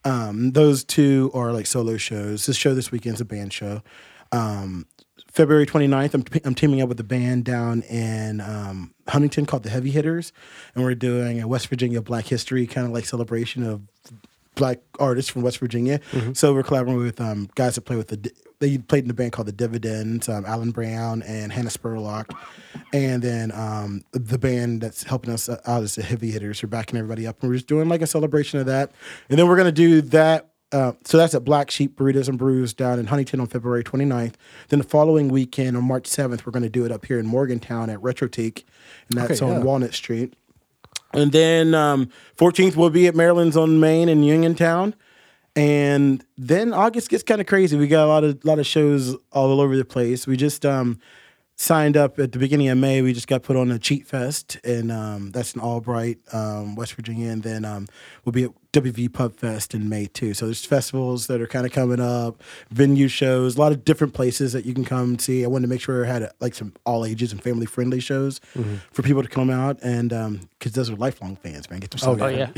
[0.04, 2.46] Um, those two are like solo shows.
[2.46, 3.82] This show this weekend's a band show.
[4.30, 4.86] Um,
[5.32, 9.70] February 29th, I'm, I'm teaming up with a band down in um, Huntington called the
[9.70, 10.32] Heavy Hitters,
[10.74, 13.82] and we're doing a West Virginia Black History kind of like celebration of
[14.54, 16.00] black artists from West Virginia.
[16.32, 18.32] So we're collaborating with um, guys that play with the.
[18.58, 22.34] They played in a band called the Dividends, um, Alan Brown and Hannah Spurlock,
[22.94, 26.62] and then um, the band that's helping us out is the Heavy Hitters.
[26.62, 28.92] We're backing everybody up, and we're just doing like a celebration of that.
[29.28, 30.48] And then we're gonna do that.
[30.72, 34.34] Uh, so that's at Black Sheep Burritos and Brews down in Huntington on February 29th.
[34.68, 37.26] Then the following weekend on March 7th, we're going to do it up here in
[37.26, 38.66] Morgantown at Retrotique,
[39.08, 39.64] and that's Okay, on yeah.
[39.64, 40.34] Walnut Street.
[41.12, 44.94] And then um, 14th will be at Maryland's on Main in Uniontown.
[45.54, 47.76] And then August gets kind of crazy.
[47.78, 50.26] We got a lot of lot of shows all over the place.
[50.26, 51.00] We just um,
[51.54, 53.00] signed up at the beginning of May.
[53.00, 56.92] We just got put on a Cheat Fest, and um, that's in Albright, um, West
[56.92, 57.30] Virginia.
[57.30, 57.86] And then um,
[58.24, 60.34] we'll be at WV Pub Fest in May too.
[60.34, 64.12] So there's festivals that are kind of coming up, venue shows, a lot of different
[64.12, 65.44] places that you can come see.
[65.44, 68.00] I wanted to make sure I had uh, like some all ages and family friendly
[68.00, 68.40] shows
[68.92, 70.10] for people to come out, and
[70.58, 72.00] because those are lifelong fans, man, get them.
[72.20, 72.50] Oh, yeah.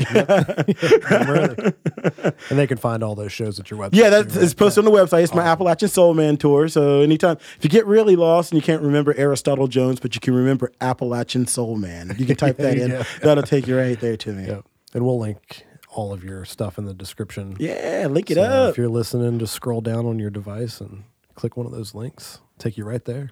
[1.29, 1.73] Really?
[2.49, 3.93] and they can find all those shows at your website.
[3.93, 5.23] Yeah, that's it's posted on the website.
[5.23, 6.67] It's my Appalachian Soul Man tour.
[6.67, 10.21] So anytime if you get really lost and you can't remember Aristotle Jones, but you
[10.21, 13.05] can remember Appalachian Soul Man, you can type that in.
[13.21, 14.47] That'll take you right there to me.
[14.47, 14.65] Yep.
[14.93, 17.55] And we'll link all of your stuff in the description.
[17.59, 18.69] Yeah, link it So up.
[18.71, 21.03] if you're listening, just scroll down on your device and
[21.35, 22.39] click one of those links.
[22.57, 23.31] Take you right there.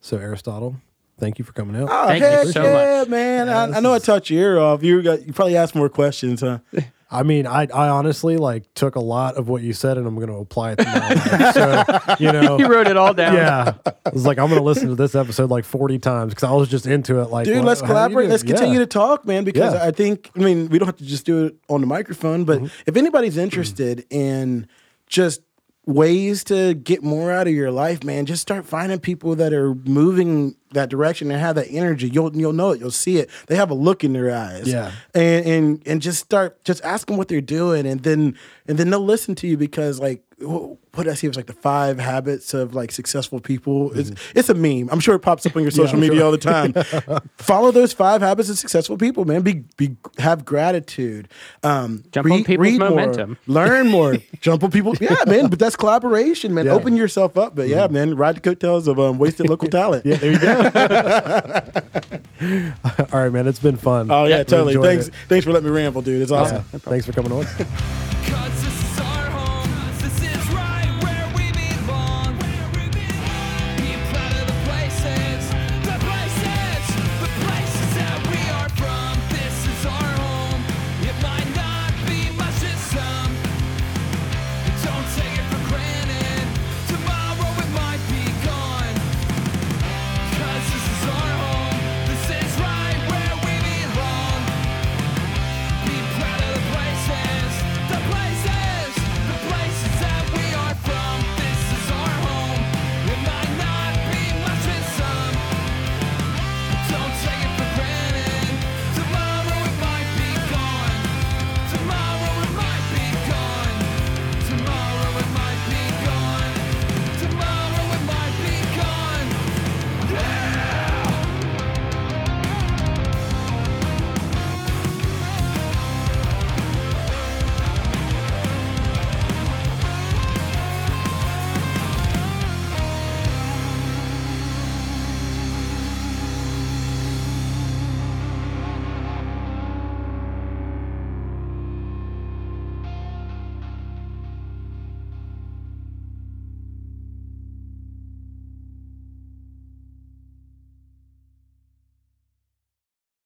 [0.00, 0.76] So Aristotle,
[1.18, 1.88] thank you for coming out.
[1.90, 3.08] Oh, Thank you so yeah, much.
[3.08, 3.46] man!
[3.46, 4.82] Yeah, I, I know I touched your ear off.
[4.82, 6.58] You got you probably asked more questions, huh?
[7.14, 10.16] I mean, I I honestly like took a lot of what you said and I'm
[10.16, 11.54] going to apply it to my life.
[11.54, 13.34] So you know, You wrote it all down.
[13.34, 16.44] yeah, I was like, I'm going to listen to this episode like 40 times because
[16.44, 17.30] I was just into it.
[17.30, 18.28] Like, Dude, what- let's how do you collaborate.
[18.30, 18.80] Let's continue Yeah.
[18.80, 19.84] to talk, man, because Yeah.
[19.84, 22.58] I think, I mean, we don't have to just do it on the microphone, but
[22.58, 22.66] Mm-hmm.
[22.86, 24.66] if anybody's interested in
[25.06, 25.40] just
[25.86, 29.74] ways to get more out of your life, man, just start finding people that are
[29.74, 32.08] moving that direction and have that energy.
[32.08, 32.80] You'll you'll know it.
[32.80, 33.30] You'll see it.
[33.46, 34.66] They have a look in their eyes.
[34.68, 34.92] Yeah.
[35.14, 38.36] And and and just start just ask them what they're doing and then
[38.66, 41.26] and then they'll listen to you because like what I see?
[41.26, 43.96] It was like the five habits of like successful people.
[43.98, 44.38] It's Mm-hmm.
[44.38, 44.88] it's a meme.
[44.90, 46.74] I'm sure it pops up on your social media all the time.
[47.38, 49.42] Follow those five habits of successful people, man.
[49.42, 51.28] Be be have gratitude.
[51.62, 53.38] Um, Jump on people's momentum.
[53.46, 54.16] More, learn more.
[54.40, 54.94] jump on people.
[55.00, 55.48] Yeah, man.
[55.48, 56.66] But that's collaboration, man.
[56.66, 56.72] Yeah.
[56.72, 57.54] Open yourself up.
[57.54, 58.16] But yeah, man.
[58.16, 60.04] Ride the coattails of um, wasted local talent.
[60.04, 60.63] Yeah, there you go.
[63.12, 63.46] All right, man.
[63.46, 64.10] It's been fun.
[64.10, 64.76] Oh yeah, We totally.
[64.76, 65.08] Thanks.
[65.08, 65.14] it.
[65.28, 66.22] Thanks for letting me ramble, dude.
[66.22, 66.64] It's awesome.
[66.72, 66.78] Yeah.
[66.80, 67.44] Thanks for coming on.
[67.44, 68.64] Cuts